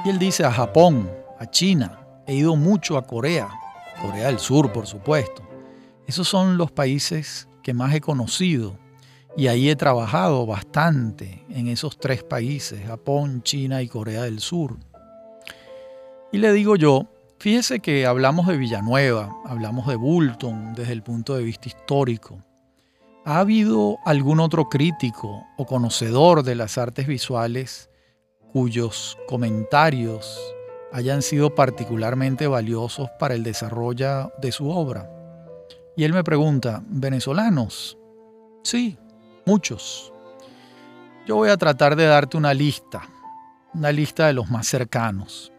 Y 0.04 0.10
él 0.10 0.18
dice 0.18 0.44
a 0.44 0.52
Japón, 0.52 1.10
a 1.38 1.46
China, 1.46 2.00
he 2.26 2.34
ido 2.34 2.56
mucho 2.56 2.98
a 2.98 3.04
Corea, 3.04 3.50
Corea 4.02 4.28
del 4.28 4.40
Sur, 4.40 4.74
por 4.74 4.88
supuesto. 4.88 5.44
Esos 6.08 6.28
son 6.28 6.58
los 6.58 6.72
países 6.72 7.48
que 7.62 7.74
más 7.74 7.94
he 7.94 8.02
conocido 8.02 8.78
y 9.38 9.48
ahí 9.48 9.70
he 9.70 9.76
trabajado 9.76 10.48
bastante 10.48 11.46
en 11.50 11.68
esos 11.68 12.00
tres 12.00 12.24
países, 12.24 12.86
Japón, 12.86 13.44
China 13.44 13.84
y 13.84 13.88
Corea 13.88 14.24
del 14.24 14.40
Sur. 14.40 14.78
Y 16.32 16.40
le 16.40 16.52
digo 16.52 16.76
yo, 16.76 17.06
fíjese 17.38 17.80
que 17.80 18.08
hablamos 18.08 18.48
de 18.48 18.58
Villanueva, 18.58 19.36
hablamos 19.46 19.88
de 19.88 19.96
Bulton 19.98 20.74
desde 20.74 20.94
el 20.94 21.04
punto 21.04 21.36
de 21.36 21.44
vista 21.44 21.68
histórico, 21.68 22.40
¿Ha 23.30 23.42
habido 23.42 24.00
algún 24.06 24.40
otro 24.40 24.70
crítico 24.70 25.46
o 25.56 25.68
conocedor 25.68 26.42
de 26.42 26.56
las 26.56 26.80
artes 26.80 27.06
visuales 27.06 27.92
cuyos 28.52 29.20
comentarios 29.28 30.36
hayan 30.92 31.22
sido 31.22 31.54
particularmente 31.54 32.48
valiosos 32.48 33.08
para 33.20 33.36
el 33.36 33.44
desarrollo 33.44 34.34
de 34.42 34.52
su 34.52 34.68
obra? 34.72 35.08
Y 35.96 36.06
él 36.06 36.14
me 36.14 36.24
pregunta, 36.24 36.82
¿venezolanos? 36.88 38.00
Sí, 38.64 38.98
muchos. 39.46 40.12
Yo 41.28 41.36
voy 41.36 41.50
a 41.50 41.58
tratar 41.58 41.96
de 41.96 42.06
darte 42.06 42.36
una 42.36 42.56
lista, 42.56 43.04
una 43.76 43.92
lista 43.92 44.26
de 44.26 44.34
los 44.34 44.50
más 44.50 44.66
cercanos. 44.66 45.52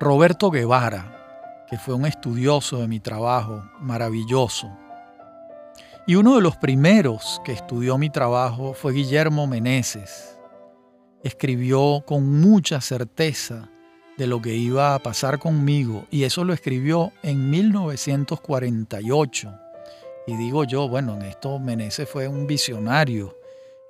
Roberto 0.00 0.50
Guevara, 0.50 1.66
que 1.68 1.76
fue 1.76 1.92
un 1.92 2.06
estudioso 2.06 2.78
de 2.78 2.88
mi 2.88 2.98
trabajo, 2.98 3.62
maravilloso. 3.78 4.70
Y 6.06 6.16
uno 6.16 6.34
de 6.34 6.42
los 6.42 6.58
primeros 6.58 7.40
que 7.44 7.52
estudió 7.52 7.96
mi 7.96 8.10
trabajo 8.10 8.74
fue 8.74 8.92
Guillermo 8.92 9.46
Meneses. 9.46 10.38
Escribió 11.22 12.04
con 12.06 12.40
mucha 12.40 12.82
certeza 12.82 13.70
de 14.18 14.26
lo 14.26 14.42
que 14.42 14.54
iba 14.54 14.94
a 14.94 14.98
pasar 14.98 15.38
conmigo 15.38 16.04
y 16.10 16.24
eso 16.24 16.44
lo 16.44 16.52
escribió 16.52 17.10
en 17.22 17.48
1948. 17.48 19.50
Y 20.26 20.36
digo 20.36 20.64
yo, 20.64 20.88
bueno, 20.88 21.14
en 21.14 21.22
esto 21.22 21.58
Meneses 21.58 22.06
fue 22.06 22.28
un 22.28 22.46
visionario 22.46 23.34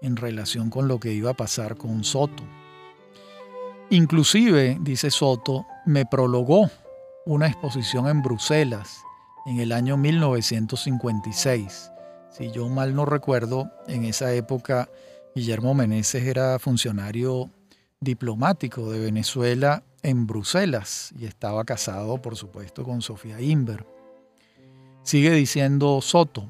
en 0.00 0.16
relación 0.16 0.70
con 0.70 0.86
lo 0.86 1.00
que 1.00 1.12
iba 1.12 1.30
a 1.30 1.36
pasar 1.36 1.76
con 1.76 2.04
Soto. 2.04 2.44
Inclusive, 3.90 4.78
dice 4.80 5.10
Soto, 5.10 5.66
me 5.84 6.06
prologó 6.06 6.70
una 7.26 7.48
exposición 7.48 8.06
en 8.06 8.22
Bruselas 8.22 9.00
en 9.46 9.58
el 9.58 9.72
año 9.72 9.96
1956. 9.96 11.90
Si 12.36 12.50
yo 12.50 12.68
mal 12.68 12.96
no 12.96 13.04
recuerdo, 13.04 13.70
en 13.86 14.04
esa 14.04 14.32
época 14.32 14.88
Guillermo 15.36 15.72
Meneses 15.72 16.24
era 16.24 16.58
funcionario 16.58 17.48
diplomático 18.00 18.90
de 18.90 18.98
Venezuela 18.98 19.84
en 20.02 20.26
Bruselas 20.26 21.14
y 21.16 21.26
estaba 21.26 21.62
casado, 21.62 22.20
por 22.20 22.34
supuesto, 22.34 22.82
con 22.82 23.02
Sofía 23.02 23.40
Inver. 23.40 23.86
Sigue 25.04 25.30
diciendo 25.30 26.00
Soto, 26.00 26.48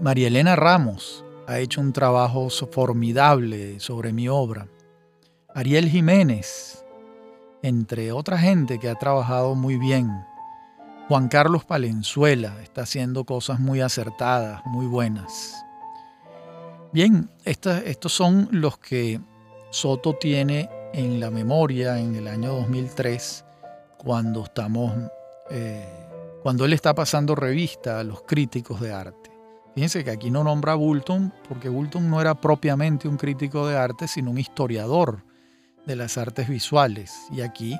María 0.00 0.26
Elena 0.26 0.56
Ramos 0.56 1.24
ha 1.46 1.60
hecho 1.60 1.80
un 1.80 1.92
trabajo 1.92 2.50
formidable 2.50 3.78
sobre 3.78 4.12
mi 4.12 4.28
obra. 4.28 4.66
Ariel 5.54 5.88
Jiménez, 5.88 6.84
entre 7.62 8.10
otra 8.10 8.36
gente 8.36 8.80
que 8.80 8.88
ha 8.88 8.96
trabajado 8.96 9.54
muy 9.54 9.76
bien. 9.78 10.10
Juan 11.08 11.28
Carlos 11.28 11.64
Palenzuela 11.64 12.56
está 12.62 12.82
haciendo 12.82 13.24
cosas 13.24 13.60
muy 13.60 13.80
acertadas, 13.80 14.62
muy 14.66 14.86
buenas. 14.86 15.64
Bien, 16.92 17.28
estos 17.44 18.12
son 18.12 18.48
los 18.50 18.78
que 18.78 19.20
Soto 19.70 20.14
tiene 20.14 20.68
en 20.92 21.20
la 21.20 21.30
memoria 21.30 21.98
en 21.98 22.14
el 22.14 22.28
año 22.28 22.54
2003, 22.54 23.44
cuando 23.96 24.44
estamos, 24.44 24.92
eh, 25.50 25.86
cuando 26.42 26.64
él 26.64 26.72
está 26.72 26.94
pasando 26.94 27.34
revista 27.34 28.00
a 28.00 28.04
los 28.04 28.22
críticos 28.22 28.80
de 28.80 28.92
arte. 28.92 29.30
Fíjense 29.74 30.04
que 30.04 30.10
aquí 30.10 30.30
no 30.30 30.44
nombra 30.44 30.72
a 30.72 30.76
Bulton, 30.76 31.32
porque 31.48 31.70
Bulton 31.70 32.10
no 32.10 32.20
era 32.20 32.34
propiamente 32.34 33.08
un 33.08 33.16
crítico 33.16 33.66
de 33.66 33.76
arte, 33.76 34.06
sino 34.06 34.30
un 34.30 34.38
historiador 34.38 35.24
de 35.86 35.96
las 35.96 36.18
artes 36.18 36.48
visuales. 36.48 37.14
Y 37.30 37.40
aquí 37.40 37.78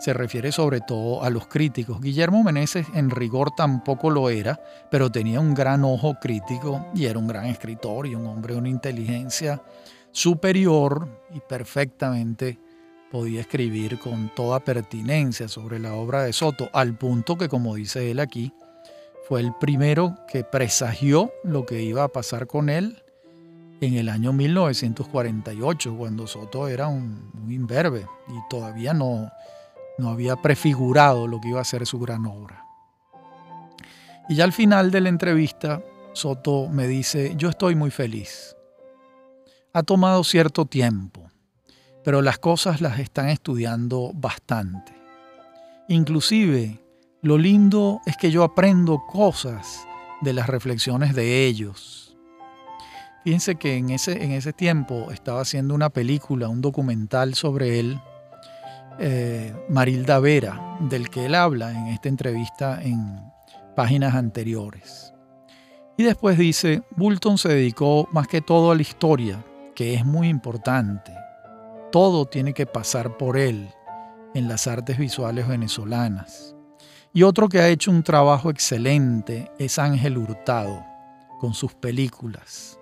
se 0.00 0.14
refiere 0.14 0.50
sobre 0.50 0.80
todo 0.80 1.22
a 1.22 1.28
los 1.28 1.46
críticos. 1.46 2.00
Guillermo 2.00 2.42
Meneses 2.42 2.86
en 2.94 3.10
rigor 3.10 3.50
tampoco 3.54 4.10
lo 4.10 4.30
era, 4.30 4.58
pero 4.90 5.12
tenía 5.12 5.40
un 5.40 5.52
gran 5.52 5.84
ojo 5.84 6.14
crítico 6.20 6.86
y 6.94 7.04
era 7.04 7.18
un 7.18 7.28
gran 7.28 7.44
escritor 7.44 8.06
y 8.06 8.14
un 8.14 8.26
hombre 8.26 8.54
de 8.54 8.60
una 8.60 8.70
inteligencia 8.70 9.62
superior 10.10 11.06
y 11.34 11.40
perfectamente 11.40 12.58
podía 13.10 13.42
escribir 13.42 13.98
con 13.98 14.30
toda 14.34 14.60
pertinencia 14.60 15.48
sobre 15.48 15.78
la 15.78 15.92
obra 15.94 16.22
de 16.22 16.32
Soto, 16.32 16.70
al 16.72 16.96
punto 16.96 17.36
que, 17.36 17.48
como 17.48 17.74
dice 17.74 18.10
él 18.10 18.20
aquí, 18.20 18.54
fue 19.28 19.40
el 19.40 19.52
primero 19.60 20.16
que 20.26 20.44
presagió 20.44 21.30
lo 21.44 21.66
que 21.66 21.82
iba 21.82 22.04
a 22.04 22.08
pasar 22.08 22.46
con 22.46 22.70
él 22.70 23.02
en 23.82 23.94
el 23.94 24.08
año 24.08 24.32
1948, 24.32 25.96
cuando 25.96 26.26
Soto 26.26 26.68
era 26.68 26.88
un, 26.88 27.30
un 27.34 27.52
imberbe 27.52 28.06
y 28.28 28.48
todavía 28.48 28.94
no, 28.94 29.30
no 30.00 30.10
había 30.10 30.36
prefigurado 30.36 31.28
lo 31.28 31.40
que 31.40 31.50
iba 31.50 31.60
a 31.60 31.64
ser 31.64 31.86
su 31.86 32.00
gran 32.00 32.26
obra. 32.26 32.64
Y 34.28 34.34
ya 34.34 34.44
al 34.44 34.52
final 34.52 34.90
de 34.90 35.00
la 35.00 35.08
entrevista, 35.08 35.82
Soto 36.12 36.68
me 36.68 36.88
dice, 36.88 37.34
yo 37.36 37.48
estoy 37.50 37.74
muy 37.76 37.90
feliz 37.90 38.56
ha 39.72 39.82
tomado 39.82 40.24
cierto 40.24 40.66
tiempo, 40.66 41.30
pero 42.04 42.22
las 42.22 42.38
cosas 42.38 42.80
las 42.80 42.98
están 42.98 43.28
estudiando 43.28 44.12
bastante. 44.14 44.92
Inclusive, 45.88 46.80
lo 47.22 47.38
lindo 47.38 48.00
es 48.06 48.16
que 48.16 48.30
yo 48.30 48.42
aprendo 48.42 49.04
cosas 49.06 49.86
de 50.22 50.32
las 50.32 50.48
reflexiones 50.48 51.14
de 51.14 51.46
ellos. 51.46 52.16
Fíjense 53.24 53.56
que 53.56 53.76
en 53.76 53.90
ese, 53.90 54.24
en 54.24 54.32
ese 54.32 54.52
tiempo 54.52 55.10
estaba 55.12 55.42
haciendo 55.42 55.74
una 55.74 55.90
película, 55.90 56.48
un 56.48 56.62
documental 56.62 57.34
sobre 57.34 57.78
él, 57.78 58.00
eh, 58.98 59.54
Marilda 59.68 60.18
Vera, 60.18 60.76
del 60.80 61.10
que 61.10 61.26
él 61.26 61.34
habla 61.34 61.70
en 61.70 61.86
esta 61.88 62.08
entrevista 62.08 62.82
en 62.82 63.20
páginas 63.76 64.14
anteriores. 64.14 65.14
Y 65.96 66.02
después 66.02 66.38
dice, 66.38 66.82
Bulton 66.96 67.38
se 67.38 67.50
dedicó 67.50 68.08
más 68.12 68.26
que 68.26 68.40
todo 68.40 68.70
a 68.70 68.74
la 68.74 68.82
historia, 68.82 69.44
que 69.74 69.94
es 69.94 70.04
muy 70.04 70.28
importante. 70.28 71.12
Todo 71.92 72.24
tiene 72.24 72.54
que 72.54 72.66
pasar 72.66 73.16
por 73.16 73.36
él 73.36 73.68
en 74.34 74.48
las 74.48 74.66
artes 74.66 74.98
visuales 74.98 75.46
venezolanas. 75.46 76.54
Y 77.12 77.24
otro 77.24 77.48
que 77.48 77.60
ha 77.60 77.68
hecho 77.68 77.90
un 77.90 78.02
trabajo 78.02 78.50
excelente 78.50 79.50
es 79.58 79.78
Ángel 79.78 80.16
Hurtado, 80.16 80.84
con 81.40 81.54
sus 81.54 81.74
películas. 81.74 82.78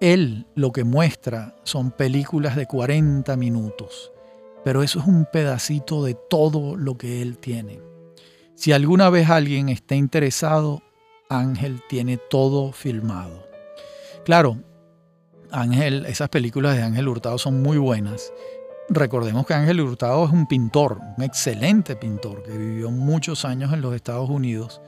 Él 0.00 0.46
lo 0.54 0.70
que 0.72 0.84
muestra 0.84 1.54
son 1.64 1.90
películas 1.90 2.56
de 2.56 2.66
40 2.66 3.36
minutos, 3.36 4.12
pero 4.64 4.82
eso 4.82 4.98
es 4.98 5.06
un 5.06 5.26
pedacito 5.30 6.02
de 6.02 6.14
todo 6.14 6.76
lo 6.76 6.96
que 6.96 7.22
él 7.22 7.38
tiene. 7.38 7.80
Si 8.54 8.72
alguna 8.72 9.10
vez 9.10 9.28
alguien 9.28 9.68
está 9.68 9.94
interesado, 9.94 10.82
Ángel 11.28 11.82
tiene 11.88 12.16
todo 12.16 12.72
filmado. 12.72 13.46
Claro, 14.24 14.58
Ángel, 15.50 16.06
esas 16.06 16.28
películas 16.30 16.76
de 16.76 16.82
Ángel 16.82 17.08
Hurtado 17.08 17.36
son 17.38 17.62
muy 17.62 17.78
buenas. 17.78 18.32
Recordemos 18.88 19.46
que 19.46 19.54
Ángel 19.54 19.80
Hurtado 19.80 20.24
es 20.26 20.32
un 20.32 20.46
pintor, 20.46 20.98
un 21.16 21.24
excelente 21.24 21.96
pintor, 21.96 22.42
que 22.42 22.56
vivió 22.56 22.90
muchos 22.90 23.44
años 23.44 23.72
en 23.72 23.80
los 23.80 23.94
Estados 23.94 24.30
Unidos 24.30 24.80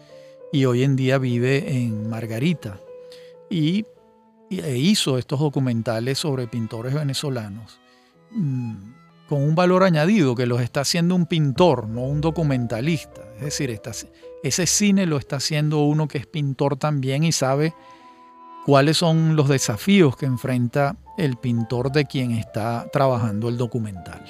y 0.53 0.65
hoy 0.65 0.83
en 0.83 0.97
día 0.97 1.19
vive 1.19 1.77
en 1.77 2.09
Margarita. 2.09 2.81
Y, 3.51 3.85
e 4.51 4.77
hizo 4.77 5.19
estos 5.19 5.41
documentales 5.41 6.19
sobre 6.19 6.47
pintores 6.47 6.95
venezolanos 6.95 7.81
mm, 8.31 9.06
con 9.29 9.43
un 9.43 9.55
valor 9.55 9.83
añadido, 9.83 10.35
que 10.35 10.47
los 10.47 10.61
está 10.61 10.81
haciendo 10.81 11.15
un 11.15 11.27
pintor, 11.27 11.89
no 11.89 12.03
un 12.03 12.21
documentalista. 12.21 13.23
Es 13.37 13.43
decir, 13.43 13.81
ese 14.43 14.67
cine 14.67 15.07
lo 15.07 15.17
está 15.17 15.37
haciendo 15.37 15.83
uno 15.85 16.09
que 16.09 16.19
es 16.19 16.27
pintor 16.27 16.77
también 16.77 17.25
y 17.25 17.33
sabe 17.33 17.75
cuáles 18.65 18.97
son 18.97 19.37
los 19.37 19.49
desafíos 19.49 20.17
que 20.17 20.27
enfrenta 20.27 20.97
el 21.19 21.37
pintor 21.37 21.93
de 21.93 22.05
quien 22.05 22.33
está 22.33 22.89
trabajando 22.93 23.49
el 23.49 23.57
documental. 23.57 24.23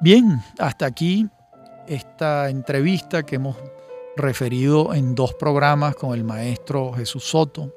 Bien, 0.00 0.40
hasta 0.58 0.86
aquí 0.86 1.28
esta 1.86 2.50
entrevista 2.50 3.24
que 3.24 3.36
hemos 3.36 3.56
referido 4.16 4.94
en 4.94 5.14
dos 5.14 5.34
programas 5.34 5.94
con 5.94 6.14
el 6.14 6.24
maestro 6.24 6.92
Jesús 6.92 7.24
Soto. 7.24 7.74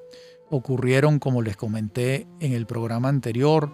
Ocurrieron, 0.50 1.20
como 1.20 1.42
les 1.42 1.56
comenté 1.58 2.28
en 2.40 2.54
el 2.54 2.66
programa 2.66 3.10
anterior, 3.10 3.72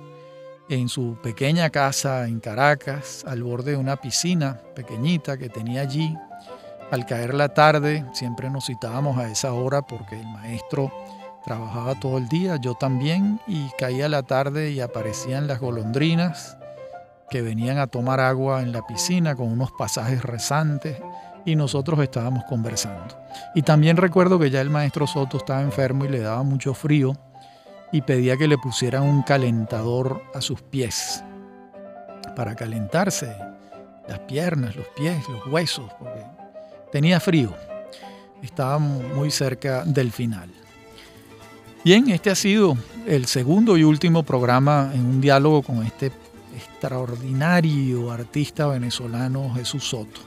en 0.71 0.89
su 0.89 1.17
pequeña 1.21 1.69
casa 1.69 2.27
en 2.27 2.39
Caracas, 2.39 3.23
al 3.27 3.43
borde 3.43 3.71
de 3.71 3.77
una 3.77 3.97
piscina 3.97 4.59
pequeñita 4.75 5.37
que 5.37 5.49
tenía 5.49 5.81
allí. 5.81 6.17
Al 6.91 7.05
caer 7.05 7.33
la 7.33 7.49
tarde, 7.49 8.05
siempre 8.13 8.49
nos 8.49 8.65
citábamos 8.65 9.17
a 9.17 9.29
esa 9.29 9.53
hora 9.53 9.81
porque 9.81 10.19
el 10.19 10.27
maestro 10.27 10.91
Trabajaba 11.43 11.95
todo 11.95 12.19
el 12.19 12.29
día, 12.29 12.57
yo 12.57 12.75
también, 12.75 13.39
y 13.47 13.69
caía 13.77 14.07
la 14.07 14.23
tarde 14.23 14.71
y 14.71 14.79
aparecían 14.79 15.47
las 15.47 15.59
golondrinas 15.59 16.57
que 17.31 17.41
venían 17.41 17.79
a 17.79 17.87
tomar 17.87 18.19
agua 18.19 18.61
en 18.61 18.71
la 18.71 18.85
piscina 18.85 19.35
con 19.35 19.51
unos 19.51 19.71
pasajes 19.71 20.21
rezantes 20.21 20.97
y 21.43 21.55
nosotros 21.55 21.99
estábamos 22.01 22.43
conversando. 22.43 23.17
Y 23.55 23.63
también 23.63 23.97
recuerdo 23.97 24.37
que 24.37 24.51
ya 24.51 24.61
el 24.61 24.69
maestro 24.69 25.07
Soto 25.07 25.37
estaba 25.37 25.61
enfermo 25.61 26.05
y 26.05 26.09
le 26.09 26.19
daba 26.19 26.43
mucho 26.43 26.75
frío 26.75 27.17
y 27.91 28.01
pedía 28.01 28.37
que 28.37 28.47
le 28.47 28.57
pusieran 28.57 29.03
un 29.03 29.23
calentador 29.23 30.23
a 30.33 30.41
sus 30.41 30.61
pies 30.61 31.23
para 32.35 32.55
calentarse 32.55 33.35
las 34.07 34.19
piernas, 34.19 34.75
los 34.75 34.87
pies, 34.87 35.27
los 35.29 35.45
huesos, 35.47 35.91
porque 35.99 36.23
tenía 36.91 37.19
frío. 37.19 37.53
Estaba 38.41 38.79
muy 38.79 39.29
cerca 39.29 39.83
del 39.85 40.11
final. 40.11 40.49
Bien, 41.83 42.09
este 42.09 42.29
ha 42.29 42.35
sido 42.35 42.77
el 43.07 43.25
segundo 43.25 43.77
y 43.77 43.83
último 43.83 44.23
programa 44.23 44.91
en 44.93 45.05
un 45.05 45.21
diálogo 45.21 45.61
con 45.63 45.83
este 45.85 46.11
extraordinario 46.55 48.11
artista 48.11 48.67
venezolano 48.67 49.53
Jesús 49.53 49.85
Soto. 49.89 50.21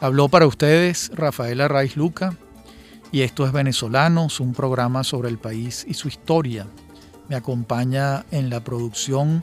Habló 0.00 0.28
para 0.28 0.46
ustedes 0.46 1.10
Rafaela 1.14 1.68
Raiz 1.68 1.96
Luca 1.96 2.36
y 3.12 3.22
esto 3.22 3.46
es 3.46 3.52
Venezolanos, 3.52 4.40
un 4.40 4.52
programa 4.52 5.04
sobre 5.04 5.28
el 5.28 5.38
país 5.38 5.86
y 5.88 5.94
su 5.94 6.08
historia. 6.08 6.66
Me 7.28 7.36
acompaña 7.36 8.26
en 8.30 8.50
la 8.50 8.62
producción 8.62 9.42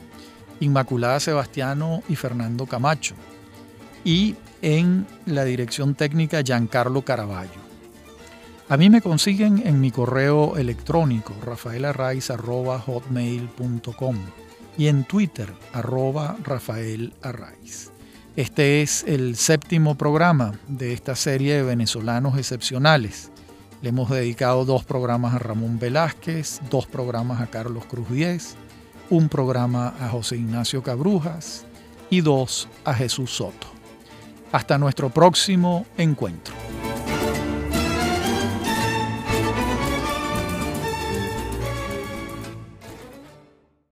Inmaculada 0.60 1.18
Sebastiano 1.20 2.02
y 2.08 2.16
Fernando 2.16 2.66
Camacho. 2.66 3.14
y 4.04 4.36
en 4.60 5.06
la 5.26 5.44
dirección 5.44 5.94
técnica 5.94 6.42
Giancarlo 6.42 7.02
Caraballo. 7.02 7.62
A 8.68 8.76
mí 8.78 8.88
me 8.88 9.02
consiguen 9.02 9.62
en 9.66 9.80
mi 9.80 9.90
correo 9.90 10.56
electrónico 10.56 11.34
rafaelarraiz.hotmail.com 11.44 14.16
y 14.78 14.86
en 14.88 15.04
Twitter 15.04 15.52
arroba 15.72 16.36
Este 18.36 18.82
es 18.82 19.04
el 19.06 19.36
séptimo 19.36 19.94
programa 19.96 20.58
de 20.66 20.94
esta 20.94 21.14
serie 21.14 21.56
de 21.56 21.62
venezolanos 21.62 22.38
excepcionales. 22.38 23.30
Le 23.84 23.90
hemos 23.90 24.08
dedicado 24.08 24.64
dos 24.64 24.82
programas 24.82 25.34
a 25.34 25.38
Ramón 25.38 25.78
Velázquez, 25.78 26.62
dos 26.70 26.86
programas 26.86 27.42
a 27.42 27.48
Carlos 27.48 27.84
Cruz 27.84 28.08
Diez, 28.08 28.56
un 29.10 29.28
programa 29.28 29.92
a 30.00 30.08
José 30.08 30.36
Ignacio 30.36 30.82
Cabrujas 30.82 31.66
y 32.08 32.22
dos 32.22 32.66
a 32.86 32.94
Jesús 32.94 33.30
Soto. 33.30 33.66
Hasta 34.52 34.78
nuestro 34.78 35.10
próximo 35.10 35.84
encuentro. 35.98 36.54